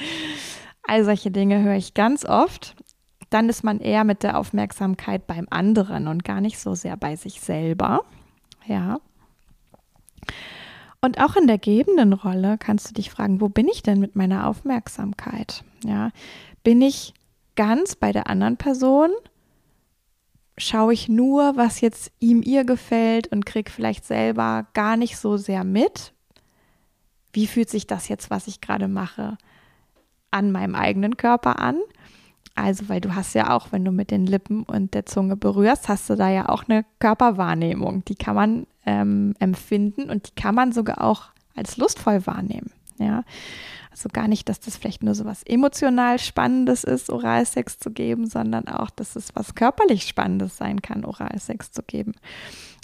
all 0.84 1.06
solche 1.06 1.32
Dinge 1.32 1.64
höre 1.64 1.76
ich 1.76 1.94
ganz 1.94 2.26
oft. 2.26 2.76
Dann 3.30 3.48
ist 3.48 3.64
man 3.64 3.80
eher 3.80 4.04
mit 4.04 4.24
der 4.24 4.38
Aufmerksamkeit 4.38 5.26
beim 5.26 5.48
anderen 5.50 6.08
und 6.08 6.26
gar 6.26 6.42
nicht 6.42 6.60
so 6.60 6.76
sehr 6.76 6.98
bei 6.98 7.16
sich 7.16 7.40
selber, 7.40 8.02
ja. 8.68 9.00
Und 11.02 11.20
auch 11.20 11.36
in 11.36 11.48
der 11.48 11.58
gebenden 11.58 12.14
Rolle 12.14 12.58
kannst 12.58 12.90
du 12.90 12.94
dich 12.94 13.10
fragen, 13.10 13.40
wo 13.40 13.50
bin 13.50 13.68
ich 13.68 13.84
denn 13.84 14.00
mit 14.00 14.16
meiner 14.16 14.48
Aufmerksamkeit? 14.48 15.64
Ja, 15.84 16.12
bin 16.64 16.82
ich 16.82 17.14
ganz 17.56 17.96
bei 17.96 18.12
der 18.12 18.28
anderen 18.28 18.58
Person? 18.58 19.12
Schaue 20.58 20.94
ich 20.94 21.08
nur, 21.08 21.56
was 21.56 21.82
jetzt 21.82 22.12
ihm 22.20 22.42
ihr 22.42 22.64
gefällt 22.64 23.28
und 23.28 23.46
kriege 23.46 23.72
vielleicht 23.72 24.06
selber 24.06 24.68
gar 24.74 24.98
nicht 24.98 25.18
so 25.18 25.38
sehr 25.38 25.64
mit, 25.64 26.14
wie 27.32 27.46
fühlt 27.46 27.70
sich 27.70 27.86
das 27.86 28.08
jetzt, 28.08 28.32
was 28.32 28.48
ich 28.48 28.62
gerade 28.62 28.88
mache, 28.88 29.38
an 30.32 30.52
meinem 30.52 30.74
eigenen 30.74 31.16
Körper 31.16 31.60
an? 31.60 31.80
Also, 32.58 32.90
weil 32.90 33.02
du 33.02 33.14
hast 33.14 33.36
ja 33.36 33.56
auch, 33.56 33.72
wenn 33.72 33.86
du 33.86 33.92
mit 33.92 34.10
den 34.10 34.26
Lippen 34.26 34.64
und 34.64 34.96
der 34.96 35.06
Zunge 35.06 35.38
berührst, 35.38 35.90
hast 35.90 36.10
du 36.10 36.16
da 36.16 36.30
ja 36.30 36.50
auch 36.50 36.64
eine 36.68 36.86
Körperwahrnehmung. 36.98 38.04
Die 38.06 38.16
kann 38.16 38.36
man 38.36 38.68
ähm, 38.84 39.36
empfinden 39.38 40.10
und 40.10 40.28
die 40.28 40.36
kann 40.36 40.56
man 40.56 40.72
sogar 40.72 41.04
auch 41.04 41.26
als 41.56 41.78
lustvoll 41.78 42.26
wahrnehmen. 42.26 42.72
Ja, 42.98 43.24
also 43.92 44.10
gar 44.12 44.28
nicht, 44.28 44.50
dass 44.50 44.60
das 44.60 44.76
vielleicht 44.76 45.04
nur 45.04 45.14
so 45.14 45.26
was 45.26 45.44
emotional 45.44 46.18
Spannendes 46.18 46.84
ist, 46.84 47.12
Oralsex 47.12 47.78
zu 47.78 47.92
geben, 47.92 48.28
sondern 48.28 48.68
auch, 48.68 48.90
dass 48.90 49.16
es 49.16 49.36
was 49.36 49.54
körperlich 49.54 50.08
Spannendes 50.08 50.58
sein 50.58 50.82
kann, 50.82 51.06
Oralsex 51.06 51.72
zu 51.72 51.84
geben. 51.84 52.14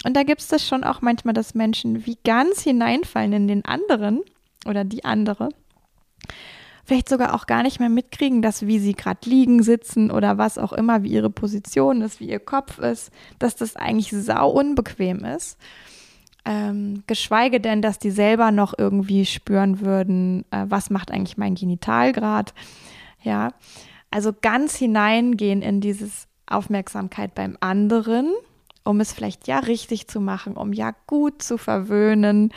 Und 0.04 0.16
da 0.16 0.22
gibt 0.22 0.40
es 0.40 0.46
das 0.46 0.64
schon 0.64 0.84
auch 0.84 1.00
manchmal, 1.00 1.34
dass 1.34 1.54
Menschen 1.54 2.06
wie 2.06 2.18
ganz 2.24 2.62
hineinfallen 2.62 3.32
in 3.32 3.48
den 3.48 3.64
anderen 3.64 4.20
oder 4.66 4.84
die 4.84 5.04
andere 5.04 5.48
vielleicht 6.84 7.08
sogar 7.08 7.34
auch 7.34 7.46
gar 7.46 7.62
nicht 7.62 7.80
mehr 7.80 7.88
mitkriegen, 7.88 8.42
dass 8.42 8.66
wie 8.66 8.78
sie 8.78 8.94
gerade 8.94 9.28
liegen, 9.28 9.62
sitzen 9.62 10.10
oder 10.10 10.38
was 10.38 10.58
auch 10.58 10.72
immer, 10.72 11.02
wie 11.02 11.12
ihre 11.12 11.30
Position 11.30 12.02
ist, 12.02 12.20
wie 12.20 12.28
ihr 12.28 12.40
Kopf 12.40 12.78
ist, 12.78 13.10
dass 13.38 13.56
das 13.56 13.76
eigentlich 13.76 14.10
sau 14.10 14.50
unbequem 14.50 15.24
ist. 15.24 15.58
Ähm, 16.44 17.02
geschweige 17.06 17.58
denn, 17.58 17.80
dass 17.80 17.98
die 17.98 18.10
selber 18.10 18.50
noch 18.50 18.74
irgendwie 18.76 19.24
spüren 19.24 19.80
würden, 19.80 20.44
äh, 20.50 20.66
was 20.68 20.90
macht 20.90 21.10
eigentlich 21.10 21.38
mein 21.38 21.54
Genitalgrad. 21.54 22.52
Ja, 23.22 23.54
also 24.10 24.32
ganz 24.42 24.76
hineingehen 24.76 25.62
in 25.62 25.80
dieses 25.80 26.28
Aufmerksamkeit 26.46 27.34
beim 27.34 27.56
anderen, 27.60 28.30
um 28.84 29.00
es 29.00 29.14
vielleicht 29.14 29.48
ja 29.48 29.60
richtig 29.60 30.08
zu 30.08 30.20
machen, 30.20 30.58
um 30.58 30.74
ja 30.74 30.94
gut 31.06 31.40
zu 31.40 31.56
verwöhnen 31.56 32.52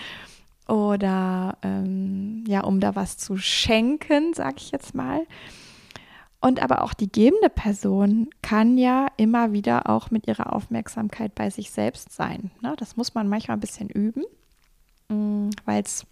oder 0.68 1.58
ähm, 1.62 2.44
ja, 2.48 2.62
um 2.62 2.80
da 2.80 2.96
was 2.96 3.18
zu 3.18 3.38
schenken, 3.38 4.34
sag 4.34 4.58
ich 4.58 4.72
jetzt 4.72 4.94
mal. 4.96 5.26
Und 6.40 6.62
aber 6.62 6.84
auch 6.84 6.94
die 6.94 7.12
gebende 7.12 7.50
Person 7.50 8.30
kann 8.42 8.78
ja 8.78 9.08
immer 9.18 9.54
wieder 9.54 9.90
auch 9.90 10.12
mit 10.12 10.28
ihrer 10.28 10.54
Aufmerksamkeit 10.54 11.34
bei 11.34 11.50
sich 11.50 11.72
selbst 11.72 12.12
sein. 12.12 12.52
Ne? 12.62 12.76
Das 12.78 12.96
muss 12.96 13.16
man 13.16 13.28
manchmal 13.28 13.58
ein 13.58 13.62
bisschen 13.62 13.90
üben, 13.90 14.24
mm, 15.10 15.50
weil 15.66 15.82
es 15.82 16.06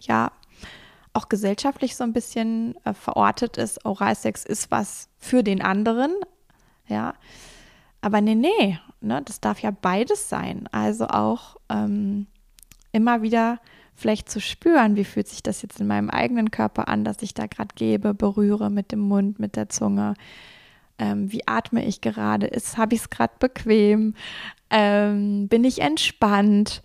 ja 0.00 0.30
auch 1.14 1.28
gesellschaftlich 1.28 1.96
so 1.96 2.04
ein 2.04 2.12
bisschen 2.12 2.76
äh, 2.84 2.92
verortet 2.92 3.56
ist. 3.56 3.84
Oralsex 3.84 4.44
ist 4.44 4.70
was 4.70 5.08
für 5.18 5.42
den 5.42 5.62
anderen, 5.62 6.14
ja. 6.86 7.14
Aber 8.00 8.20
nee, 8.20 8.36
nee, 8.36 8.78
ne? 9.00 9.22
das 9.24 9.40
darf 9.40 9.60
ja 9.60 9.70
beides 9.70 10.28
sein. 10.28 10.68
Also 10.70 11.08
auch 11.08 11.56
ähm, 11.68 12.26
immer 12.98 13.22
wieder 13.22 13.60
vielleicht 13.94 14.28
zu 14.28 14.40
spüren, 14.40 14.96
wie 14.96 15.04
fühlt 15.04 15.28
sich 15.28 15.42
das 15.42 15.62
jetzt 15.62 15.80
in 15.80 15.86
meinem 15.86 16.10
eigenen 16.10 16.50
Körper 16.50 16.88
an, 16.88 17.04
dass 17.04 17.22
ich 17.22 17.32
da 17.32 17.46
gerade 17.46 17.74
gebe, 17.74 18.12
berühre 18.12 18.70
mit 18.70 18.92
dem 18.92 19.00
Mund, 19.00 19.38
mit 19.38 19.56
der 19.56 19.68
Zunge. 19.68 20.14
Ähm, 20.98 21.30
wie 21.32 21.46
atme 21.46 21.84
ich 21.84 22.00
gerade? 22.00 22.50
Habe 22.76 22.94
ich 22.94 23.00
es 23.00 23.10
gerade 23.10 23.34
bequem? 23.38 24.14
Ähm, 24.70 25.48
bin 25.48 25.64
ich 25.64 25.80
entspannt? 25.80 26.82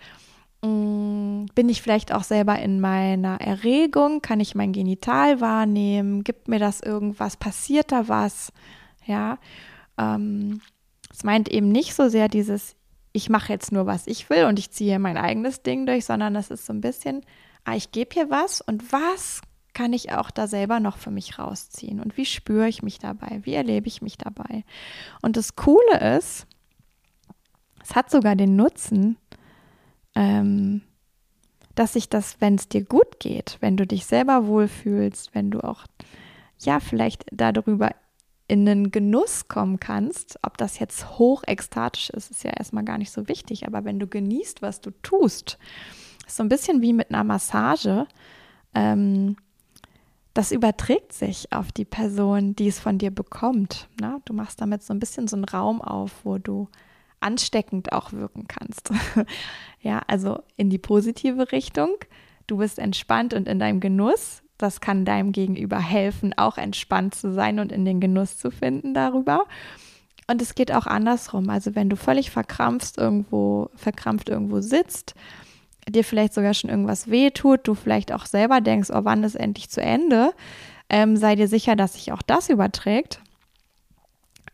Ähm, 0.64 1.48
bin 1.56 1.68
ich 1.68 1.82
vielleicht 1.82 2.14
auch 2.14 2.24
selber 2.24 2.60
in 2.60 2.80
meiner 2.80 3.42
Erregung? 3.42 4.22
Kann 4.22 4.40
ich 4.40 4.54
mein 4.54 4.72
Genital 4.72 5.42
wahrnehmen? 5.42 6.24
Gibt 6.24 6.48
mir 6.48 6.60
das 6.60 6.80
irgendwas? 6.80 7.38
Passiert 7.38 7.92
da 7.92 8.08
was? 8.08 8.54
Ja. 9.08 9.40
Ähm, 9.98 10.62
es 11.12 11.24
meint 11.24 11.50
eben 11.50 11.70
nicht 11.70 11.96
so 11.96 12.08
sehr 12.08 12.28
dieses, 12.28 12.76
ich 13.14 13.30
mache 13.30 13.54
jetzt 13.54 13.72
nur, 13.72 13.86
was 13.86 14.08
ich 14.08 14.30
will 14.30 14.46
und 14.46 14.60
ich 14.60 14.72
ziehe 14.72 15.00
mein 15.00 15.18
eigenes 15.18 15.62
Ding 15.62 15.86
durch, 15.86 16.06
sondern 16.06 16.34
das 16.34 16.50
ist 16.50 16.66
so 16.66 16.74
ein 16.74 16.82
bisschen, 16.82 17.22
ah, 17.64 17.76
ich 17.76 17.92
gebe 17.92 18.14
hier 18.14 18.30
was 18.30 18.60
und 18.60 18.92
was 18.92 19.42
kann 19.74 19.94
ich 19.94 20.12
auch 20.12 20.32
da 20.32 20.48
selber 20.48 20.80
noch 20.80 20.98
für 20.98 21.12
mich 21.12 21.40
rausziehen 21.40 22.00
und 22.00 22.18
wie 22.18 22.26
spüre 22.26 22.68
ich 22.68 22.84
mich 22.84 23.00
dabei, 23.00 23.40
wie 23.44 23.54
erlebe 23.54 23.88
ich 23.88 24.02
mich 24.02 24.18
dabei. 24.18 24.64
Und 25.22 25.38
das 25.38 25.56
Coole 25.56 26.18
ist, 26.18 26.48
Es 27.84 27.96
hat 27.96 28.10
sogar 28.10 28.36
den 28.36 28.56
Nutzen, 28.56 29.18
ähm, 30.16 30.82
dass 31.76 31.94
sich 31.94 32.08
das, 32.10 32.40
wenn 32.40 32.56
es 32.56 32.70
dir 32.70 32.84
gut 32.84 33.20
geht, 33.20 33.58
wenn 33.60 33.78
du 33.78 33.86
dich 33.86 34.06
selber 34.06 34.48
wohlfühlst, 34.48 35.36
wenn 35.36 35.52
du 35.52 35.60
auch, 35.64 35.86
ja, 36.60 36.80
vielleicht 36.80 37.26
darüber 37.32 37.92
in 38.48 38.66
den 38.66 38.92
Genuss 38.92 39.48
kommen 39.48 39.80
kannst, 39.80 40.38
ob 40.44 40.58
das 40.58 40.80
jetzt 40.80 41.18
hoch 41.18 41.44
ekstatisch 41.46 42.10
ist, 42.10 42.32
ist 42.32 42.44
ja 42.44 42.52
erstmal 42.52 42.84
gar 42.84 42.98
nicht 42.98 43.12
so 43.12 43.28
wichtig, 43.28 43.66
aber 43.66 43.86
wenn 43.86 44.00
du 44.00 44.08
genießt, 44.08 44.62
was 44.62 44.82
du 44.82 44.92
tust, 45.02 45.58
ist 46.28 46.38
so 46.38 46.44
ein 46.44 46.50
bisschen 46.50 46.82
wie 46.82 46.94
mit 46.94 47.10
einer 47.10 47.24
Massage, 47.24 48.08
ähm, 48.74 49.38
das 50.34 50.52
überträgt 50.52 51.14
sich 51.14 51.52
auf 51.54 51.72
die 51.72 51.86
Person, 51.86 52.56
die 52.56 52.68
es 52.68 52.80
von 52.80 52.98
dir 52.98 53.12
bekommt. 53.12 53.88
Ne? 54.02 54.20
Du 54.26 54.34
machst 54.34 54.60
damit 54.62 54.82
so 54.82 54.94
ein 54.94 55.00
bisschen 55.00 55.28
so 55.28 55.36
einen 55.36 55.46
Raum 55.46 55.82
auf, 55.82 56.12
wo 56.24 56.40
du 56.40 56.70
ansteckend 57.20 57.94
auch 57.94 58.12
wirken 58.14 58.48
kannst. 58.48 58.92
ja, 59.80 60.02
also 60.08 60.42
in 60.58 60.70
die 60.70 60.80
positive 60.80 61.52
Richtung. 61.52 61.96
Du 62.48 62.58
bist 62.58 62.80
entspannt 62.80 63.34
und 63.34 63.48
in 63.48 63.60
deinem 63.60 63.80
Genuss. 63.80 64.42
Das 64.64 64.80
kann 64.80 65.04
deinem 65.04 65.32
Gegenüber 65.32 65.78
helfen, 65.78 66.34
auch 66.38 66.58
entspannt 66.58 67.16
zu 67.16 67.34
sein 67.34 67.60
und 67.60 67.72
in 67.72 67.84
den 67.86 68.00
Genuss 68.00 68.38
zu 68.38 68.50
finden 68.50 68.94
darüber. 68.94 69.46
Und 70.28 70.42
es 70.42 70.56
geht 70.56 70.72
auch 70.72 70.88
andersrum. 70.88 71.50
Also 71.50 71.76
wenn 71.76 71.90
du 71.90 71.98
völlig 71.98 72.32
verkrampft 72.32 72.98
irgendwo, 72.98 73.70
verkrampft 73.76 74.30
irgendwo 74.30 74.62
sitzt, 74.62 75.16
dir 75.90 76.04
vielleicht 76.04 76.34
sogar 76.34 76.54
schon 76.54 76.70
irgendwas 76.70 77.10
wehtut, 77.10 77.68
du 77.68 77.76
vielleicht 77.76 78.14
auch 78.14 78.26
selber 78.26 78.62
denkst, 78.62 78.90
oh, 78.94 79.02
wann 79.04 79.24
ist 79.24 79.36
endlich 79.36 79.70
zu 79.70 79.82
Ende, 79.82 80.34
ähm, 80.90 81.18
sei 81.18 81.36
dir 81.36 81.48
sicher, 81.48 81.76
dass 81.76 81.96
sich 81.96 82.12
auch 82.12 82.22
das 82.22 82.50
überträgt 82.50 83.22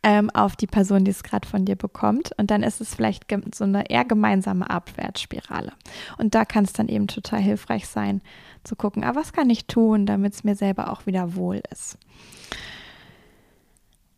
ähm, 0.03 0.29
auf 0.29 0.55
die 0.55 0.67
Person, 0.67 1.03
die 1.03 1.11
es 1.11 1.23
gerade 1.23 1.47
von 1.47 1.65
dir 1.65 1.75
bekommt. 1.75 2.31
Und 2.37 2.51
dann 2.51 2.63
ist 2.63 2.81
es 2.81 2.95
vielleicht 2.95 3.25
so 3.53 3.63
eine 3.63 3.89
eher 3.89 4.05
gemeinsame 4.05 4.69
Abwärtsspirale. 4.69 5.73
Und 6.17 6.35
da 6.35 6.45
kann 6.45 6.63
es 6.63 6.73
dann 6.73 6.87
eben 6.87 7.07
total 7.07 7.41
hilfreich 7.41 7.87
sein, 7.87 8.21
zu 8.63 8.75
gucken, 8.75 9.03
ah, 9.03 9.15
was 9.15 9.33
kann 9.33 9.49
ich 9.49 9.65
tun, 9.65 10.05
damit 10.05 10.33
es 10.33 10.43
mir 10.43 10.55
selber 10.55 10.91
auch 10.91 11.05
wieder 11.05 11.35
wohl 11.35 11.61
ist. 11.71 11.97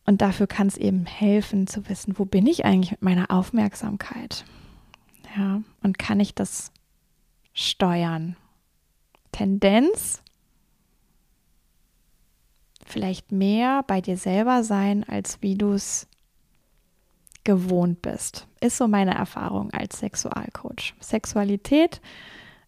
Und 0.06 0.22
dafür 0.22 0.48
kann 0.48 0.68
es 0.68 0.78
eben 0.78 1.06
helfen 1.06 1.68
zu 1.68 1.88
wissen, 1.88 2.18
wo 2.18 2.26
bin 2.26 2.48
ich 2.48 2.66
eigentlich 2.66 2.92
mit 2.92 3.02
meiner 3.02 3.32
Aufmerksamkeit? 3.32 4.46
Ja, 5.38 5.62
und 5.84 5.98
kann 5.98 6.20
ich 6.20 6.36
das 6.36 6.72
steuern? 7.54 8.36
Tendenz 9.32 10.22
vielleicht 12.92 13.32
mehr 13.32 13.84
bei 13.88 14.02
dir 14.02 14.18
selber 14.18 14.64
sein, 14.64 15.04
als 15.08 15.42
wie 15.42 15.56
du 15.56 15.74
es 15.74 16.08
gewohnt 17.44 18.02
bist. 18.02 18.48
Ist 18.60 18.78
so 18.78 18.88
meine 18.88 19.16
Erfahrung 19.16 19.72
als 19.72 20.00
Sexualcoach. 20.00 20.94
Sexualität 21.00 22.02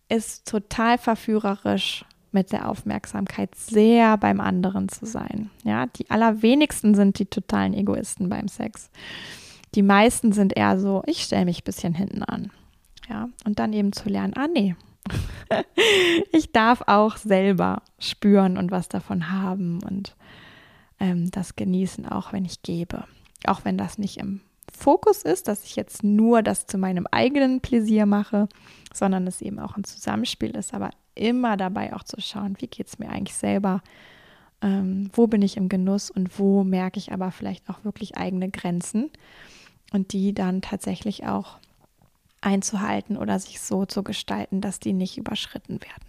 ist 0.10 0.48
total 0.48 0.98
verführerisch 0.98 2.06
mit 2.32 2.52
der 2.52 2.68
Aufmerksamkeit 2.68 3.54
sehr 3.56 4.18
beim 4.18 4.40
anderen 4.40 4.90
zu 4.90 5.06
sein. 5.06 5.52
Ja, 5.64 5.86
die 5.86 6.10
allerwenigsten 6.10 6.96
sind 6.96 7.20
die 7.20 7.28
totalen 7.28 7.74
Egoisten 7.74 8.30
beim 8.30 8.48
Sex. 8.48 8.90
Die 9.76 9.84
meisten 9.84 10.32
sind 10.32 10.58
eher 10.58 10.80
so, 10.80 11.04
ich 11.06 11.24
stelle 11.24 11.46
mich 11.46 11.62
ein 11.62 11.66
bisschen 11.66 11.94
hinten 11.94 12.24
an. 12.24 12.52
Ja, 13.10 13.30
und 13.46 13.60
dann 13.60 13.74
eben 13.74 13.92
zu 13.92 14.10
lernen, 14.10 14.34
ah 14.36 14.48
nee, 14.48 14.76
ich 16.32 16.51
darf 16.51 16.84
auch 16.88 17.18
selber 17.18 17.82
spüren 17.99 18.58
und 18.58 18.72
was 18.72 18.89
davon 18.89 19.32
haben 19.32 19.82
und 19.84 20.16
ähm, 20.99 21.30
das 21.32 21.56
genießen, 21.56 22.08
auch 22.08 22.34
wenn 22.34 22.45
ich 22.45 22.62
gebe. 22.62 23.06
Auch 23.45 23.66
wenn 23.66 23.78
das 23.78 23.97
nicht 23.97 24.18
im 24.18 24.41
Fokus 24.72 25.24
ist, 25.24 25.47
dass 25.47 25.66
ich 25.66 25.76
jetzt 25.76 26.04
nur 26.04 26.41
das 26.41 26.66
zu 26.66 26.78
meinem 26.78 27.08
eigenen 27.12 27.62
Pläsier 27.62 28.06
mache, 28.06 28.47
sondern 28.93 29.28
es 29.28 29.41
eben 29.41 29.60
auch 29.60 29.78
ein 29.78 29.84
Zusammenspiel 29.84 30.51
ist, 30.51 30.74
aber 30.74 30.91
immer 31.16 31.58
dabei 31.58 31.93
auch 31.93 32.04
zu 32.04 32.20
schauen, 32.22 32.56
wie 32.60 32.68
geht 32.68 32.88
es 32.88 32.99
mir 32.99 33.10
eigentlich 33.10 33.36
selber, 33.36 33.82
ähm, 34.62 35.10
wo 35.14 35.28
bin 35.28 35.41
ich 35.41 35.58
im 35.58 35.70
Genuss 35.70 36.10
und 36.10 36.39
wo 36.39 36.64
merke 36.64 36.97
ich 36.97 37.12
aber 37.12 37.32
vielleicht 37.32 37.70
auch 37.70 37.84
wirklich 37.84 38.18
eigene 38.18 38.49
Grenzen 38.49 39.12
und 39.91 40.14
die 40.14 40.34
dann 40.34 40.62
tatsächlich 40.62 41.26
auch 41.26 41.60
einzuhalten 42.46 43.18
oder 43.18 43.39
sich 43.39 43.62
so 43.62 43.86
zu 43.86 44.04
gestalten, 44.04 44.62
dass 44.62 44.80
die 44.80 44.94
nicht 44.94 45.18
überschritten 45.18 45.80
werden. 45.82 46.04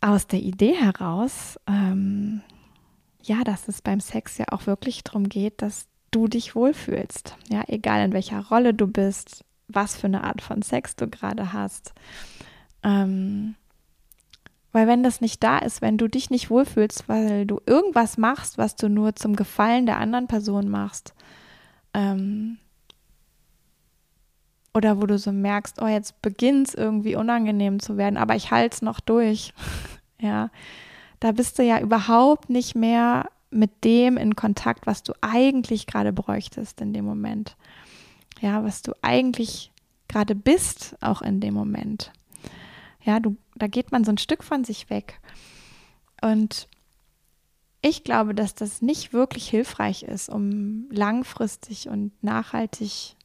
Aus 0.00 0.26
der 0.26 0.40
Idee 0.40 0.74
heraus, 0.74 1.58
ähm, 1.66 2.42
ja, 3.22 3.42
dass 3.44 3.68
es 3.68 3.82
beim 3.82 4.00
Sex 4.00 4.38
ja 4.38 4.46
auch 4.50 4.66
wirklich 4.66 5.02
darum 5.02 5.28
geht, 5.28 5.60
dass 5.62 5.86
du 6.10 6.28
dich 6.28 6.54
wohlfühlst. 6.54 7.36
Ja, 7.48 7.64
egal 7.66 8.04
in 8.04 8.12
welcher 8.12 8.46
Rolle 8.46 8.74
du 8.74 8.86
bist, 8.86 9.44
was 9.66 9.96
für 9.96 10.06
eine 10.06 10.24
Art 10.24 10.40
von 10.40 10.62
Sex 10.62 10.96
du 10.96 11.08
gerade 11.08 11.52
hast. 11.52 11.92
Ähm, 12.82 13.56
weil 14.72 14.86
wenn 14.86 15.02
das 15.02 15.20
nicht 15.20 15.42
da 15.42 15.58
ist, 15.58 15.82
wenn 15.82 15.98
du 15.98 16.08
dich 16.08 16.30
nicht 16.30 16.50
wohlfühlst, 16.50 17.08
weil 17.08 17.46
du 17.46 17.60
irgendwas 17.66 18.18
machst, 18.18 18.58
was 18.58 18.76
du 18.76 18.88
nur 18.88 19.16
zum 19.16 19.34
Gefallen 19.34 19.86
der 19.86 19.98
anderen 19.98 20.26
Person 20.26 20.68
machst, 20.68 21.14
ähm, 21.94 22.58
oder 24.78 25.02
wo 25.02 25.06
du 25.06 25.18
so 25.18 25.32
merkst, 25.32 25.82
oh, 25.82 25.88
jetzt 25.88 26.22
beginnt 26.22 26.68
es 26.68 26.74
irgendwie 26.74 27.16
unangenehm 27.16 27.80
zu 27.80 27.96
werden, 27.96 28.16
aber 28.16 28.36
ich 28.36 28.52
halte 28.52 28.76
es 28.76 28.82
noch 28.82 29.00
durch. 29.00 29.52
ja, 30.20 30.50
da 31.18 31.32
bist 31.32 31.58
du 31.58 31.64
ja 31.64 31.80
überhaupt 31.80 32.48
nicht 32.48 32.76
mehr 32.76 33.28
mit 33.50 33.84
dem 33.84 34.16
in 34.16 34.36
Kontakt, 34.36 34.86
was 34.86 35.02
du 35.02 35.12
eigentlich 35.20 35.86
gerade 35.88 36.12
bräuchtest 36.12 36.80
in 36.80 36.92
dem 36.92 37.04
Moment. 37.04 37.56
Ja, 38.40 38.62
was 38.62 38.82
du 38.82 38.92
eigentlich 39.02 39.72
gerade 40.06 40.36
bist, 40.36 40.96
auch 41.00 41.22
in 41.22 41.40
dem 41.40 41.54
Moment. 41.54 42.12
Ja, 43.02 43.18
du, 43.18 43.36
da 43.56 43.66
geht 43.66 43.90
man 43.90 44.04
so 44.04 44.12
ein 44.12 44.18
Stück 44.18 44.44
von 44.44 44.62
sich 44.62 44.90
weg. 44.90 45.18
Und 46.22 46.68
ich 47.82 48.04
glaube, 48.04 48.32
dass 48.32 48.54
das 48.54 48.80
nicht 48.80 49.12
wirklich 49.12 49.48
hilfreich 49.48 50.04
ist, 50.04 50.28
um 50.28 50.88
langfristig 50.90 51.88
und 51.88 52.12
nachhaltig 52.22 53.16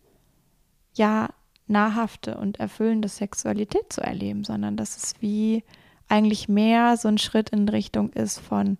ja 0.95 1.29
nahrhafte 1.67 2.37
und 2.37 2.59
erfüllende 2.59 3.07
Sexualität 3.07 3.91
zu 3.91 4.01
erleben, 4.01 4.43
sondern 4.43 4.77
dass 4.77 4.97
es 4.97 5.21
wie 5.21 5.63
eigentlich 6.09 6.49
mehr 6.49 6.97
so 6.97 7.07
ein 7.07 7.17
Schritt 7.17 7.49
in 7.49 7.69
Richtung 7.69 8.11
ist 8.13 8.39
von, 8.39 8.77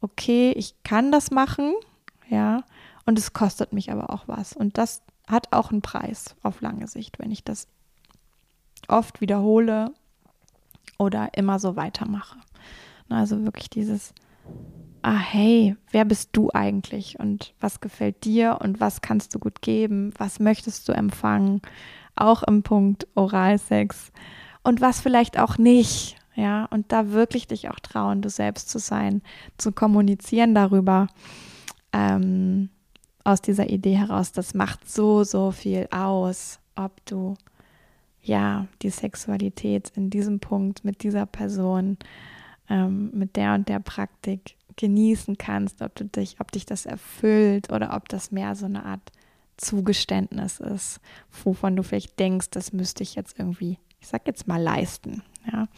okay, 0.00 0.52
ich 0.52 0.74
kann 0.84 1.10
das 1.10 1.30
machen, 1.30 1.74
ja, 2.28 2.64
und 3.06 3.18
es 3.18 3.32
kostet 3.32 3.72
mich 3.72 3.90
aber 3.90 4.10
auch 4.10 4.28
was. 4.28 4.54
Und 4.54 4.78
das 4.78 5.02
hat 5.26 5.52
auch 5.52 5.70
einen 5.70 5.82
Preis 5.82 6.36
auf 6.42 6.60
lange 6.60 6.86
Sicht, 6.86 7.18
wenn 7.18 7.30
ich 7.30 7.44
das 7.44 7.68
oft 8.88 9.20
wiederhole 9.20 9.92
oder 10.98 11.30
immer 11.34 11.58
so 11.58 11.76
weitermache. 11.76 12.38
Also 13.08 13.44
wirklich 13.44 13.70
dieses, 13.70 14.14
ah 15.04 15.18
hey, 15.18 15.76
wer 15.90 16.06
bist 16.06 16.30
du 16.32 16.50
eigentlich? 16.52 17.18
Und 17.20 17.54
was 17.60 17.80
gefällt 17.80 18.24
dir? 18.24 18.58
Und 18.62 18.80
was 18.80 19.02
kannst 19.02 19.34
du 19.34 19.38
gut 19.38 19.60
geben, 19.60 20.14
was 20.16 20.40
möchtest 20.40 20.88
du 20.88 20.92
empfangen, 20.92 21.60
auch 22.16 22.42
im 22.42 22.62
Punkt 22.62 23.06
Oralsex. 23.14 24.12
Und 24.62 24.80
was 24.80 25.00
vielleicht 25.00 25.38
auch 25.38 25.58
nicht, 25.58 26.16
ja, 26.34 26.64
und 26.70 26.90
da 26.90 27.10
wirklich 27.10 27.46
dich 27.46 27.68
auch 27.68 27.80
trauen, 27.80 28.22
du 28.22 28.30
selbst 28.30 28.70
zu 28.70 28.78
sein, 28.78 29.20
zu 29.58 29.72
kommunizieren 29.72 30.54
darüber, 30.54 31.08
ähm, 31.92 32.70
aus 33.24 33.42
dieser 33.42 33.68
Idee 33.68 33.96
heraus, 33.96 34.32
das 34.32 34.54
macht 34.54 34.90
so, 34.90 35.22
so 35.22 35.50
viel 35.50 35.86
aus, 35.90 36.60
ob 36.76 37.04
du 37.04 37.34
ja 38.22 38.66
die 38.80 38.90
Sexualität 38.90 39.92
in 39.96 40.08
diesem 40.08 40.40
Punkt 40.40 40.82
mit 40.82 41.02
dieser 41.02 41.26
Person, 41.26 41.98
ähm, 42.70 43.10
mit 43.12 43.36
der 43.36 43.54
und 43.54 43.68
der 43.68 43.80
Praktik 43.80 44.56
genießen 44.76 45.38
kannst, 45.38 45.82
ob 45.82 45.94
du 45.94 46.04
dich, 46.04 46.36
ob 46.40 46.52
dich 46.52 46.66
das 46.66 46.86
erfüllt 46.86 47.72
oder 47.72 47.94
ob 47.94 48.08
das 48.08 48.30
mehr 48.30 48.54
so 48.56 48.66
eine 48.66 48.84
Art 48.84 49.12
Zugeständnis 49.56 50.60
ist, 50.60 51.00
wovon 51.44 51.76
du 51.76 51.82
vielleicht 51.82 52.18
denkst, 52.18 52.50
das 52.50 52.72
müsste 52.72 53.02
ich 53.02 53.14
jetzt 53.14 53.38
irgendwie, 53.38 53.78
ich 54.00 54.08
sag 54.08 54.26
jetzt 54.26 54.48
mal 54.48 54.60
leisten, 54.60 55.22
ja. 55.50 55.68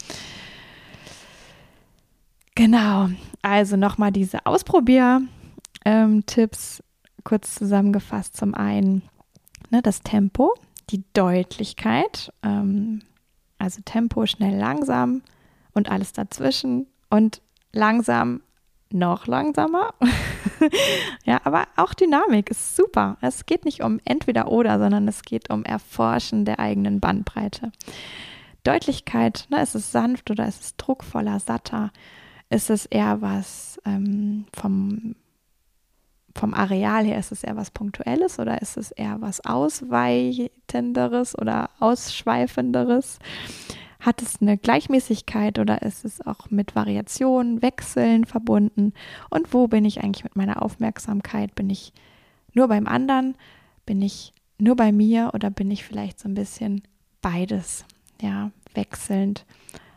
Genau, 2.55 3.11
also 3.43 3.77
nochmal 3.77 4.13
diese 4.13 4.47
Ausprobier-Tipps 4.47 6.83
kurz 7.23 7.55
zusammengefasst. 7.55 8.35
Zum 8.35 8.55
einen 8.55 9.03
ne, 9.71 9.83
das 9.83 10.03
Tempo, 10.03 10.55
die 10.89 11.05
Deutlichkeit, 11.13 12.33
ähm, 12.43 13.03
also 13.59 13.83
Tempo 13.85 14.25
schnell, 14.25 14.59
langsam 14.59 15.21
und 15.75 15.91
alles 15.91 16.15
dazwischen 16.15 16.87
und 17.11 17.43
langsam 17.73 18.41
noch 18.91 19.27
langsamer. 19.27 19.95
ja, 21.25 21.41
aber 21.45 21.65
auch 21.77 21.95
Dynamik 21.95 22.51
ist 22.51 22.77
super. 22.77 23.17
Es 23.21 23.47
geht 23.47 23.65
nicht 23.65 23.83
um 23.83 24.01
entweder 24.05 24.49
oder, 24.49 24.79
sondern 24.79 25.09
es 25.09 25.23
geht 25.23 25.51
um 25.51 25.65
Erforschen 25.65 26.45
der 26.45 26.61
eigenen 26.61 27.01
Bandbreite. 27.01 27.73
Deutlichkeit, 28.65 29.47
ne, 29.51 29.63
ist 29.63 29.75
es 29.75 29.93
sanft 29.93 30.31
oder 30.31 30.47
ist 30.47 30.63
es 30.63 30.77
druckvoller, 30.77 31.39
satter? 31.41 31.93
Ist 32.51 32.71
es 32.71 32.87
eher 32.87 33.21
was 33.23 33.81
ähm, 33.85 34.47
vom, 34.53 35.15
vom 36.35 36.55
Areal 36.55 37.05
her, 37.05 37.19
ist 37.19 37.33
es 37.33 37.45
eher 37.45 37.57
was 37.57 37.71
Punktuelles 37.71 38.39
oder 38.39 38.61
ist 38.63 38.77
es 38.77 38.91
eher 38.93 39.21
was 39.21 39.45
Ausweitenderes 39.45 41.39
oder 41.39 41.71
Ausschweifenderes? 41.81 43.19
Hat 44.07 44.23
es 44.23 44.41
eine 44.41 44.57
Gleichmäßigkeit 44.57 45.59
oder 45.59 45.83
ist 45.83 46.05
es 46.05 46.25
auch 46.25 46.49
mit 46.49 46.77
Variationen, 46.77 47.61
Wechseln 47.61 48.25
verbunden? 48.25 48.93
Und 49.31 49.53
wo 49.53 49.67
bin 49.67 49.85
ich 49.85 50.01
eigentlich 50.01 50.23
mit 50.23 50.37
meiner 50.37 50.63
Aufmerksamkeit? 50.63 51.57
Bin 51.57 51.69
ich 51.71 51.93
nur 52.55 52.69
beim 52.69 52.87
anderen? 52.87 53.35
Bin 53.85 54.01
ich 54.01 54.33
nur 54.59 54.77
bei 54.77 54.93
mir 54.93 55.33
oder 55.35 55.51
bin 55.51 55.73
ich 55.73 55.85
vielleicht 55.85 56.21
so 56.21 56.29
ein 56.29 56.35
bisschen 56.35 56.83
beides, 57.21 57.85
ja, 58.23 58.53
wechselnd, 58.75 59.45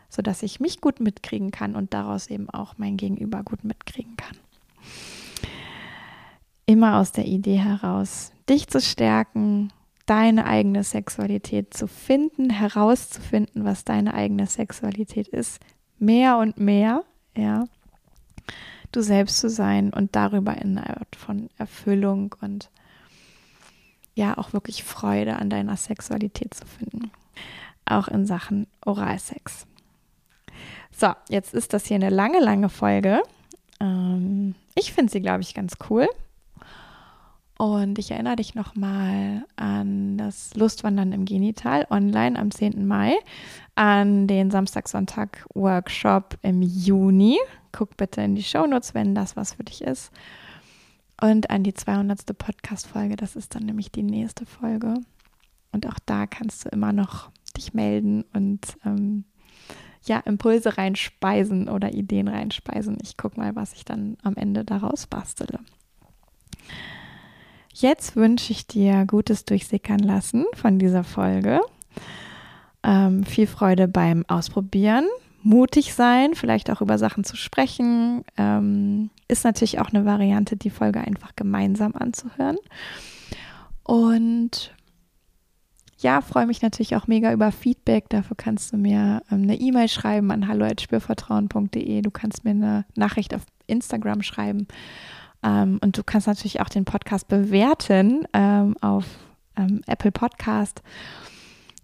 sodass 0.08 0.42
ich 0.42 0.58
mich 0.58 0.80
gut 0.80 0.98
mitkriegen 0.98 1.52
kann 1.52 1.76
und 1.76 1.94
daraus 1.94 2.26
eben 2.26 2.50
auch 2.50 2.78
mein 2.78 2.96
Gegenüber 2.96 3.44
gut 3.44 3.62
mitkriegen 3.62 4.16
kann. 4.16 4.36
Immer 6.66 6.98
aus 6.98 7.12
der 7.12 7.26
Idee 7.26 7.58
heraus, 7.58 8.32
dich 8.48 8.66
zu 8.66 8.80
stärken, 8.80 9.72
deine 10.10 10.44
eigene 10.44 10.82
Sexualität 10.82 11.72
zu 11.72 11.86
finden, 11.86 12.50
herauszufinden, 12.50 13.64
was 13.64 13.84
deine 13.84 14.12
eigene 14.12 14.48
Sexualität 14.48 15.28
ist, 15.28 15.60
mehr 16.00 16.38
und 16.38 16.58
mehr, 16.58 17.04
ja, 17.36 17.66
du 18.90 19.02
selbst 19.02 19.38
zu 19.38 19.48
sein 19.48 19.92
und 19.92 20.16
darüber 20.16 20.56
in 20.56 20.76
einer 20.76 20.98
Art 20.98 21.14
von 21.14 21.48
Erfüllung 21.58 22.34
und 22.40 22.70
ja 24.16 24.36
auch 24.36 24.52
wirklich 24.52 24.82
Freude 24.82 25.36
an 25.36 25.48
deiner 25.48 25.76
Sexualität 25.76 26.54
zu 26.54 26.66
finden. 26.66 27.12
Auch 27.84 28.08
in 28.08 28.26
Sachen 28.26 28.66
Oralsex. 28.84 29.68
So, 30.90 31.12
jetzt 31.28 31.54
ist 31.54 31.72
das 31.72 31.86
hier 31.86 31.94
eine 31.94 32.10
lange, 32.10 32.40
lange 32.40 32.68
Folge. 32.68 33.22
Ähm, 33.78 34.56
ich 34.74 34.92
finde 34.92 35.12
sie, 35.12 35.20
glaube 35.20 35.42
ich, 35.42 35.54
ganz 35.54 35.74
cool. 35.88 36.08
Und 37.60 37.98
ich 37.98 38.10
erinnere 38.10 38.36
dich 38.36 38.54
nochmal 38.54 39.44
an 39.56 40.16
das 40.16 40.54
Lustwandern 40.54 41.12
im 41.12 41.26
Genital 41.26 41.86
online 41.90 42.38
am 42.38 42.50
10. 42.50 42.86
Mai, 42.86 43.18
an 43.74 44.26
den 44.26 44.50
Samstag-Sonntag-Workshop 44.50 46.38
im 46.40 46.62
Juni. 46.62 47.36
Guck 47.70 47.98
bitte 47.98 48.22
in 48.22 48.34
die 48.34 48.42
Shownotes, 48.42 48.94
wenn 48.94 49.14
das 49.14 49.36
was 49.36 49.52
für 49.52 49.64
dich 49.64 49.82
ist. 49.82 50.10
Und 51.20 51.50
an 51.50 51.62
die 51.62 51.74
200. 51.74 52.24
Podcast-Folge, 52.38 53.16
das 53.16 53.36
ist 53.36 53.54
dann 53.54 53.64
nämlich 53.64 53.92
die 53.92 54.04
nächste 54.04 54.46
Folge. 54.46 54.94
Und 55.70 55.86
auch 55.86 55.98
da 56.06 56.26
kannst 56.26 56.64
du 56.64 56.70
immer 56.70 56.94
noch 56.94 57.30
dich 57.58 57.74
melden 57.74 58.24
und 58.32 58.78
ähm, 58.86 59.24
ja, 60.06 60.16
Impulse 60.20 60.78
reinspeisen 60.78 61.68
oder 61.68 61.92
Ideen 61.92 62.28
reinspeisen. 62.28 62.96
Ich 63.02 63.18
gucke 63.18 63.38
mal, 63.38 63.54
was 63.54 63.74
ich 63.74 63.84
dann 63.84 64.16
am 64.22 64.36
Ende 64.36 64.64
daraus 64.64 65.06
bastele. 65.06 65.58
Jetzt 67.80 68.14
wünsche 68.14 68.52
ich 68.52 68.66
dir 68.66 69.06
gutes 69.06 69.46
Durchsickern 69.46 70.00
lassen 70.00 70.44
von 70.54 70.78
dieser 70.78 71.02
Folge. 71.02 71.60
Ähm, 72.82 73.24
viel 73.24 73.46
Freude 73.46 73.88
beim 73.88 74.26
Ausprobieren, 74.28 75.06
mutig 75.42 75.94
sein, 75.94 76.34
vielleicht 76.34 76.70
auch 76.70 76.82
über 76.82 76.98
Sachen 76.98 77.24
zu 77.24 77.36
sprechen. 77.36 78.22
Ähm, 78.36 79.08
ist 79.28 79.44
natürlich 79.44 79.80
auch 79.80 79.88
eine 79.94 80.04
Variante, 80.04 80.58
die 80.58 80.68
Folge 80.68 81.00
einfach 81.00 81.34
gemeinsam 81.36 81.94
anzuhören. 81.94 82.58
Und 83.82 84.74
ja, 86.00 86.20
freue 86.20 86.46
mich 86.46 86.60
natürlich 86.60 86.96
auch 86.96 87.06
mega 87.06 87.32
über 87.32 87.50
Feedback. 87.50 88.10
Dafür 88.10 88.36
kannst 88.36 88.74
du 88.74 88.76
mir 88.76 89.22
ähm, 89.30 89.44
eine 89.44 89.58
E-Mail 89.58 89.88
schreiben 89.88 90.30
an 90.30 90.48
hallo.spürvertrauen.de. 90.48 92.02
Du 92.02 92.10
kannst 92.10 92.44
mir 92.44 92.50
eine 92.50 92.84
Nachricht 92.94 93.34
auf 93.34 93.42
Instagram 93.66 94.20
schreiben 94.20 94.66
ähm, 95.42 95.78
und 95.82 95.96
du 95.96 96.02
kannst 96.02 96.26
natürlich 96.26 96.60
auch 96.60 96.68
den 96.68 96.84
Podcast 96.84 97.28
bewerten 97.28 98.26
ähm, 98.32 98.76
auf 98.80 99.04
ähm, 99.56 99.82
Apple 99.86 100.12
Podcast. 100.12 100.82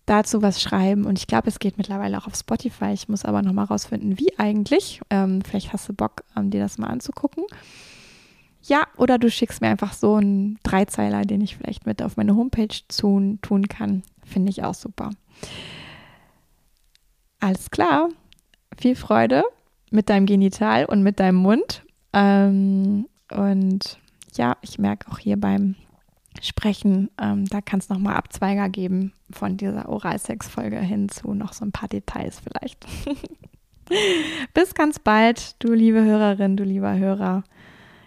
Dazu 0.04 0.40
was 0.40 0.62
schreiben 0.62 1.04
und 1.04 1.18
ich 1.18 1.26
glaube, 1.26 1.48
es 1.48 1.58
geht 1.58 1.78
mittlerweile 1.78 2.16
auch 2.18 2.28
auf 2.28 2.36
Spotify. 2.36 2.92
Ich 2.92 3.08
muss 3.08 3.24
aber 3.24 3.42
nochmal 3.42 3.64
rausfinden, 3.64 4.18
wie 4.18 4.38
eigentlich. 4.38 5.00
Ähm, 5.10 5.42
vielleicht 5.42 5.72
hast 5.72 5.88
du 5.88 5.94
Bock, 5.94 6.22
ähm, 6.36 6.50
dir 6.50 6.60
das 6.60 6.78
mal 6.78 6.86
anzugucken. 6.86 7.44
Ja, 8.62 8.86
oder 8.96 9.18
du 9.18 9.30
schickst 9.30 9.60
mir 9.60 9.68
einfach 9.68 9.92
so 9.92 10.14
einen 10.16 10.58
Dreizeiler, 10.62 11.22
den 11.22 11.40
ich 11.40 11.56
vielleicht 11.56 11.86
mit 11.86 12.02
auf 12.02 12.16
meine 12.16 12.36
Homepage 12.36 12.68
tun, 12.88 13.38
tun 13.42 13.68
kann. 13.68 14.02
Finde 14.24 14.50
ich 14.50 14.62
auch 14.62 14.74
super. 14.74 15.10
Alles 17.40 17.70
klar. 17.70 18.08
Viel 18.76 18.96
Freude 18.96 19.44
mit 19.90 20.08
deinem 20.08 20.26
Genital 20.26 20.84
und 20.84 21.02
mit 21.02 21.20
deinem 21.20 21.36
Mund. 21.36 21.84
Ähm, 22.12 23.06
und 23.30 23.98
ja, 24.34 24.56
ich 24.62 24.78
merke 24.78 25.10
auch 25.10 25.18
hier 25.18 25.36
beim 25.38 25.76
Sprechen, 26.42 27.10
ähm, 27.20 27.46
da 27.46 27.60
kann 27.60 27.80
es 27.80 27.88
nochmal 27.88 28.16
Abzweiger 28.16 28.68
geben 28.68 29.12
von 29.30 29.56
dieser 29.56 29.88
Oralsex-Folge 29.88 30.78
hin 30.78 31.08
zu 31.08 31.32
noch 31.32 31.52
so 31.52 31.64
ein 31.64 31.72
paar 31.72 31.88
Details 31.88 32.40
vielleicht. 32.40 32.86
Bis 34.54 34.74
ganz 34.74 34.98
bald, 34.98 35.56
du 35.60 35.72
liebe 35.72 36.04
Hörerin, 36.04 36.56
du 36.56 36.64
lieber 36.64 36.96
Hörer. 36.96 37.44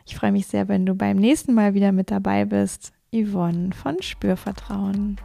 Ich 0.06 0.16
freue 0.16 0.32
mich 0.32 0.48
sehr, 0.48 0.68
wenn 0.68 0.86
du 0.86 0.96
beim 0.96 1.18
nächsten 1.18 1.54
Mal 1.54 1.74
wieder 1.74 1.92
mit 1.92 2.12
dabei 2.12 2.46
bist. 2.46 2.92
Yvonne 3.12 3.72
von 3.72 4.02
Spürvertrauen. 4.02 5.20